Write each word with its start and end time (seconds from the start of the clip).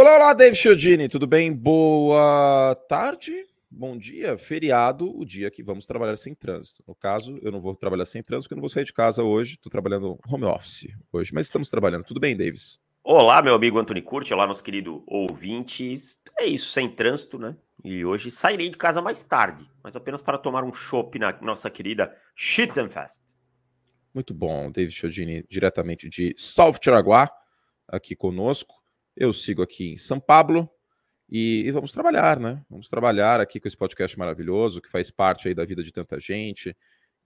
Olá, 0.00 0.14
olá, 0.14 0.32
Dave 0.32 0.54
Chiodini, 0.54 1.08
tudo 1.08 1.26
bem? 1.26 1.52
Boa 1.52 2.72
tarde, 2.88 3.44
bom 3.68 3.98
dia, 3.98 4.38
feriado, 4.38 5.10
o 5.12 5.24
dia 5.24 5.50
que 5.50 5.60
vamos 5.60 5.86
trabalhar 5.86 6.16
sem 6.16 6.36
trânsito. 6.36 6.84
No 6.86 6.94
caso, 6.94 7.36
eu 7.42 7.50
não 7.50 7.60
vou 7.60 7.74
trabalhar 7.74 8.06
sem 8.06 8.22
trânsito, 8.22 8.44
porque 8.44 8.54
eu 8.54 8.58
não 8.58 8.62
vou 8.62 8.68
sair 8.68 8.84
de 8.84 8.92
casa 8.92 9.24
hoje, 9.24 9.54
estou 9.54 9.72
trabalhando 9.72 10.16
home 10.28 10.44
office 10.44 10.86
hoje, 11.12 11.34
mas 11.34 11.46
estamos 11.46 11.68
trabalhando. 11.68 12.04
Tudo 12.04 12.20
bem, 12.20 12.36
Davis? 12.36 12.78
Olá, 13.02 13.42
meu 13.42 13.56
amigo 13.56 13.76
Antônio 13.76 14.04
Curti, 14.04 14.32
olá, 14.32 14.46
nosso 14.46 14.62
querido 14.62 15.02
ouvintes. 15.04 16.16
É 16.38 16.46
isso, 16.46 16.70
sem 16.70 16.88
trânsito, 16.88 17.36
né? 17.36 17.56
E 17.82 18.04
hoje 18.04 18.30
sairei 18.30 18.68
de 18.68 18.78
casa 18.78 19.02
mais 19.02 19.24
tarde, 19.24 19.68
mas 19.82 19.96
apenas 19.96 20.22
para 20.22 20.38
tomar 20.38 20.62
um 20.62 20.72
chopp 20.72 21.18
na 21.18 21.36
nossa 21.42 21.68
querida 21.68 22.16
Schützenfest. 22.36 23.20
Muito 24.14 24.32
bom, 24.32 24.70
David 24.70 24.94
Chiodini, 24.94 25.44
diretamente 25.48 26.08
de 26.08 26.36
Salve 26.38 26.78
Tiraguá, 26.78 27.28
aqui 27.88 28.14
conosco. 28.14 28.77
Eu 29.20 29.32
sigo 29.32 29.62
aqui 29.62 29.94
em 29.94 29.96
São 29.96 30.20
Paulo 30.20 30.70
e, 31.28 31.64
e, 31.66 31.72
vamos 31.72 31.90
trabalhar, 31.90 32.38
né? 32.38 32.64
Vamos 32.70 32.88
trabalhar 32.88 33.40
aqui 33.40 33.58
com 33.58 33.66
esse 33.66 33.76
podcast 33.76 34.16
maravilhoso 34.16 34.80
que 34.80 34.88
faz 34.88 35.10
parte 35.10 35.48
aí 35.48 35.54
da 35.54 35.64
vida 35.64 35.82
de 35.82 35.90
tanta 35.90 36.20
gente, 36.20 36.74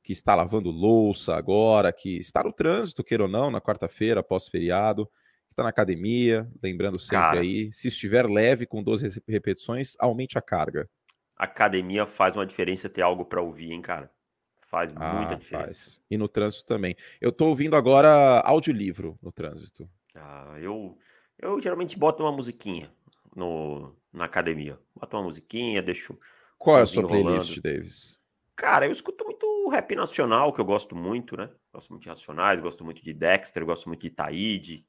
que 0.03 0.11
está 0.11 0.35
lavando 0.35 0.71
louça 0.71 1.37
agora, 1.37 1.93
que 1.93 2.17
está 2.17 2.43
no 2.43 2.51
trânsito, 2.51 3.05
queira 3.05 3.25
ou 3.25 3.29
não, 3.29 3.51
na 3.51 3.61
quarta-feira, 3.61 4.23
pós-feriado, 4.23 5.05
que 5.47 5.53
está 5.53 5.65
na 5.65 5.69
academia, 5.69 6.51
lembrando 6.63 6.99
sempre 6.99 7.19
Cara, 7.19 7.41
aí, 7.41 7.71
se 7.75 7.89
estiver 7.89 8.27
leve 8.27 8.65
com 8.65 8.83
12 8.83 9.23
repetições, 9.29 9.95
aumente 9.99 10.39
a 10.39 10.43
carga. 10.43 10.89
Academia 11.37 12.07
faz 12.07 12.35
uma 12.35 12.47
diferença 12.47 12.89
ter 12.89 13.03
algo 13.03 13.27
para 13.27 13.43
ouvir, 13.43 13.71
hein, 13.71 13.83
cara? 13.83 14.11
Faz 14.57 14.91
ah, 14.97 15.13
muita 15.13 15.37
diferença. 15.37 15.67
Faz. 15.67 16.01
E 16.11 16.17
no 16.17 16.27
trânsito 16.27 16.65
também. 16.65 16.97
Eu 17.21 17.29
estou 17.29 17.51
ouvindo 17.51 17.77
agora 17.77 18.41
audiolivro 18.41 19.19
no 19.21 19.31
trânsito. 19.31 19.87
Ah, 20.15 20.57
eu 20.59 20.97
eu 21.43 21.61
geralmente 21.61 21.99
boto 21.99 22.23
uma 22.23 22.33
musiquinha 22.33 22.91
no, 23.35 23.95
na 24.13 24.25
academia. 24.25 24.79
Boto 24.95 25.17
uma 25.17 25.25
musiquinha, 25.25 25.83
deixo. 25.83 26.17
Qual 26.57 26.79
é 26.79 26.83
a 26.83 26.87
sua 26.87 27.07
playlist, 27.07 27.57
rolando. 27.57 27.63
Davis? 27.63 28.21
Cara, 28.55 28.87
eu 28.87 28.93
escuto 28.93 29.25
muito 29.25 29.69
rap 29.69 29.97
nacional, 29.97 30.53
que 30.53 30.61
eu 30.61 30.65
gosto 30.65 30.95
muito, 30.95 31.37
né? 31.37 31.51
Gosto 31.73 31.91
muito 31.91 32.03
de 32.03 32.09
Racionais, 32.09 32.61
gosto 32.61 32.85
muito 32.85 33.03
de 33.03 33.13
Dexter, 33.13 33.65
gosto 33.65 33.89
muito 33.89 34.03
de 34.03 34.11
Taíde. 34.11 34.87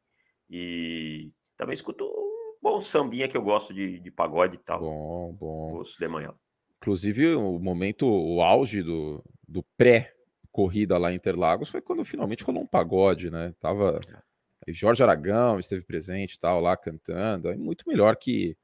E 0.50 1.32
também 1.58 1.74
escuto 1.74 2.06
um 2.06 2.58
bom 2.62 2.80
sambinha 2.80 3.28
que 3.28 3.36
eu 3.36 3.42
gosto 3.42 3.74
de, 3.74 4.00
de 4.00 4.12
pagode 4.12 4.56
e 4.56 4.60
tal. 4.60 4.82
Bom, 4.82 5.34
bom. 5.34 5.72
Gosto 5.78 5.98
de 5.98 6.08
manhã. 6.08 6.36
Inclusive, 6.78 7.34
o 7.36 7.58
momento, 7.58 8.06
o 8.06 8.42
auge 8.42 8.84
do, 8.84 9.24
do 9.48 9.64
pré-corrida 9.78 10.98
lá 10.98 11.12
em 11.12 11.16
Interlagos 11.16 11.70
foi 11.70 11.82
quando 11.82 12.06
finalmente 12.06 12.44
rolou 12.44 12.62
um 12.62 12.68
pagode, 12.68 13.32
né? 13.32 13.56
Tava. 13.60 14.00
É 14.08 14.33
Jorge 14.68 15.04
Aragão 15.04 15.60
esteve 15.60 15.84
presente 15.84 16.40
tal, 16.40 16.62
lá 16.62 16.78
cantando. 16.78 17.50
É 17.50 17.56
muito 17.56 17.88
melhor 17.88 18.16
que, 18.16 18.56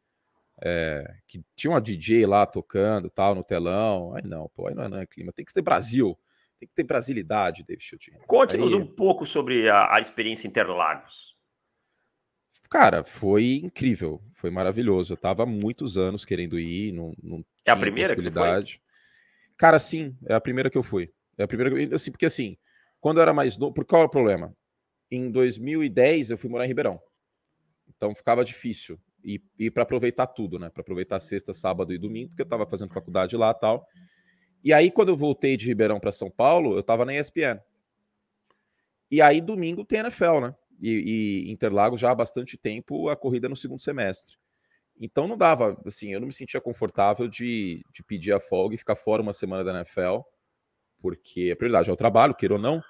é, 0.62 1.16
que 1.28 1.42
tinha 1.56 1.72
uma 1.72 1.82
DJ 1.82 2.26
lá 2.26 2.46
tocando 2.46 3.10
tal 3.10 3.36
no 3.36 3.44
telão. 3.44 4.16
Aí 4.16 4.24
não, 4.24 4.50
pô, 4.50 4.68
aí 4.68 4.76
não 4.76 4.84
é, 4.84 4.90
não 4.90 5.00
é 5.00 5.06
clima. 5.06 5.34
Tem 5.34 5.46
que 5.46 5.54
ter 5.54 5.62
Brasil. 5.62 6.18
Tem 6.60 6.68
que 6.68 6.76
ter 6.76 6.84
brasilidade, 6.84 7.64
David 7.64 7.84
Chutinho. 7.84 8.20
Conte-nos 8.28 8.74
aí... 8.74 8.80
um 8.80 8.86
pouco 8.86 9.26
sobre 9.26 9.70
a, 9.70 9.96
a 9.96 10.00
experiência 10.00 10.48
Interlagos. 10.48 11.38
Cara, 12.70 13.04
foi 13.04 13.62
incrível, 13.64 14.22
foi 14.34 14.52
maravilhoso. 14.52 15.14
Eu 15.14 15.18
tava 15.18 15.44
há 15.44 15.46
muitos 15.46 15.98
anos 15.98 16.24
querendo 16.24 16.60
ir, 16.60 16.92
não, 16.92 17.14
não 17.24 17.44
É 17.66 17.72
a 17.72 17.76
primeira 17.76 18.16
que 18.16 18.22
você 18.22 18.30
foi? 18.30 18.80
Cara, 19.58 19.80
sim, 19.80 20.16
é 20.28 20.36
a 20.36 20.42
primeira 20.42 20.70
que 20.70 20.78
eu 20.78 20.84
fui. 20.84 21.12
É 21.38 21.44
a 21.44 21.48
primeira, 21.48 21.96
assim, 21.96 22.12
porque 22.12 22.26
assim, 22.26 22.58
quando 23.02 23.18
eu 23.18 23.24
era 23.24 23.34
mais 23.34 23.58
novo, 23.58 23.74
por 23.74 23.86
qual 23.86 24.04
é 24.04 24.06
o 24.06 24.10
problema? 24.10 24.56
Em 25.12 25.32
2010 25.32 26.32
eu 26.32 26.38
fui 26.38 26.50
morar 26.50 26.66
em 26.66 26.68
Ribeirão. 26.68 27.00
Então 27.88 28.14
ficava 28.16 28.46
difícil 28.46 29.00
e, 29.24 29.42
e 29.58 29.70
para 29.70 29.84
aproveitar 29.84 30.28
tudo, 30.28 30.58
né? 30.58 30.70
Para 30.70 30.82
aproveitar 30.82 31.20
sexta, 31.20 31.54
sábado 31.54 31.94
e 31.94 31.98
domingo, 31.98 32.30
porque 32.30 32.42
eu 32.42 32.46
estava 32.46 32.66
fazendo 32.66 32.94
faculdade 32.94 33.36
lá 33.36 33.54
tal. 33.54 33.86
E 34.64 34.74
aí, 34.74 34.92
quando 34.92 35.10
eu 35.10 35.18
voltei 35.18 35.56
de 35.56 35.68
Ribeirão 35.68 36.00
para 36.00 36.12
São 36.12 36.30
Paulo, 36.30 36.74
eu 36.74 36.80
estava 36.80 37.06
na 37.06 37.16
ESPN. 37.16 37.60
E 39.10 39.22
aí, 39.22 39.42
domingo 39.42 39.86
tem 39.86 40.00
NFL, 40.00 40.40
né? 40.42 40.56
E, 40.82 41.46
e 41.48 41.52
Interlagos 41.52 42.00
já 42.00 42.12
há 42.12 42.16
bastante 42.16 42.58
tempo 42.58 43.10
a 43.10 43.16
corrida 43.16 43.50
no 43.50 43.56
segundo 43.56 43.82
semestre. 43.82 44.38
Então 45.02 45.28
não 45.28 45.38
dava, 45.38 45.82
assim, 45.86 46.14
eu 46.14 46.20
não 46.20 46.28
me 46.28 46.34
sentia 46.34 46.60
confortável 46.60 47.28
de, 47.28 47.82
de 47.92 48.04
pedir 48.04 48.34
a 48.34 48.40
folga 48.40 48.76
e 48.76 48.78
ficar 48.78 48.98
fora 48.98 49.22
uma 49.22 49.32
semana 49.32 49.64
da 49.64 49.74
NFL, 49.74 50.20
porque 51.02 51.50
a 51.52 51.56
prioridade 51.56 51.90
é 51.90 51.94
o 51.94 51.98
trabalho, 51.98 52.36
queira 52.36 52.56
ou 52.56 52.60
não 52.60 52.84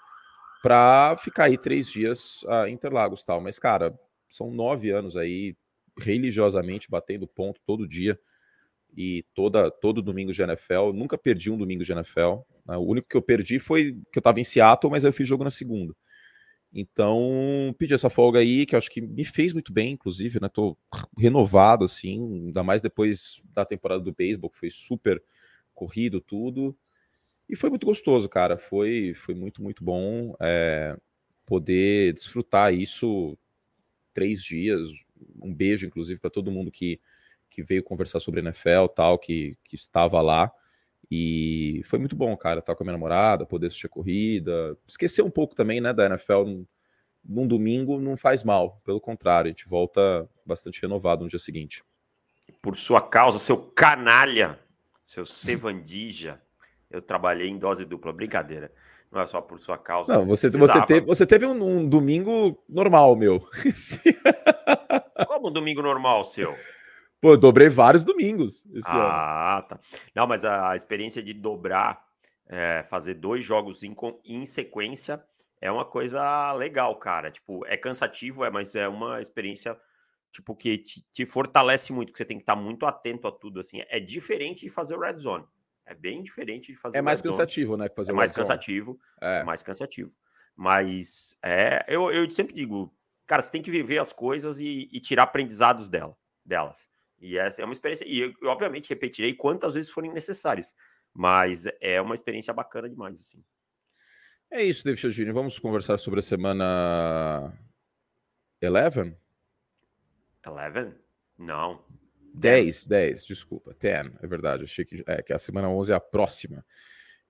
para 0.61 1.17
ficar 1.17 1.45
aí 1.45 1.57
três 1.57 1.89
dias 1.89 2.43
a 2.47 2.69
Interlagos 2.69 3.23
tal. 3.23 3.41
Mas, 3.41 3.59
cara, 3.59 3.97
são 4.27 4.51
nove 4.51 4.89
anos 4.89 5.15
aí 5.15 5.55
religiosamente 5.97 6.89
batendo 6.89 7.27
ponto 7.27 7.59
todo 7.65 7.87
dia 7.87 8.19
e 8.95 9.23
toda 9.33 9.69
todo 9.69 10.01
domingo 10.01 10.33
de 10.33 10.41
NFL. 10.41 10.91
Nunca 10.93 11.17
perdi 11.17 11.51
um 11.51 11.57
domingo 11.57 11.83
de 11.83 11.91
NFL. 11.91 12.41
Né? 12.65 12.77
O 12.77 12.81
único 12.81 13.07
que 13.07 13.17
eu 13.17 13.21
perdi 13.21 13.59
foi 13.59 13.93
que 14.11 14.17
eu 14.17 14.21
estava 14.21 14.39
em 14.39 14.43
Seattle, 14.43 14.91
mas 14.91 15.03
eu 15.03 15.13
fiz 15.13 15.27
jogo 15.27 15.43
na 15.43 15.49
segunda. 15.49 15.95
Então, 16.71 17.73
pedi 17.79 17.95
essa 17.95 18.11
folga 18.11 18.39
aí, 18.39 18.65
que 18.65 18.75
eu 18.75 18.77
acho 18.77 18.91
que 18.91 19.01
me 19.01 19.25
fez 19.25 19.53
muito 19.53 19.73
bem, 19.73 19.93
inclusive, 19.93 20.39
né? 20.39 20.47
Tô 20.47 20.77
renovado, 21.17 21.83
assim, 21.83 22.45
ainda 22.45 22.61
mais 22.61 22.79
depois 22.81 23.41
da 23.53 23.65
temporada 23.65 24.03
do 24.03 24.13
beisebol, 24.13 24.51
que 24.51 24.59
foi 24.59 24.69
super 24.69 25.21
corrido, 25.73 26.21
tudo. 26.21 26.77
E 27.49 27.55
foi 27.55 27.71
muito 27.71 27.87
gostoso, 27.87 28.29
cara. 28.29 28.59
Foi, 28.59 29.13
foi 29.15 29.33
muito, 29.33 29.61
muito 29.63 29.83
bom 29.83 30.35
é, 30.39 30.95
poder 31.47 32.13
desfrutar 32.13 32.71
isso 32.71 33.35
três 34.13 34.43
dias. 34.43 34.87
Um 35.41 35.51
beijo, 35.51 35.87
inclusive, 35.87 36.19
para 36.19 36.29
todo 36.29 36.51
mundo 36.51 36.69
que, 36.69 37.01
que 37.49 37.63
veio 37.63 37.83
conversar 37.83 38.19
sobre 38.19 38.41
NFL 38.41 38.85
tal, 38.95 39.17
que, 39.17 39.57
que 39.63 39.75
estava 39.75 40.21
lá. 40.21 40.51
E 41.09 41.81
foi 41.85 41.97
muito 41.97 42.15
bom, 42.15 42.37
cara, 42.37 42.59
estar 42.59 42.75
com 42.75 42.83
a 42.83 42.85
minha 42.85 42.93
namorada, 42.93 43.47
poder 43.47 43.67
assistir 43.67 43.87
a 43.87 43.89
corrida. 43.89 44.77
Esquecer 44.87 45.23
um 45.23 45.31
pouco 45.31 45.55
também, 45.55 45.81
né, 45.81 45.91
da 45.91 46.05
NFL 46.05 46.43
num, 46.43 46.67
num 47.25 47.47
domingo 47.47 47.99
não 47.99 48.15
faz 48.15 48.43
mal. 48.43 48.79
Pelo 48.85 49.01
contrário, 49.01 49.49
a 49.49 49.51
gente 49.51 49.67
volta 49.67 50.29
bastante 50.45 50.79
renovado 50.79 51.23
no 51.23 51.29
dia 51.29 51.39
seguinte. 51.39 51.83
Por 52.61 52.77
sua 52.77 53.01
causa, 53.01 53.39
seu 53.39 53.57
canalha, 53.57 54.59
seu 55.03 55.25
sevandija 55.25 56.39
eu 56.89 57.01
trabalhei 57.01 57.49
em 57.49 57.57
dose 57.57 57.85
dupla. 57.85 58.11
Brincadeira. 58.11 58.71
Não 59.11 59.21
é 59.21 59.25
só 59.25 59.41
por 59.41 59.59
sua 59.59 59.77
causa. 59.77 60.13
Não, 60.13 60.25
você, 60.25 60.49
você, 60.49 60.85
teve, 60.85 61.05
você 61.05 61.25
teve 61.25 61.45
um, 61.45 61.63
um 61.63 61.87
domingo 61.87 62.61
normal, 62.69 63.15
meu. 63.15 63.39
Como 65.27 65.49
um 65.49 65.51
domingo 65.51 65.81
normal, 65.81 66.23
seu? 66.23 66.55
Pô, 67.19 67.33
eu 67.33 67.37
dobrei 67.37 67.69
vários 67.69 68.05
domingos 68.05 68.65
esse 68.67 68.89
ah, 68.89 69.57
ano. 69.57 69.67
tá. 69.67 69.79
Não, 70.15 70.27
mas 70.27 70.45
a, 70.45 70.71
a 70.71 70.75
experiência 70.75 71.23
de 71.23 71.33
dobrar, 71.33 72.05
é, 72.47 72.85
fazer 72.87 73.15
dois 73.15 73.43
jogos 73.43 73.83
em, 73.83 73.95
em 74.23 74.45
sequência 74.45 75.23
é 75.59 75.71
uma 75.71 75.85
coisa 75.85 76.53
legal, 76.53 76.95
cara. 76.95 77.29
Tipo, 77.31 77.65
é 77.65 77.75
cansativo, 77.75 78.45
é, 78.45 78.49
mas 78.49 78.75
é 78.75 78.87
uma 78.87 79.19
experiência 79.21 79.77
tipo 80.31 80.55
que 80.55 80.77
te, 80.77 81.03
te 81.11 81.25
fortalece 81.25 81.91
muito, 81.91 82.11
que 82.11 82.17
você 82.17 82.25
tem 82.25 82.37
que 82.37 82.43
estar 82.43 82.55
muito 82.55 82.85
atento 82.85 83.27
a 83.27 83.31
tudo 83.31 83.59
assim. 83.59 83.81
É 83.89 83.99
diferente 83.99 84.61
de 84.61 84.69
fazer 84.69 84.95
o 84.95 84.99
red 84.99 85.17
zone. 85.17 85.45
É 85.89 85.95
bem 85.95 86.21
diferente 86.21 86.71
de 86.71 86.77
fazer. 86.77 86.99
É 86.99 87.01
mais 87.01 87.19
cansativo, 87.19 87.75
né? 87.75 87.89
Que 87.89 87.95
fazer 87.95 88.11
é 88.11 88.13
mais 88.13 88.31
cansativo. 88.31 88.99
É. 89.19 89.43
mais 89.43 89.63
cansativo. 89.63 90.13
Mas 90.55 91.35
é, 91.43 91.83
eu, 91.87 92.11
eu 92.11 92.29
sempre 92.29 92.53
digo, 92.53 92.95
cara, 93.25 93.41
você 93.41 93.51
tem 93.51 93.61
que 93.61 93.71
viver 93.71 93.97
as 93.97 94.13
coisas 94.13 94.59
e, 94.59 94.87
e 94.91 94.99
tirar 94.99 95.23
aprendizados 95.23 95.87
dela, 95.87 96.15
delas. 96.45 96.87
E 97.19 97.39
essa 97.39 97.63
é 97.63 97.65
uma 97.65 97.73
experiência. 97.73 98.05
E 98.07 98.19
eu, 98.19 98.33
eu, 98.39 98.49
obviamente, 98.49 98.87
repetirei 98.87 99.33
quantas 99.33 99.73
vezes 99.73 99.89
forem 99.89 100.13
necessárias. 100.13 100.75
Mas 101.11 101.65
é 101.81 101.99
uma 101.99 102.13
experiência 102.13 102.53
bacana 102.53 102.87
demais, 102.87 103.19
assim. 103.19 103.43
É 104.51 104.63
isso, 104.63 104.83
David 104.83 105.01
Chiodini. 105.01 105.31
Vamos 105.31 105.57
conversar 105.57 105.97
sobre 105.97 106.19
a 106.19 106.23
semana 106.23 107.51
11? 108.63 109.17
11? 110.45 110.95
Não. 111.35 111.83
10, 112.33 112.87
10, 112.87 113.25
desculpa, 113.25 113.75
10, 113.79 114.11
é 114.21 114.27
verdade, 114.27 114.63
achei 114.63 114.85
que, 114.85 115.03
é, 115.07 115.21
que 115.21 115.33
a 115.33 115.39
semana 115.39 115.69
11 115.69 115.91
é 115.91 115.95
a 115.95 115.99
próxima. 115.99 116.65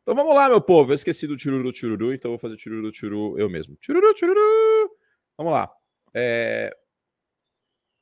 Então 0.01 0.15
vamos 0.15 0.33
lá, 0.33 0.49
meu 0.49 0.61
povo, 0.61 0.91
eu 0.91 0.95
esqueci 0.95 1.27
do 1.27 1.37
tiruru, 1.37 1.71
tiruru, 1.71 2.13
então 2.13 2.31
vou 2.31 2.39
fazer 2.39 2.57
tiruru, 2.57 2.91
tiruru 2.91 3.37
eu 3.37 3.49
mesmo. 3.49 3.75
Tiruru, 3.77 4.13
tiruru! 4.13 4.91
Vamos 5.37 5.53
lá. 5.53 5.71
É... 6.13 6.75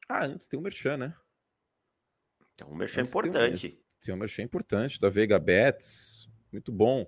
Ah, 0.07 0.25
antes 0.25 0.47
tem 0.47 0.59
um 0.59 0.63
merchan, 0.63 0.97
né? 0.97 1.13
Tem 2.55 2.67
um 2.67 2.75
merchan 2.75 3.01
antes 3.01 3.11
importante. 3.11 3.69
Tem 3.69 3.77
um, 3.77 3.83
tem 4.01 4.15
um 4.15 4.17
merchan 4.17 4.43
importante 4.43 4.99
da 4.99 5.09
Vega 5.09 5.37
Bets, 5.37 6.29
muito 6.51 6.71
bom. 6.71 7.05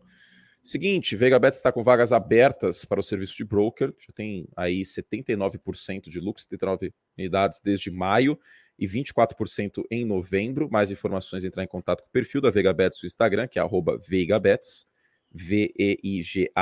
Seguinte, 0.61 1.15
Vega 1.15 1.39
Bets 1.39 1.57
está 1.57 1.71
com 1.71 1.81
vagas 1.81 2.11
abertas 2.11 2.83
para 2.83 2.99
o 2.99 3.03
serviço 3.03 3.35
de 3.37 3.45
broker, 3.45 3.93
já 3.97 4.13
tem 4.13 4.47
aí 4.55 4.81
79% 4.81 6.09
de 6.09 6.19
lucro, 6.19 6.43
79 6.43 6.93
unidades 7.17 7.61
desde 7.63 7.89
maio 7.89 8.37
e 8.79 8.87
24% 8.87 9.83
em 9.91 10.05
novembro. 10.05 10.69
Mais 10.71 10.89
informações, 10.89 11.43
entrar 11.43 11.63
em 11.63 11.67
contato 11.67 12.01
com 12.01 12.07
o 12.07 12.11
perfil 12.11 12.39
da 12.39 12.49
VegaBets 12.49 13.01
no 13.03 13.07
Instagram, 13.07 13.47
que 13.47 13.59
é 13.59 13.63
VegaBets, 14.07 14.87
V-E-I-G-A-B-E-T-S, 15.31 16.55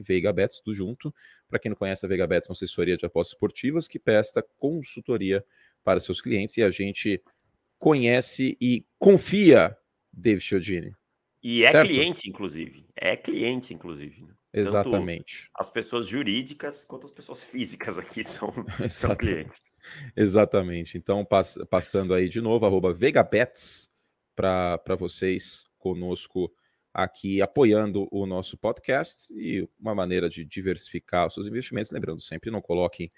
VegaBets, 0.00 0.60
tudo 0.60 0.74
junto. 0.74 1.14
Para 1.48 1.58
quem 1.58 1.68
não 1.68 1.76
conhece, 1.76 2.04
a 2.04 2.08
VegaBets 2.08 2.48
é 2.48 2.50
uma 2.50 2.54
assessoria 2.54 2.96
de 2.96 3.04
apostas 3.04 3.34
esportivas 3.34 3.86
que 3.86 3.98
presta 3.98 4.42
consultoria 4.56 5.44
para 5.84 6.00
seus 6.00 6.20
clientes 6.20 6.56
e 6.56 6.62
a 6.62 6.70
gente 6.70 7.22
conhece 7.78 8.56
e 8.60 8.86
confia 8.98 9.76
David 10.12 10.42
Chiodini. 10.42 10.96
E 11.42 11.62
é 11.62 11.70
certo? 11.70 11.88
cliente, 11.88 12.28
inclusive. 12.28 12.86
É 12.96 13.14
cliente, 13.14 13.74
inclusive. 13.74 14.22
Né? 14.22 14.32
Exatamente. 14.54 15.44
Tanto 15.44 15.50
as 15.56 15.70
pessoas 15.70 16.06
jurídicas 16.06 16.84
quanto 16.84 17.04
as 17.04 17.10
pessoas 17.10 17.42
físicas 17.42 17.98
aqui 17.98 18.22
são, 18.24 18.52
são 18.88 19.14
clientes. 19.16 19.72
Exatamente. 20.16 20.96
Então, 20.96 21.24
pass 21.24 21.58
passando 21.68 22.14
aí 22.14 22.28
de 22.28 22.40
novo, 22.40 22.64
arroba 22.64 22.92
VegaBets 22.92 23.90
para 24.34 24.96
vocês 24.98 25.64
conosco 25.78 26.52
aqui 26.92 27.42
apoiando 27.42 28.06
o 28.12 28.24
nosso 28.24 28.56
podcast 28.56 29.32
e 29.34 29.68
uma 29.80 29.94
maneira 29.94 30.28
de 30.28 30.44
diversificar 30.44 31.26
os 31.26 31.34
seus 31.34 31.46
investimentos. 31.46 31.90
Lembrando 31.90 32.20
sempre, 32.20 32.50
não 32.50 32.62
coloquem 32.62 33.10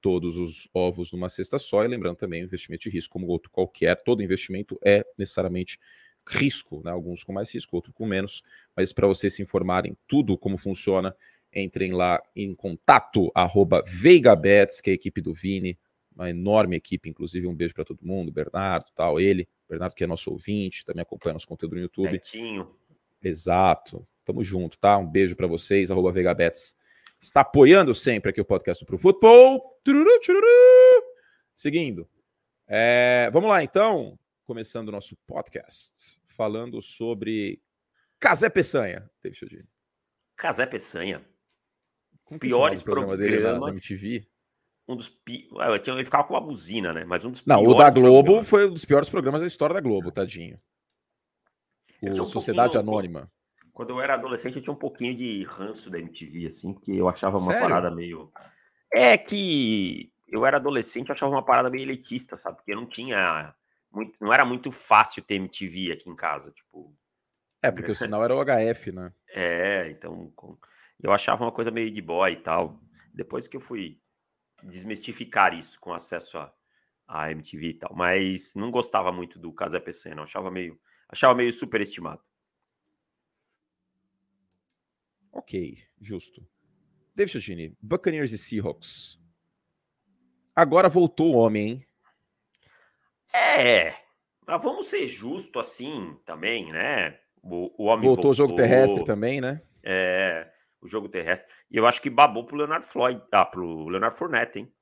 todos 0.00 0.36
os 0.36 0.68
ovos 0.72 1.12
numa 1.12 1.28
cesta 1.28 1.58
só 1.58 1.84
e 1.84 1.88
lembrando 1.88 2.16
também 2.16 2.42
o 2.42 2.44
investimento 2.44 2.84
de 2.84 2.90
risco 2.90 3.14
como 3.14 3.26
outro 3.26 3.50
qualquer, 3.50 3.96
todo 4.04 4.22
investimento 4.22 4.78
é 4.84 5.04
necessariamente 5.18 5.80
risco, 6.26 6.82
né? 6.84 6.90
alguns 6.90 7.22
com 7.22 7.32
mais 7.32 7.52
risco, 7.52 7.76
outros 7.76 7.94
com 7.94 8.06
menos, 8.06 8.42
mas 8.76 8.92
para 8.92 9.06
vocês 9.06 9.34
se 9.34 9.42
informarem 9.42 9.96
tudo 10.06 10.36
como 10.38 10.56
funciona, 10.56 11.14
entrem 11.54 11.92
lá 11.92 12.22
em 12.34 12.54
contato, 12.54 13.30
arroba 13.34 13.82
VeigaBets, 13.86 14.80
que 14.80 14.90
é 14.90 14.92
a 14.92 14.94
equipe 14.94 15.20
do 15.20 15.32
Vini, 15.32 15.78
uma 16.14 16.30
enorme 16.30 16.76
equipe, 16.76 17.08
inclusive 17.08 17.46
um 17.46 17.54
beijo 17.54 17.74
para 17.74 17.84
todo 17.84 18.04
mundo, 18.04 18.32
Bernardo, 18.32 18.86
tal, 18.94 19.20
ele, 19.20 19.48
Bernardo 19.68 19.94
que 19.94 20.04
é 20.04 20.06
nosso 20.06 20.30
ouvinte, 20.30 20.84
também 20.84 21.02
acompanha 21.02 21.34
nosso 21.34 21.48
conteúdo 21.48 21.74
no 21.74 21.82
YouTube. 21.82 22.10
Betinho. 22.10 22.74
Exato, 23.22 24.06
tamo 24.24 24.42
junto, 24.42 24.78
tá? 24.78 24.96
Um 24.98 25.06
beijo 25.06 25.34
para 25.34 25.46
vocês, 25.46 25.90
arroba 25.90 26.12
VeigaBets, 26.12 26.76
está 27.20 27.40
apoiando 27.40 27.94
sempre 27.94 28.30
aqui 28.30 28.40
o 28.40 28.44
podcast 28.44 28.84
pro 28.84 28.98
futebol. 28.98 29.78
Seguindo, 31.54 32.08
é, 32.66 33.30
vamos 33.32 33.48
lá 33.48 33.62
então, 33.62 34.18
começando 34.44 34.88
o 34.88 34.92
nosso 34.92 35.16
podcast, 35.26 36.18
falando 36.26 36.80
sobre 36.80 37.62
Casé 38.20 38.48
Peçanha. 38.48 39.10
David 39.22 39.38
Chodini. 39.38 39.68
Casé 40.36 40.66
Peçanha. 40.66 41.24
Piores 42.38 42.82
programa 42.82 43.16
programas. 43.16 43.80
Dele? 43.80 44.28
Um 44.86 44.96
dos 44.96 45.08
pi... 45.08 45.48
tinha... 45.82 45.96
Ele 45.96 46.04
ficava 46.04 46.24
com 46.24 46.34
uma 46.34 46.40
buzina, 46.40 46.92
né? 46.92 47.04
Mas 47.04 47.24
um 47.24 47.30
dos 47.30 47.44
Não, 47.44 47.64
o 47.64 47.74
da 47.74 47.90
Globo 47.90 48.24
programas. 48.24 48.48
foi 48.48 48.66
um 48.66 48.72
dos 48.72 48.84
piores 48.84 49.08
programas 49.08 49.40
da 49.40 49.46
história 49.46 49.74
da 49.74 49.80
Globo, 49.80 50.12
tadinho. 50.12 50.60
O 52.02 52.22
um 52.22 52.26
Sociedade 52.26 52.76
Anônima. 52.76 53.30
Quando 53.72 53.90
eu 53.90 54.00
era 54.00 54.14
adolescente, 54.14 54.56
eu 54.56 54.62
tinha 54.62 54.72
um 54.72 54.78
pouquinho 54.78 55.16
de 55.16 55.42
ranço 55.44 55.90
da 55.90 55.98
MTV, 55.98 56.48
assim, 56.48 56.72
porque 56.72 56.92
eu 56.92 57.08
achava 57.08 57.38
uma 57.38 57.52
Sério? 57.52 57.62
parada 57.62 57.90
meio. 57.90 58.30
É 58.92 59.16
que 59.16 60.12
eu 60.28 60.44
era 60.44 60.58
adolescente, 60.58 61.08
eu 61.08 61.14
achava 61.14 61.32
uma 61.32 61.44
parada 61.44 61.70
meio 61.70 61.82
elitista, 61.82 62.36
sabe? 62.36 62.58
Porque 62.58 62.74
não 62.74 62.86
tinha 62.86 63.54
muito, 63.94 64.16
não 64.20 64.32
era 64.32 64.44
muito 64.44 64.70
fácil 64.70 65.22
ter 65.22 65.34
MTV 65.34 65.92
aqui 65.92 66.10
em 66.10 66.16
casa, 66.16 66.50
tipo. 66.50 66.96
É, 67.62 67.70
porque 67.70 67.92
o 67.92 67.94
sinal 67.94 68.22
era 68.22 68.34
o 68.34 68.44
HF, 68.44 68.92
né? 68.92 69.12
É, 69.36 69.88
então 69.88 70.32
eu 71.02 71.10
achava 71.10 71.44
uma 71.44 71.50
coisa 71.50 71.70
meio 71.70 71.90
de 71.90 72.00
boy 72.00 72.32
e 72.32 72.36
tal. 72.36 72.80
Depois 73.12 73.48
que 73.48 73.56
eu 73.56 73.60
fui 73.60 74.00
desmistificar 74.62 75.52
isso 75.52 75.78
com 75.80 75.92
acesso 75.92 76.38
a, 76.38 76.54
a 77.06 77.30
MTV 77.32 77.66
e 77.66 77.74
tal, 77.74 77.94
mas 77.94 78.54
não 78.54 78.70
gostava 78.70 79.10
muito 79.10 79.38
do 79.38 79.52
Casé 79.52 79.80
PC, 79.80 80.14
não. 80.14 80.22
Achava 80.22 80.50
meio, 80.50 80.78
achava 81.08 81.34
meio 81.34 81.52
superestimado. 81.52 82.22
Ok, 85.32 85.76
justo. 86.00 86.46
David 87.14 87.32
Chodini, 87.32 87.76
Buccaneers 87.82 88.32
e 88.32 88.38
Seahawks. 88.38 89.18
Agora 90.54 90.88
voltou 90.88 91.34
o 91.34 91.36
homem, 91.36 91.68
hein? 91.68 91.86
É, 93.34 93.94
mas 94.46 94.62
vamos 94.62 94.88
ser 94.88 95.08
justo 95.08 95.58
assim 95.58 96.16
também, 96.24 96.70
né? 96.70 97.18
O, 97.42 97.84
o 97.84 97.86
homem 97.86 98.06
voltou, 98.06 98.30
o 98.30 98.34
jogo 98.34 98.54
terrestre 98.54 99.04
também, 99.04 99.40
né? 99.40 99.60
É, 99.82 100.48
o 100.80 100.86
jogo 100.86 101.08
terrestre. 101.08 101.52
E 101.70 101.76
eu 101.76 101.86
acho 101.86 102.00
que 102.00 102.08
babou 102.08 102.46
pro 102.46 102.56
Leonardo 102.56 102.86
Floyd, 102.86 103.20
ah, 103.32 103.44
pro 103.44 103.88
Leonardo 103.88 104.16
Fournette, 104.16 104.60
hein? 104.60 104.72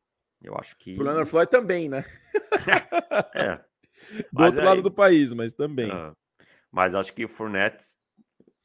Eu 0.42 0.54
acho 0.56 0.76
que. 0.76 0.94
Pro 0.94 1.04
Leonardo 1.04 1.30
Floyd 1.30 1.50
também, 1.50 1.88
né? 1.88 2.04
é. 3.34 3.60
Do 4.32 4.44
outro 4.44 4.60
aí... 4.60 4.66
lado 4.66 4.82
do 4.82 4.90
país, 4.90 5.32
mas 5.32 5.52
também. 5.52 5.90
Ah, 5.90 6.14
mas 6.70 6.94
acho 6.94 7.12
que 7.12 7.24
o 7.24 7.28
Fournette 7.28 7.84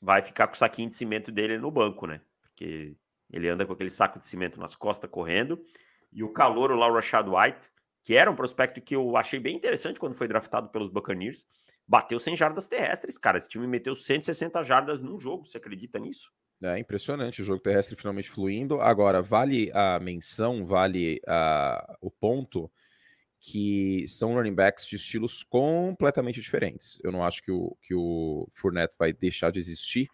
vai 0.02 0.22
ficar 0.22 0.48
com 0.48 0.56
o 0.56 0.58
saquinho 0.58 0.90
de 0.90 0.96
cimento 0.96 1.32
dele 1.32 1.58
no 1.58 1.72
banco, 1.72 2.08
né? 2.08 2.22
Porque 2.42 2.96
ele 3.32 3.50
anda 3.50 3.66
com 3.66 3.74
aquele 3.74 3.90
saco 3.90 4.20
de 4.20 4.28
cimento 4.28 4.60
nas 4.60 4.76
costas 4.76 5.10
correndo. 5.10 5.64
E 6.12 6.24
o 6.24 6.32
calor, 6.32 6.72
o 6.72 6.76
Laura 6.76 6.96
Rashad 6.96 7.28
White, 7.28 7.70
que 8.08 8.16
era 8.16 8.32
um 8.32 8.36
prospecto 8.38 8.80
que 8.80 8.96
eu 8.96 9.18
achei 9.18 9.38
bem 9.38 9.58
interessante 9.58 10.00
quando 10.00 10.16
foi 10.16 10.30
draftado 10.30 10.70
pelos 10.70 10.90
Buccaneers, 10.90 11.46
bateu 11.86 12.18
100 12.18 12.38
jardas 12.38 12.66
terrestres, 12.66 13.18
cara. 13.18 13.38
Esse 13.38 13.50
time 13.50 13.68
meteu 13.68 13.94
160 13.94 14.64
jardas 14.64 15.02
num 15.02 15.20
jogo, 15.20 15.44
você 15.44 15.58
acredita 15.58 16.00
nisso? 16.00 16.32
É 16.64 16.80
impressionante, 16.80 17.42
o 17.42 17.44
jogo 17.44 17.62
terrestre 17.62 17.98
finalmente 17.98 18.30
fluindo. 18.30 18.80
Agora, 18.80 19.22
vale 19.22 19.70
a 19.74 20.00
menção, 20.00 20.66
vale 20.66 21.20
a, 21.28 21.98
o 22.00 22.10
ponto 22.10 22.72
que 23.42 24.06
são 24.08 24.36
running 24.36 24.56
backs 24.56 24.86
de 24.86 24.96
estilos 24.96 25.44
completamente 25.44 26.40
diferentes. 26.40 27.02
Eu 27.04 27.12
não 27.12 27.26
acho 27.26 27.44
que 27.44 27.52
o, 27.52 27.78
que 27.82 27.94
o 27.94 28.48
Fournette 28.54 28.96
vai 28.98 29.12
deixar 29.12 29.52
de 29.52 29.60
existir, 29.60 30.08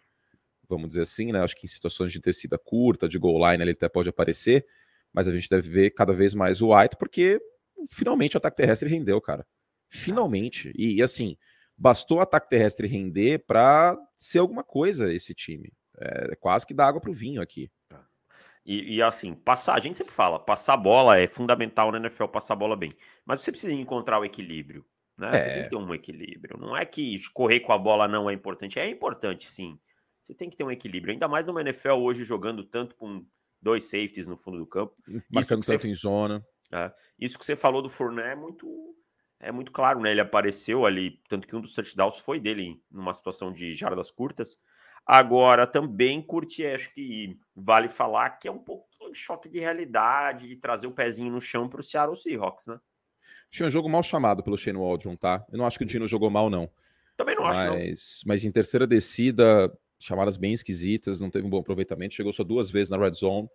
vamos 0.68 0.88
dizer 0.88 1.02
assim, 1.02 1.30
né? 1.30 1.44
Acho 1.44 1.54
que 1.54 1.64
em 1.64 1.70
situações 1.70 2.10
de 2.10 2.18
descida 2.18 2.58
curta, 2.58 3.08
de 3.08 3.20
goal 3.20 3.48
line, 3.48 3.62
ele 3.62 3.70
até 3.70 3.88
pode 3.88 4.08
aparecer, 4.08 4.66
mas 5.12 5.28
a 5.28 5.32
gente 5.32 5.48
deve 5.48 5.70
ver 5.70 5.90
cada 5.90 6.12
vez 6.12 6.34
mais 6.34 6.60
o 6.60 6.74
White, 6.74 6.96
porque 6.98 7.40
finalmente 7.90 8.36
o 8.36 8.38
ataque 8.38 8.56
terrestre 8.56 8.88
rendeu, 8.88 9.20
cara. 9.20 9.46
Finalmente. 9.90 10.72
E, 10.76 10.96
e 10.96 11.02
assim, 11.02 11.36
bastou 11.76 12.18
o 12.18 12.20
ataque 12.20 12.48
terrestre 12.48 12.86
render 12.86 13.44
para 13.46 13.96
ser 14.16 14.38
alguma 14.38 14.64
coisa 14.64 15.12
esse 15.12 15.34
time. 15.34 15.72
É 15.98 16.34
quase 16.36 16.66
que 16.66 16.74
dá 16.74 16.86
água 16.86 17.00
pro 17.00 17.12
vinho 17.12 17.40
aqui. 17.40 17.70
Tá. 17.88 18.04
E, 18.64 18.96
e, 18.96 19.02
assim, 19.02 19.34
passar, 19.34 19.74
a 19.74 19.80
gente 19.80 19.96
sempre 19.96 20.14
fala, 20.14 20.38
passar 20.38 20.76
bola 20.76 21.18
é 21.18 21.26
fundamental 21.26 21.92
na 21.92 21.98
NFL, 21.98 22.26
passar 22.26 22.56
bola 22.56 22.74
bem. 22.74 22.92
Mas 23.24 23.42
você 23.42 23.50
precisa 23.50 23.72
encontrar 23.72 24.18
o 24.18 24.24
equilíbrio. 24.24 24.84
Né? 25.18 25.28
É. 25.28 25.30
Você 25.30 25.50
tem 25.50 25.62
que 25.64 25.70
ter 25.70 25.76
um 25.76 25.94
equilíbrio. 25.94 26.58
Não 26.58 26.76
é 26.76 26.84
que 26.84 27.20
correr 27.32 27.60
com 27.60 27.72
a 27.72 27.78
bola 27.78 28.08
não 28.08 28.28
é 28.28 28.32
importante. 28.32 28.78
É 28.78 28.88
importante, 28.88 29.50
sim. 29.50 29.78
Você 30.22 30.34
tem 30.34 30.48
que 30.48 30.56
ter 30.56 30.64
um 30.64 30.70
equilíbrio. 30.70 31.12
Ainda 31.12 31.28
mais 31.28 31.44
numa 31.44 31.60
NFL 31.60 31.92
hoje 31.92 32.24
jogando 32.24 32.64
tanto 32.64 32.96
com 32.96 33.24
dois 33.60 33.84
safeties 33.84 34.26
no 34.26 34.36
fundo 34.36 34.58
do 34.58 34.66
campo. 34.66 34.94
Marcando 35.30 35.64
tanto 35.64 35.82
você... 35.82 35.88
em 35.88 35.94
zona. 35.94 36.44
É. 36.72 36.92
Isso 37.18 37.38
que 37.38 37.44
você 37.44 37.56
falou 37.56 37.82
do 37.82 37.88
Fournette 37.90 38.30
é 38.30 38.34
muito, 38.34 38.96
é 39.40 39.52
muito 39.52 39.72
claro, 39.72 40.00
né? 40.00 40.10
Ele 40.10 40.20
apareceu 40.20 40.84
ali, 40.84 41.20
tanto 41.28 41.46
que 41.46 41.54
um 41.54 41.60
dos 41.60 41.74
touchdowns 41.74 42.18
foi 42.18 42.40
dele 42.40 42.82
numa 42.90 43.12
situação 43.12 43.52
de 43.52 43.72
jardas 43.72 44.10
curtas. 44.10 44.58
Agora, 45.06 45.66
também 45.66 46.22
curti, 46.22 46.64
acho 46.64 46.92
que 46.94 47.38
vale 47.54 47.88
falar 47.88 48.30
que 48.30 48.48
é 48.48 48.50
um 48.50 48.58
pouquinho 48.58 49.12
de 49.12 49.18
choque 49.18 49.48
de 49.48 49.60
realidade, 49.60 50.48
de 50.48 50.56
trazer 50.56 50.86
o 50.86 50.92
pezinho 50.92 51.30
no 51.30 51.40
chão 51.40 51.68
para 51.68 51.80
o 51.80 51.82
Seattle 51.82 52.16
Seahawks, 52.16 52.66
né? 52.66 52.80
Tinha 53.50 53.66
um 53.66 53.70
jogo 53.70 53.88
mal 53.88 54.02
chamado 54.02 54.42
pelo 54.42 54.56
Shane 54.56 54.78
Waldron, 54.78 55.14
tá? 55.14 55.44
Eu 55.52 55.58
não 55.58 55.66
acho 55.66 55.78
que 55.78 55.84
o 55.84 55.86
Dino 55.86 56.08
jogou 56.08 56.30
mal, 56.30 56.48
não. 56.48 56.68
Também 57.16 57.36
não 57.36 57.44
acho, 57.44 57.60
mas, 57.60 58.22
não. 58.24 58.32
Mas 58.32 58.44
em 58.44 58.50
terceira 58.50 58.86
descida, 58.86 59.72
chamadas 59.98 60.36
bem 60.36 60.54
esquisitas, 60.54 61.20
não 61.20 61.30
teve 61.30 61.46
um 61.46 61.50
bom 61.50 61.60
aproveitamento, 61.60 62.14
chegou 62.14 62.32
só 62.32 62.42
duas 62.42 62.70
vezes 62.70 62.90
na 62.90 62.96
red 62.96 63.12
zone 63.12 63.48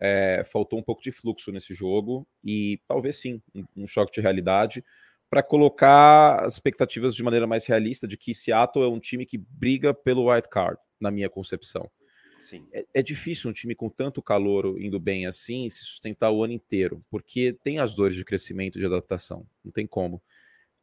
é, 0.00 0.44
faltou 0.50 0.78
um 0.78 0.82
pouco 0.82 1.02
de 1.02 1.10
fluxo 1.10 1.50
nesse 1.52 1.74
jogo 1.74 2.26
e 2.44 2.80
talvez 2.86 3.16
sim 3.16 3.40
um, 3.54 3.64
um 3.76 3.86
choque 3.86 4.12
de 4.12 4.20
realidade 4.20 4.84
para 5.28 5.42
colocar 5.42 6.44
as 6.44 6.54
expectativas 6.54 7.14
de 7.14 7.22
maneira 7.22 7.46
mais 7.46 7.66
realista 7.66 8.06
de 8.06 8.16
que 8.16 8.34
Seattle 8.34 8.84
é 8.84 8.88
um 8.88 9.00
time 9.00 9.26
que 9.26 9.36
briga 9.36 9.92
pelo 9.92 10.30
wild 10.30 10.48
card, 10.48 10.78
na 11.00 11.10
minha 11.10 11.28
concepção. 11.28 11.90
Sim. 12.38 12.66
É, 12.72 12.84
é, 12.94 13.02
difícil 13.02 13.50
um 13.50 13.52
time 13.52 13.74
com 13.74 13.88
tanto 13.88 14.22
calor 14.22 14.80
indo 14.80 15.00
bem 15.00 15.26
assim 15.26 15.68
se 15.68 15.84
sustentar 15.84 16.30
o 16.30 16.44
ano 16.44 16.52
inteiro, 16.52 17.04
porque 17.10 17.52
tem 17.64 17.78
as 17.78 17.94
dores 17.94 18.16
de 18.16 18.24
crescimento 18.24 18.76
e 18.76 18.80
de 18.80 18.86
adaptação, 18.86 19.46
não 19.64 19.72
tem 19.72 19.86
como. 19.86 20.22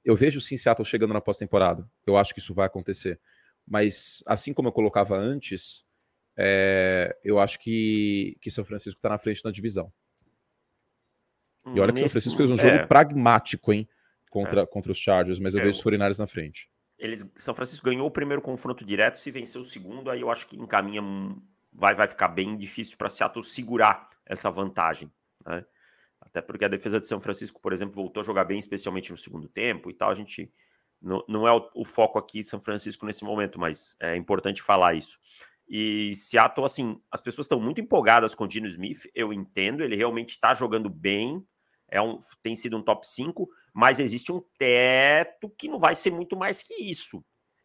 Eu 0.03 0.15
vejo 0.15 0.41
sim 0.41 0.58
Seattle 0.58 0.86
chegando 0.86 1.13
na 1.13 1.22
pós-temporada, 1.22 1.89
eu 2.05 2.17
acho 2.17 2.34
que 2.34 2.39
isso 2.39 2.53
vai 2.53 2.65
acontecer, 2.65 3.20
mas 3.65 4.22
assim 4.25 4.53
como 4.53 4.67
eu 4.67 4.74
colocava 4.74 5.17
antes, 5.17 5.86
é, 6.37 7.15
eu 7.23 7.39
acho 7.39 7.59
que, 7.59 8.37
que 8.41 8.49
São 8.49 8.63
Francisco 8.63 8.97
está 8.97 9.09
na 9.09 9.17
frente 9.17 9.43
na 9.43 9.51
divisão. 9.51 9.91
E 11.65 11.79
olha 11.79 11.93
que 11.93 11.99
São 11.99 12.09
Francisco 12.09 12.37
fez 12.37 12.51
um 12.51 12.57
jogo 12.57 12.69
é. 12.69 12.85
pragmático, 12.85 13.71
hein? 13.71 13.87
Contra, 14.29 14.61
é. 14.61 14.65
contra 14.65 14.91
os 14.91 14.97
Chargers, 14.97 15.39
mas 15.39 15.53
eu 15.53 15.61
é. 15.61 15.63
vejo 15.63 15.77
os 15.77 15.83
49 15.83 16.19
na 16.19 16.27
frente. 16.27 16.69
Eles, 16.97 17.25
São 17.37 17.53
Francisco 17.53 17.85
ganhou 17.85 18.07
o 18.07 18.11
primeiro 18.11 18.41
confronto 18.41 18.83
direto, 18.83 19.17
se 19.17 19.31
vencer 19.31 19.59
o 19.59 19.63
segundo, 19.63 20.09
aí 20.09 20.21
eu 20.21 20.29
acho 20.29 20.47
que 20.47 20.57
encaminha. 20.57 21.01
Vai, 21.71 21.95
vai 21.95 22.07
ficar 22.07 22.27
bem 22.27 22.55
difícil 22.55 22.97
para 22.97 23.09
Seattle 23.09 23.43
segurar 23.43 24.09
essa 24.25 24.49
vantagem. 24.51 25.11
Né? 25.45 25.65
Até 26.21 26.41
porque 26.41 26.65
a 26.65 26.67
defesa 26.67 26.99
de 26.99 27.07
São 27.07 27.19
Francisco, 27.19 27.59
por 27.59 27.73
exemplo, 27.73 27.95
voltou 27.95 28.21
a 28.21 28.23
jogar 28.23 28.43
bem, 28.43 28.59
especialmente 28.59 29.11
no 29.11 29.17
segundo 29.17 29.47
tempo 29.47 29.89
e 29.89 29.93
tal. 29.93 30.09
A 30.09 30.15
gente. 30.15 30.51
Não, 31.01 31.23
não 31.27 31.45
é 31.45 31.51
o, 31.51 31.69
o 31.75 31.83
foco 31.83 32.17
aqui 32.17 32.43
São 32.43 32.61
Francisco 32.61 33.05
nesse 33.05 33.25
momento, 33.25 33.59
mas 33.59 33.95
é 33.99 34.15
importante 34.15 34.61
falar 34.61 34.93
isso. 34.93 35.19
E 35.67 36.15
Seattle, 36.15 36.65
assim, 36.65 37.00
as 37.12 37.22
pessoas 37.22 37.46
estão 37.46 37.60
muito 37.60 37.82
empolgadas 37.82 38.36
com 38.36 38.43
o 38.43 38.48
Dino 38.48 38.67
Smith, 38.67 39.10
eu 39.15 39.32
entendo, 39.32 39.84
ele 39.84 39.96
realmente 39.96 40.32
está 40.32 40.53
jogando 40.53 40.89
bem. 40.89 41.46
é 41.89 42.01
um, 42.01 42.20
tem 42.41 42.55
sido 42.55 42.77
um 42.77 42.82
top 42.82 43.08
5, 43.08 43.48
mas 43.74 44.00
existe 44.00 44.32
um 44.32 44.43
teto 44.58 45.50
que 45.58 45.67
não 45.67 45.79
vai 45.79 45.96
ser 45.96 46.12
muito 46.12 46.36
mais 46.36 46.62
que 46.62 46.74
isso. 46.84 47.24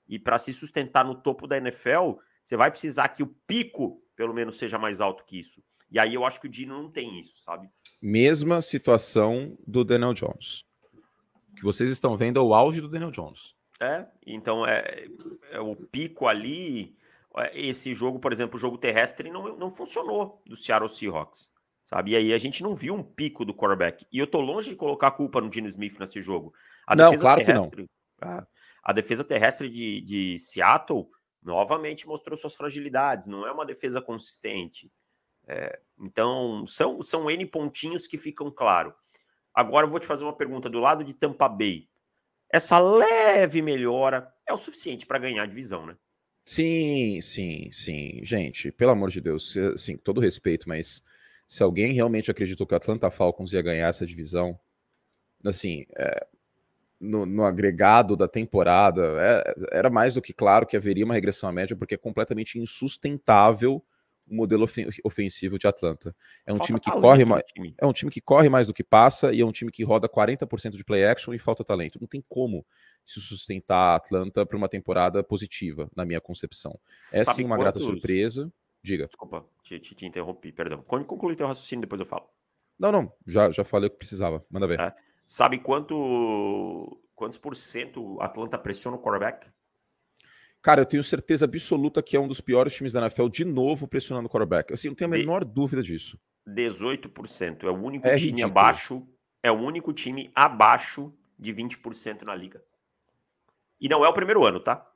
E 0.09 0.19
para 0.19 0.39
se 0.39 0.53
sustentar 0.53 1.05
no 1.05 1.15
topo 1.15 1.47
da 1.47 1.59
NFL, 1.59 2.15
você 2.45 2.57
vai 2.57 2.71
precisar 2.71 3.09
que 3.09 3.23
o 3.23 3.35
pico, 3.47 4.03
pelo 4.17 4.33
menos, 4.33 4.57
seja 4.57 4.79
mais 4.79 5.01
alto 5.01 5.25
que 5.25 5.39
isso. 5.39 5.63
E 5.91 5.99
aí 5.99 6.15
eu 6.15 6.25
acho 6.25 6.41
que 6.41 6.47
o 6.47 6.51
Dino 6.51 6.81
não 6.83 6.91
tem 6.91 7.19
isso, 7.19 7.39
sabe? 7.39 7.69
Mesma 8.01 8.61
situação 8.61 9.57
do 9.67 9.85
Daniel 9.85 10.15
Jones. 10.15 10.65
O 11.53 11.55
que 11.57 11.63
vocês 11.63 11.91
estão 11.91 12.17
vendo 12.17 12.39
é 12.39 12.43
o 12.43 12.55
auge 12.55 12.81
do 12.81 12.89
Daniel 12.89 13.11
Jones. 13.11 13.55
É, 13.81 14.07
então 14.27 14.67
é, 14.67 15.09
é 15.51 15.61
o 15.61 15.75
pico 15.77 16.27
ali. 16.27 16.97
É, 17.39 17.59
esse 17.59 17.95
jogo, 17.95 18.19
por 18.19 18.33
exemplo, 18.33 18.57
o 18.57 18.61
jogo 18.61 18.79
terrestre 18.79 19.31
não, 19.31 19.57
não 19.57 19.75
funcionou 19.75 20.43
do 20.47 20.57
Seattle 20.57 20.89
Seahawks, 20.89 21.51
sabe? 21.85 22.13
E 22.13 22.17
aí 22.17 22.33
a 22.33 22.39
gente 22.39 22.63
não 22.63 22.75
viu 22.75 22.95
um 22.95 23.03
pico 23.03 23.45
do 23.45 23.55
quarterback. 23.55 24.07
E 24.13 24.19
eu 24.19 24.27
tô 24.27 24.41
longe 24.41 24.71
de 24.71 24.77
colocar 24.77 25.09
a 25.09 25.13
culpa 25.13 25.41
no 25.41 25.49
Dino 25.49 25.69
Smith 25.69 25.99
nesse 25.99 26.21
jogo. 26.21 26.53
A 26.87 26.97
não, 26.97 27.15
claro 27.17 27.45
terrestre, 27.45 27.87
que 27.87 27.89
não. 28.23 28.31
A, 28.31 28.47
a 28.83 28.93
defesa 28.93 29.23
terrestre 29.25 29.69
de, 29.69 30.01
de 30.01 30.39
Seattle 30.39 31.09
novamente 31.43 32.07
mostrou 32.07 32.37
suas 32.37 32.55
fragilidades. 32.55 33.27
Não 33.27 33.47
é 33.47 33.53
uma 33.53 33.67
defesa 33.67 34.01
consistente. 34.01 34.91
É, 35.47 35.81
então, 35.99 36.67
são, 36.67 37.03
são 37.03 37.31
N 37.31 37.47
pontinhos 37.47 38.07
que 38.07 38.19
ficam 38.19 38.51
claro. 38.51 38.95
Agora 39.55 39.87
eu 39.87 39.91
vou 39.91 39.99
te 39.99 40.07
fazer 40.07 40.25
uma 40.25 40.37
pergunta 40.37 40.69
do 40.69 40.79
lado 40.79 41.03
de 41.03 41.15
Tampa 41.15 41.49
Bay. 41.49 41.89
Essa 42.51 42.79
leve 42.79 43.61
melhora 43.61 44.33
é 44.47 44.53
o 44.53 44.59
suficiente 44.59 45.07
para 45.07 45.19
ganhar 45.19 45.43
a 45.43 45.47
divisão, 45.47 45.87
né? 45.87 45.97
Sim, 46.51 47.21
sim, 47.21 47.71
sim. 47.71 48.21
Gente, 48.23 48.73
pelo 48.73 48.93
amor 48.93 49.11
de 49.11 49.21
Deus, 49.21 49.55
assim, 49.75 49.99
todo 49.99 50.19
respeito, 50.19 50.67
mas 50.67 51.03
se 51.47 51.63
alguém 51.63 51.93
realmente 51.93 52.31
acreditou 52.31 52.67
que 52.67 52.73
o 52.73 52.77
Atlanta 52.77 53.11
Falcons 53.11 53.53
ia 53.53 53.61
ganhar 53.61 53.87
essa 53.87 54.07
divisão, 54.07 54.59
assim, 55.45 55.85
é, 55.95 56.27
no, 56.99 57.27
no, 57.27 57.45
agregado 57.45 58.17
da 58.17 58.27
temporada, 58.27 59.03
é, 59.21 59.55
era 59.73 59.91
mais 59.91 60.15
do 60.15 60.23
que 60.23 60.33
claro 60.33 60.67
que 60.67 60.75
haveria 60.75 61.05
uma 61.05 61.13
regressão 61.13 61.51
à 61.51 61.53
média, 61.53 61.77
porque 61.77 61.97
é 61.97 61.99
completamente 61.99 62.59
insustentável 62.59 63.85
o 64.27 64.35
modelo 64.35 64.67
ofensivo 65.05 65.59
de 65.59 65.67
Atlanta. 65.67 66.17
É 66.47 66.53
um 66.53 66.57
falta 66.57 66.67
time 66.67 66.81
que 66.81 66.91
corre 66.91 67.27
mais, 67.27 67.45
é 67.77 67.87
um 67.87 67.93
time 67.93 68.11
que 68.11 68.23
corre 68.23 68.49
mais 68.49 68.69
do 68.69 68.73
que 68.73 68.83
passa 68.83 69.35
e 69.35 69.43
é 69.43 69.45
um 69.45 69.53
time 69.53 69.71
que 69.71 69.85
roda 69.85 70.09
40% 70.09 70.79
de 70.79 70.85
play 70.85 71.05
action 71.05 71.35
e 71.35 71.39
falta 71.39 71.63
talento. 71.63 72.01
Não 72.01 72.09
tem 72.09 72.25
como 72.27 72.65
se 73.09 73.23
sustentar 73.23 73.95
a 73.95 73.97
Atlanta 73.97 74.45
para 74.45 74.57
uma 74.57 74.69
temporada 74.69 75.25
positiva, 75.25 75.91
na 75.97 76.05
minha 76.05 76.21
concepção. 76.21 76.79
É 77.11 77.25
Sabe 77.25 77.37
sim 77.37 77.45
uma 77.45 77.57
quantos... 77.57 77.63
grata 77.63 77.79
surpresa. 77.81 78.53
Diga. 78.83 79.07
Desculpa, 79.07 79.47
te, 79.63 79.81
te, 79.81 79.95
te 79.95 80.07
interrompi, 80.07 80.53
perdão. 80.53 80.85
Quando 80.87 81.07
concluir 81.07 81.35
teu 81.35 81.47
raciocínio, 81.47 81.81
depois 81.81 82.01
eu 82.01 82.07
falo. 82.07 82.29
Não, 82.79 82.93
não, 82.93 83.13
já, 83.27 83.51
já 83.51 83.65
falei 83.65 83.89
o 83.89 83.91
que 83.91 83.97
precisava. 83.97 84.45
Manda 84.51 84.67
ver. 84.67 84.79
É. 84.79 84.95
Sabe 85.25 85.59
quanto 85.59 87.01
quantos 87.15 87.39
por 87.39 87.57
cento 87.57 88.21
Atlanta 88.21 88.59
pressiona 88.59 88.97
o 88.97 89.01
quarterback? 89.01 89.49
Cara, 90.61 90.83
eu 90.83 90.87
tenho 90.87 91.03
certeza 91.03 91.47
absoluta 91.47 92.03
que 92.03 92.15
é 92.15 92.21
um 92.21 92.29
dos 92.29 92.43
piores 92.43 92.75
times 92.75 92.93
da 92.93 93.01
NFL 93.01 93.29
de 93.29 93.45
novo 93.45 93.89
pressionando 93.89 94.27
o 94.27 94.31
quarterback. 94.31 94.73
Assim, 94.75 94.89
não 94.89 94.95
tenho 94.95 95.09
a 95.09 95.17
menor 95.17 95.45
de... 95.45 95.51
dúvida 95.53 95.83
disso. 95.83 96.19
18%. 96.47 97.65
É 97.65 97.71
o 97.71 97.83
único 97.83 98.07
é 98.07 98.17
time 98.17 98.31
ridículo. 98.33 98.51
abaixo. 98.51 99.09
É 99.43 99.51
o 99.51 99.59
único 99.59 99.93
time 99.95 100.31
abaixo 100.35 101.13
de 101.39 101.55
20% 101.55 102.23
na 102.23 102.35
liga. 102.35 102.63
E 103.81 103.89
não 103.89 104.05
é 104.05 104.09
o 104.09 104.13
primeiro 104.13 104.45
ano, 104.45 104.61
tá? 104.61 104.87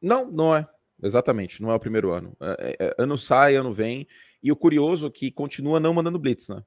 Não, 0.00 0.30
não 0.30 0.54
é. 0.54 0.68
Exatamente, 1.02 1.62
não 1.62 1.70
é 1.70 1.74
o 1.74 1.80
primeiro 1.80 2.10
ano. 2.10 2.36
É, 2.40 2.76
é, 2.78 2.86
é 2.86 2.94
ano 2.98 3.16
sai, 3.16 3.56
ano 3.56 3.72
vem. 3.72 4.06
E 4.42 4.50
o 4.50 4.56
curioso 4.56 5.06
é 5.06 5.10
que 5.10 5.30
continua 5.30 5.80
não 5.80 5.94
mandando 5.94 6.18
blitz, 6.18 6.48
né? 6.48 6.62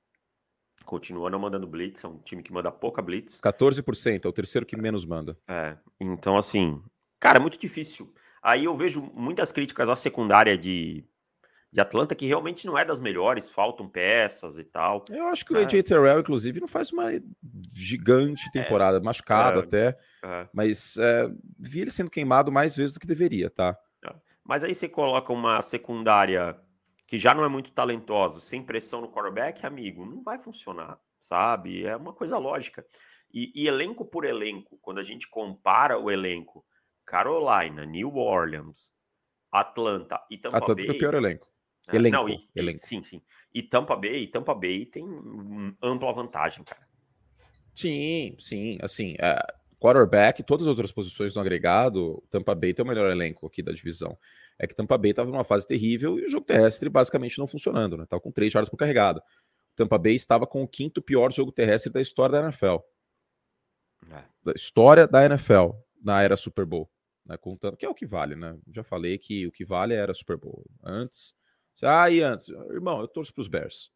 Continua 0.86 1.30
não 1.30 1.40
mandando 1.40 1.68
blitz, 1.68 2.04
é 2.04 2.08
um 2.08 2.18
time 2.18 2.44
que 2.44 2.52
manda 2.52 2.72
pouca 2.72 3.02
blitz. 3.02 3.40
14%, 3.40 4.26
é 4.26 4.28
o 4.28 4.34
terceiro 4.34 4.66
que 4.66 4.76
menos 4.76 5.06
manda. 5.06 5.38
É, 5.48 5.78
então 6.00 6.38
assim, 6.38 6.84
Cara, 7.24 7.38
é 7.38 7.40
muito 7.40 7.58
difícil. 7.58 8.14
Aí 8.42 8.66
eu 8.66 8.76
vejo 8.76 9.10
muitas 9.16 9.50
críticas 9.50 9.88
à 9.88 9.96
secundária 9.96 10.58
de, 10.58 11.06
de 11.74 11.82
Atlanta, 11.82 12.14
que 12.14 12.28
realmente 12.28 12.68
não 12.68 12.78
é 12.78 12.86
das 12.86 13.00
melhores, 13.00 13.50
faltam 13.50 13.90
peças 13.90 14.60
e 14.60 14.64
tal. 14.64 15.04
Eu 15.10 15.26
acho 15.30 15.44
que 15.44 15.54
o 15.54 15.58
AJ 15.58 15.82
Terrell, 15.82 16.20
inclusive, 16.20 16.62
não 16.62 16.68
faz 16.68 16.92
uma 16.92 17.06
gigante 17.74 18.48
é, 18.50 18.52
temporada, 18.52 19.00
é, 19.00 19.02
machucado 19.02 19.60
é, 19.60 19.64
até, 19.64 20.00
é. 20.24 20.48
mas 20.54 20.96
é, 20.98 21.28
vi 21.58 21.82
ele 21.82 21.90
sendo 21.90 22.12
queimado 22.12 22.52
mais 22.52 22.76
vezes 22.76 22.94
do 22.94 23.00
que 23.00 23.08
deveria, 23.08 23.50
tá? 23.50 23.76
É. 24.06 24.14
Mas 24.44 24.64
aí 24.64 24.76
você 24.76 24.88
coloca 24.88 25.34
uma 25.34 25.60
secundária 25.64 26.56
que 27.08 27.18
já 27.18 27.34
não 27.34 27.44
é 27.44 27.50
muito 27.50 27.72
talentosa, 27.72 28.40
sem 28.40 28.62
pressão 28.62 29.02
no 29.02 29.12
quarterback, 29.12 29.66
amigo, 29.66 30.06
não 30.06 30.22
vai 30.22 30.38
funcionar, 30.38 31.00
sabe? 31.20 31.88
É 31.88 31.96
uma 31.96 32.14
coisa 32.14 32.38
lógica. 32.38 32.86
E, 33.34 33.52
e 33.56 33.68
elenco 33.68 34.06
por 34.06 34.26
elenco, 34.26 34.78
quando 34.80 35.00
a 35.00 35.04
gente 35.04 35.28
compara 35.28 35.98
o 35.98 36.12
elenco 36.12 36.64
Carolina, 37.04 37.84
New 37.84 38.16
Orleans, 38.16 38.92
Atlanta 39.52 40.24
e 40.30 40.38
Tampa 40.38 40.58
Atlanta 40.58 40.76
Bay. 40.76 40.84
Atlanta 40.84 40.94
é 40.94 40.96
o 40.96 41.00
pior 41.00 41.14
elenco. 41.16 41.53
É, 41.90 41.96
elenco, 41.96 42.16
não, 42.16 42.30
e, 42.30 42.48
elenco. 42.56 42.80
Sim, 42.80 43.04
sim. 43.04 43.22
E 43.54 43.62
Tampa 43.62 43.96
Bay, 43.96 44.28
Tampa 44.28 44.54
Bay 44.54 44.86
tem 44.86 45.06
ampla 45.82 46.14
vantagem, 46.14 46.64
cara. 46.64 46.88
Sim, 47.74 48.36
sim. 48.40 48.78
Assim, 48.82 49.16
é, 49.20 49.38
quarterback, 49.80 50.44
todas 50.44 50.66
as 50.66 50.70
outras 50.70 50.92
posições 50.92 51.36
no 51.36 51.42
agregado, 51.42 52.24
Tampa 52.30 52.56
Bay 52.56 52.74
tem 52.74 52.86
o 52.86 52.88
melhor 52.88 53.12
elenco 53.12 53.48
aqui 53.48 53.62
da 53.62 53.72
divisão. 53.72 54.18
É 54.58 54.68
que 54.68 54.76
Tampa 54.76 54.98
Bay 54.98 55.12
estava 55.12 55.30
numa 55.30 55.44
fase 55.44 55.68
terrível 55.68 56.18
e 56.20 56.26
o 56.26 56.30
jogo 56.30 56.46
terrestre 56.46 56.90
basicamente 56.90 57.38
não 57.40 57.48
funcionando, 57.48 57.98
né? 57.98 58.06
Tava 58.06 58.22
com 58.22 58.32
três 58.32 58.54
jardas 58.54 58.70
por 58.70 58.78
carregado. 58.78 59.22
Tampa 59.76 59.98
Bay 59.98 60.14
estava 60.14 60.46
com 60.46 60.64
o 60.64 60.68
quinto 60.68 61.02
pior 61.02 61.32
jogo 61.32 61.52
terrestre 61.52 61.92
da 61.92 62.00
história 62.00 62.34
da 62.34 62.48
NFL. 62.48 62.78
É. 64.12 64.24
Da 64.44 64.54
história 64.56 65.08
da 65.08 65.26
NFL 65.26 65.72
na 66.02 66.22
era 66.22 66.38
Super 66.38 66.66
Bowl 66.66 66.90
né, 67.26 67.38
contando, 67.38 67.78
que 67.78 67.86
é 67.86 67.90
o 67.90 67.96
que 67.96 68.06
vale, 68.06 68.36
né? 68.36 68.58
Já 68.72 68.84
falei 68.84 69.18
que 69.18 69.48
o 69.48 69.52
que 69.52 69.66
vale 69.66 69.94
era 69.94 70.14
Super 70.14 70.38
Bowl. 70.38 70.66
Antes, 70.84 71.34
ah, 71.82 72.10
e 72.10 72.22
antes, 72.22 72.50
irmão, 72.50 73.02
eu 73.02 73.08
torço 73.08 73.34
para 73.34 73.42
os 73.42 73.48
Bears. 73.48 73.92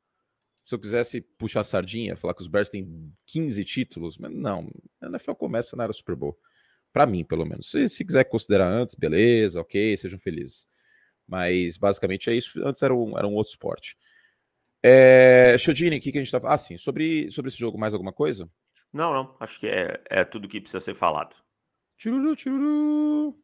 Se 0.63 0.75
eu 0.75 0.79
quisesse 0.79 1.21
puxar 1.21 1.61
a 1.61 1.63
sardinha, 1.63 2.15
falar 2.15 2.33
que 2.33 2.41
os 2.41 2.47
Bears 2.47 2.69
têm 2.69 3.13
15 3.25 3.63
títulos, 3.63 4.17
mas 4.17 4.31
não, 4.31 4.69
a 5.01 5.07
NFL 5.07 5.33
começa 5.33 5.75
na 5.75 5.83
era 5.83 5.93
Super 5.93 6.15
Bowl. 6.15 6.37
Para 6.91 7.05
mim, 7.05 7.23
pelo 7.23 7.45
menos. 7.45 7.69
Se, 7.69 7.87
se 7.87 8.03
quiser 8.03 8.23
considerar 8.25 8.69
antes, 8.69 8.95
beleza, 8.95 9.61
ok, 9.61 9.95
sejam 9.95 10.17
felizes. 10.17 10.67
Mas 11.27 11.77
basicamente 11.77 12.29
é 12.29 12.33
isso. 12.33 12.59
Antes 12.65 12.81
era 12.81 12.93
um, 12.93 13.17
era 13.17 13.27
um 13.27 13.35
outro 13.35 13.51
esporte. 13.51 13.97
É, 14.81 15.57
Chodini, 15.57 15.97
o 15.97 16.01
que, 16.01 16.11
que 16.11 16.17
a 16.17 16.23
gente 16.23 16.31
tá 16.31 16.41
Ah, 16.43 16.57
sim, 16.57 16.77
sobre, 16.77 17.29
sobre 17.31 17.49
esse 17.49 17.57
jogo, 17.57 17.77
mais 17.77 17.93
alguma 17.93 18.13
coisa? 18.13 18.49
Não, 18.91 19.13
não. 19.13 19.35
Acho 19.39 19.59
que 19.59 19.67
é, 19.67 20.01
é 20.09 20.23
tudo 20.23 20.47
que 20.47 20.61
precisa 20.61 20.79
ser 20.79 20.95
falado. 20.95 21.35
Tchururu, 21.97 22.35
tchururu. 22.35 23.37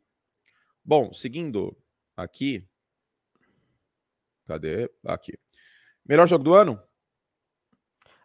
Bom, 0.83 1.13
seguindo 1.13 1.75
aqui. 2.15 2.67
Cadê? 4.45 4.89
Aqui. 5.05 5.33
Melhor 6.05 6.27
jogo 6.27 6.43
do 6.43 6.53
ano? 6.53 6.81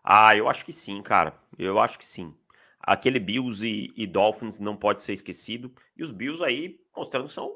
Ah, 0.02 0.36
eu 0.36 0.48
acho 0.48 0.64
que 0.64 0.72
sim, 0.72 1.02
cara. 1.02 1.38
Eu 1.58 1.78
acho 1.78 1.98
que 1.98 2.06
sim. 2.06 2.34
Aquele 2.80 3.20
Bills 3.20 3.66
e, 3.66 3.92
e 3.96 4.06
Dolphins 4.06 4.58
não 4.58 4.76
pode 4.76 5.02
ser 5.02 5.12
esquecido. 5.12 5.72
E 5.96 6.02
os 6.02 6.10
Bills 6.10 6.42
aí, 6.42 6.80
mostrando 6.96 7.26
que 7.26 7.32
são 7.32 7.52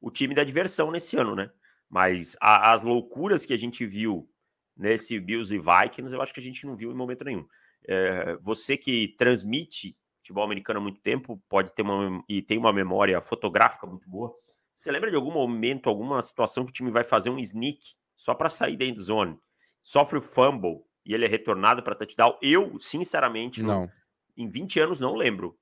o 0.00 0.10
time 0.10 0.34
da 0.34 0.44
diversão 0.44 0.90
nesse 0.90 1.16
ano, 1.16 1.34
né? 1.34 1.50
Mas 1.88 2.36
a, 2.40 2.72
as 2.72 2.82
loucuras 2.82 3.46
que 3.46 3.54
a 3.54 3.56
gente 3.56 3.86
viu 3.86 4.28
nesse 4.76 5.18
Bills 5.18 5.54
e 5.54 5.58
Vikings, 5.58 6.14
eu 6.14 6.22
acho 6.22 6.32
que 6.32 6.40
a 6.40 6.42
gente 6.42 6.66
não 6.66 6.76
viu 6.76 6.92
em 6.92 6.94
momento 6.94 7.24
nenhum. 7.24 7.46
É, 7.86 8.36
você 8.36 8.76
que 8.76 9.14
transmite 9.18 9.96
futebol 10.18 10.44
americano 10.44 10.78
há 10.78 10.82
muito 10.82 11.00
tempo, 11.00 11.42
pode 11.48 11.72
ter 11.72 11.82
uma 11.82 12.22
e 12.28 12.42
tem 12.42 12.58
uma 12.58 12.72
memória 12.72 13.20
fotográfica 13.20 13.86
muito 13.86 14.08
boa. 14.08 14.34
Você 14.78 14.92
lembra 14.92 15.10
de 15.10 15.16
algum 15.16 15.32
momento, 15.32 15.88
alguma 15.88 16.22
situação 16.22 16.64
que 16.64 16.70
o 16.70 16.72
time 16.72 16.92
vai 16.92 17.02
fazer 17.02 17.30
um 17.30 17.38
sneak 17.40 17.80
só 18.14 18.32
para 18.32 18.48
sair 18.48 18.76
da 18.76 18.84
end 18.84 19.00
zone, 19.00 19.36
sofre 19.82 20.20
o 20.20 20.22
fumble 20.22 20.84
e 21.04 21.12
ele 21.12 21.24
é 21.24 21.28
retornado 21.28 21.82
para 21.82 21.96
touchdown? 21.96 22.38
Eu, 22.40 22.78
sinceramente, 22.78 23.60
não. 23.60 23.80
não. 23.80 23.90
Em 24.36 24.48
20 24.48 24.78
anos 24.78 25.00
não 25.00 25.16
lembro. 25.16 25.58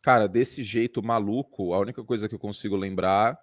Cara, 0.00 0.28
desse 0.28 0.62
jeito 0.62 1.02
maluco, 1.02 1.74
a 1.74 1.80
única 1.80 2.04
coisa 2.04 2.28
que 2.28 2.36
eu 2.36 2.38
consigo 2.38 2.76
lembrar 2.76 3.36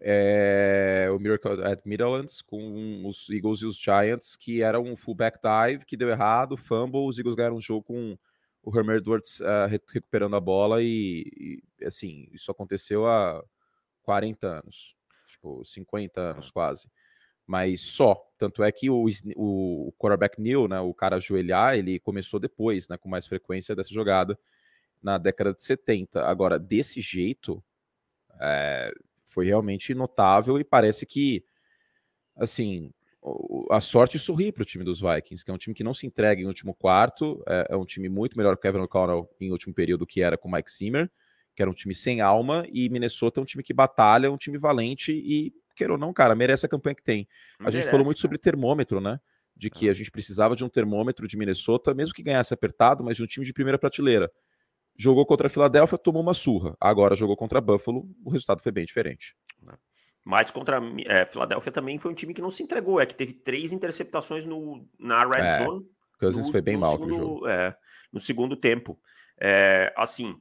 é 0.00 1.06
o 1.14 1.20
Miracle 1.20 1.62
at 1.64 1.82
Midlands 1.84 2.42
com 2.42 3.06
os 3.06 3.30
Eagles 3.30 3.60
e 3.60 3.66
os 3.66 3.78
Giants, 3.78 4.34
que 4.34 4.62
era 4.62 4.80
um 4.80 4.96
fullback 4.96 5.38
dive 5.40 5.86
que 5.86 5.96
deu 5.96 6.08
errado, 6.08 6.56
fumble, 6.56 7.06
os 7.06 7.20
Eagles 7.20 7.36
ganharam 7.36 7.54
o 7.54 7.62
jogo 7.62 7.84
com 7.84 8.18
o 8.64 8.76
Herm 8.76 8.90
Edwards 8.90 9.38
uh, 9.38 9.68
recuperando 9.68 10.34
a 10.34 10.40
bola 10.40 10.82
e, 10.82 11.62
e, 11.80 11.84
assim, 11.84 12.26
isso 12.32 12.50
aconteceu 12.50 13.06
há 13.06 13.40
40 14.02 14.46
anos, 14.46 14.94
tipo, 15.28 15.64
50 15.64 16.20
anos 16.20 16.50
quase. 16.50 16.88
Mas 17.46 17.80
só, 17.80 18.24
tanto 18.38 18.62
é 18.62 18.70
que 18.70 18.88
o, 18.88 19.06
o 19.36 19.92
quarterback 19.98 20.40
Neil, 20.40 20.68
né, 20.68 20.80
o 20.80 20.94
cara 20.94 21.16
ajoelhar, 21.16 21.76
ele 21.76 21.98
começou 21.98 22.38
depois, 22.38 22.88
né, 22.88 22.96
com 22.96 23.08
mais 23.08 23.26
frequência 23.26 23.74
dessa 23.74 23.92
jogada 23.92 24.38
na 25.02 25.18
década 25.18 25.52
de 25.52 25.62
70. 25.62 26.24
Agora, 26.24 26.58
desse 26.58 27.00
jeito, 27.00 27.62
é, 28.40 28.92
foi 29.26 29.46
realmente 29.46 29.94
notável 29.94 30.58
e 30.58 30.64
parece 30.64 31.04
que, 31.04 31.44
assim, 32.36 32.92
a 33.70 33.80
sorte 33.80 34.18
sorri 34.18 34.52
para 34.52 34.62
o 34.62 34.66
time 34.66 34.84
dos 34.84 35.00
Vikings, 35.00 35.44
que 35.44 35.50
é 35.50 35.54
um 35.54 35.58
time 35.58 35.74
que 35.74 35.84
não 35.84 35.94
se 35.94 36.06
entrega 36.06 36.40
em 36.40 36.46
último 36.46 36.74
quarto, 36.74 37.42
é, 37.46 37.68
é 37.70 37.76
um 37.76 37.84
time 37.84 38.08
muito 38.08 38.36
melhor 38.36 38.56
que 38.56 38.60
o 38.60 38.62
Kevin 38.62 38.84
O'Connell 38.84 39.28
em 39.40 39.50
último 39.50 39.74
período 39.74 40.06
que 40.06 40.22
era 40.22 40.36
com 40.36 40.48
o 40.48 40.52
Mike 40.52 40.70
Zimmer, 40.70 41.10
que 41.54 41.62
era 41.62 41.70
um 41.70 41.74
time 41.74 41.94
sem 41.94 42.20
alma, 42.20 42.66
e 42.72 42.88
Minnesota 42.88 43.40
é 43.40 43.42
um 43.42 43.46
time 43.46 43.62
que 43.62 43.72
batalha, 43.72 44.30
um 44.30 44.36
time 44.36 44.58
valente 44.58 45.12
e, 45.12 45.52
queira 45.74 45.92
ou 45.92 45.98
não, 45.98 46.12
cara, 46.12 46.34
merece 46.34 46.66
a 46.66 46.68
campanha 46.68 46.94
que 46.94 47.02
tem. 47.02 47.28
A 47.58 47.64
merece, 47.64 47.82
gente 47.82 47.90
falou 47.90 48.04
muito 48.04 48.18
cara. 48.18 48.22
sobre 48.22 48.38
termômetro, 48.38 49.00
né? 49.00 49.20
De 49.54 49.70
que 49.70 49.88
a 49.88 49.94
gente 49.94 50.10
precisava 50.10 50.56
de 50.56 50.64
um 50.64 50.68
termômetro 50.68 51.28
de 51.28 51.36
Minnesota, 51.36 51.94
mesmo 51.94 52.14
que 52.14 52.22
ganhasse 52.22 52.54
apertado, 52.54 53.04
mas 53.04 53.16
de 53.16 53.22
um 53.22 53.26
time 53.26 53.44
de 53.44 53.52
primeira 53.52 53.78
prateleira. 53.78 54.30
Jogou 54.96 55.24
contra 55.24 55.46
a 55.46 55.50
Filadélfia, 55.50 55.98
tomou 55.98 56.22
uma 56.22 56.34
surra. 56.34 56.76
Agora 56.80 57.14
jogou 57.14 57.36
contra 57.36 57.58
a 57.58 57.60
Buffalo, 57.60 58.08
o 58.24 58.30
resultado 58.30 58.62
foi 58.62 58.72
bem 58.72 58.84
diferente. 58.84 59.34
É. 59.68 59.74
Mas 60.24 60.50
contra 60.50 60.78
a 60.78 60.82
é, 61.06 61.26
Filadélfia 61.26 61.72
também 61.72 61.98
foi 61.98 62.10
um 62.10 62.14
time 62.14 62.32
que 62.32 62.42
não 62.42 62.50
se 62.50 62.62
entregou. 62.62 63.00
É 63.00 63.06
que 63.06 63.14
teve 63.14 63.32
três 63.32 63.72
interceptações 63.72 64.44
no, 64.44 64.86
na 64.98 65.24
red 65.24 65.42
é, 65.42 65.64
zone. 65.64 65.86
Cousins 66.18 66.46
no, 66.46 66.52
foi 66.52 66.60
bem 66.60 66.76
mal 66.76 66.92
segundo, 66.92 67.14
jogo. 67.14 67.48
É, 67.48 67.76
no 68.12 68.20
segundo 68.20 68.56
tempo. 68.56 68.98
É, 69.40 69.92
assim, 69.96 70.36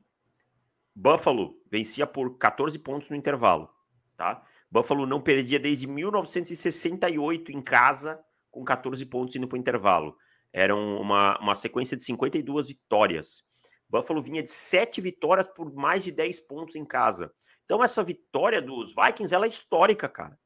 Buffalo 0.96 1.56
vencia 1.70 2.06
por 2.06 2.38
14 2.38 2.78
pontos 2.80 3.10
no 3.10 3.16
intervalo. 3.16 3.70
Tá? 4.18 4.46
Buffalo 4.70 5.06
não 5.06 5.22
perdia 5.22 5.60
desde 5.60 5.88
1968 5.88 7.52
em 7.52 7.62
casa 7.62 8.24
com 8.50 8.64
14 8.64 9.06
pontos 9.06 9.36
indo 9.36 9.48
para 9.48 9.58
o 9.58 9.60
intervalo. 9.60 10.16
Era 10.54 10.76
uma, 10.76 11.40
uma 11.40 11.56
sequência 11.56 11.96
de 11.96 12.04
52 12.04 12.68
vitórias. 12.68 13.44
Buffalo 13.90 14.22
vinha 14.22 14.44
de 14.44 14.52
sete 14.52 15.02
vitórias 15.02 15.48
por 15.48 15.74
mais 15.74 16.04
de 16.04 16.12
10 16.12 16.42
pontos 16.42 16.76
em 16.76 16.86
casa. 16.86 17.34
Então, 17.66 17.84
essa 17.84 18.04
vitória 18.04 18.62
dos 18.62 18.94
Vikings, 18.94 19.34
ela 19.34 19.46
é 19.46 19.50
histórica, 19.50 20.10
cara. 20.10 20.38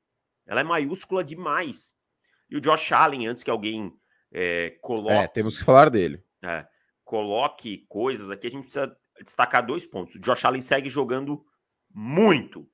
Ela 0.46 0.62
é 0.62 0.64
maiúscula 0.64 1.24
demais. 1.24 1.94
E 2.50 2.56
o 2.56 2.62
Josh 2.62 2.92
Allen, 2.92 3.28
antes 3.28 3.44
que 3.44 3.50
alguém 3.50 3.92
é, 4.32 4.78
coloque... 4.82 5.14
É, 5.14 5.28
temos 5.28 5.58
que 5.58 5.64
falar 5.64 5.90
dele. 5.90 6.24
É, 6.44 6.68
coloque 7.04 7.86
coisas 7.88 8.30
aqui, 8.30 8.48
a 8.48 8.52
gente 8.52 8.64
precisa 8.64 8.96
destacar 9.24 9.66
dois 9.66 9.86
pontos. 9.86 10.16
O 10.16 10.20
Josh 10.20 10.46
Allen 10.46 10.62
segue 10.62 10.90
jogando 10.90 11.46
muito. 11.94 12.68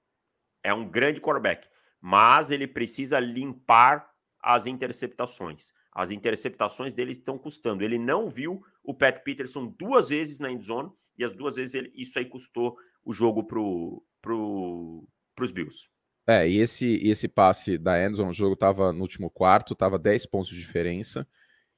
É 0.64 0.74
um 0.74 0.90
grande 0.90 1.22
quarterback. 1.22 1.68
Mas 2.00 2.52
ele 2.52 2.68
precisa 2.68 3.20
limpar 3.20 4.10
as 4.42 4.66
interceptações. 4.66 5.72
As 5.94 6.10
interceptações 6.10 6.94
dele 6.94 7.12
estão 7.12 7.38
custando. 7.38 7.84
Ele 7.84 8.00
não 8.00 8.30
viu 8.30 8.64
o 8.84 8.94
Pat 8.94 9.24
Peterson 9.24 9.68
duas 9.68 10.10
vezes 10.10 10.40
na 10.40 10.52
endzone 10.52 10.92
e 11.18 11.24
as 11.24 11.34
duas 11.34 11.58
vezes 11.58 11.76
ele, 11.76 11.92
isso 11.94 12.18
aí 12.18 12.26
custou 12.26 12.76
o 13.04 13.14
jogo 13.14 13.44
pro, 13.44 14.04
pro, 14.22 15.08
pros 15.36 15.52
Bills. 15.52 15.88
É, 16.28 16.48
e 16.48 16.58
esse, 16.58 16.96
esse 17.04 17.28
passe 17.28 17.78
da 17.78 17.96
Anderson, 17.96 18.30
o 18.30 18.34
jogo 18.34 18.54
estava 18.54 18.94
no 18.94 19.02
último 19.02 19.30
quarto, 19.30 19.74
estava 19.74 19.98
10 19.98 20.28
pontos 20.28 20.50
de 20.50 20.58
diferença, 20.58 21.28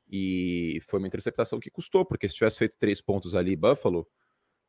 e 0.09 0.79
foi 0.83 0.99
uma 0.99 1.07
interceptação 1.07 1.59
que 1.59 1.71
custou, 1.71 2.05
porque 2.05 2.27
se 2.27 2.35
tivesse 2.35 2.59
feito 2.59 2.77
três 2.77 3.01
pontos 3.01 3.35
ali, 3.35 3.55
Buffalo, 3.55 4.07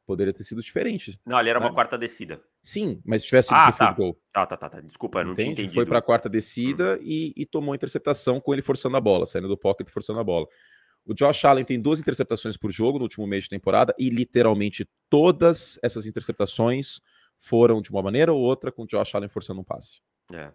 poderia 0.07 0.33
ter 0.33 0.45
sido 0.45 0.63
diferente. 0.63 1.21
Não, 1.25 1.37
ali 1.37 1.51
era 1.51 1.61
né? 1.61 1.67
uma 1.67 1.75
quarta 1.75 1.97
descida. 1.99 2.43
Sim, 2.63 3.01
mas 3.05 3.23
se 3.23 3.29
tivesse 3.29 3.49
ah, 3.53 3.73
tá. 3.73 3.93
gol. 3.93 4.21
Tá, 4.33 4.47
tá, 4.47 4.57
tá, 4.57 4.71
tá. 4.71 4.81
Desculpa, 4.81 5.21
eu 5.21 5.25
não 5.25 5.33
Entende? 5.33 5.45
tinha 5.45 5.53
entendido. 5.53 5.75
Foi 5.75 5.87
para 5.87 5.99
a 5.99 6.03
quarta 6.03 6.29
descida 6.29 6.97
hum. 6.97 7.03
e, 7.03 7.33
e, 7.37 7.47
tomou 7.47 7.73
a 7.73 7.77
interceptação 7.77 8.41
com 8.41 8.53
ele 8.53 8.63
forçando 8.63 8.97
a 8.97 9.01
bola, 9.01 9.27
saindo 9.27 9.49
do 9.49 9.57
pocket 9.57 9.89
forçando 9.89 10.21
a 10.21 10.25
bola. 10.25 10.47
O 11.07 11.15
Josh 11.15 11.45
Allen 11.45 11.65
tem 11.65 11.81
duas 11.81 12.01
interceptações 12.01 12.57
por 12.57 12.71
jogo 12.73 12.99
no 12.99 13.05
último 13.05 13.27
mês 13.27 13.45
de 13.45 13.51
temporada 13.51 13.95
e 13.99 14.09
literalmente 14.09 14.89
todas 15.11 15.79
essas 15.83 16.07
interceptações 16.07 17.01
foram 17.37 17.83
de 17.83 17.91
uma 17.91 18.03
maneira 18.03 18.33
ou 18.33 18.41
outra 18.41 18.73
com 18.73 18.85
o 18.85 18.87
Josh 18.87 19.15
Allen 19.15 19.29
forçando 19.29 19.61
um 19.61 19.65
passe. 19.65 20.01
É. 20.33 20.51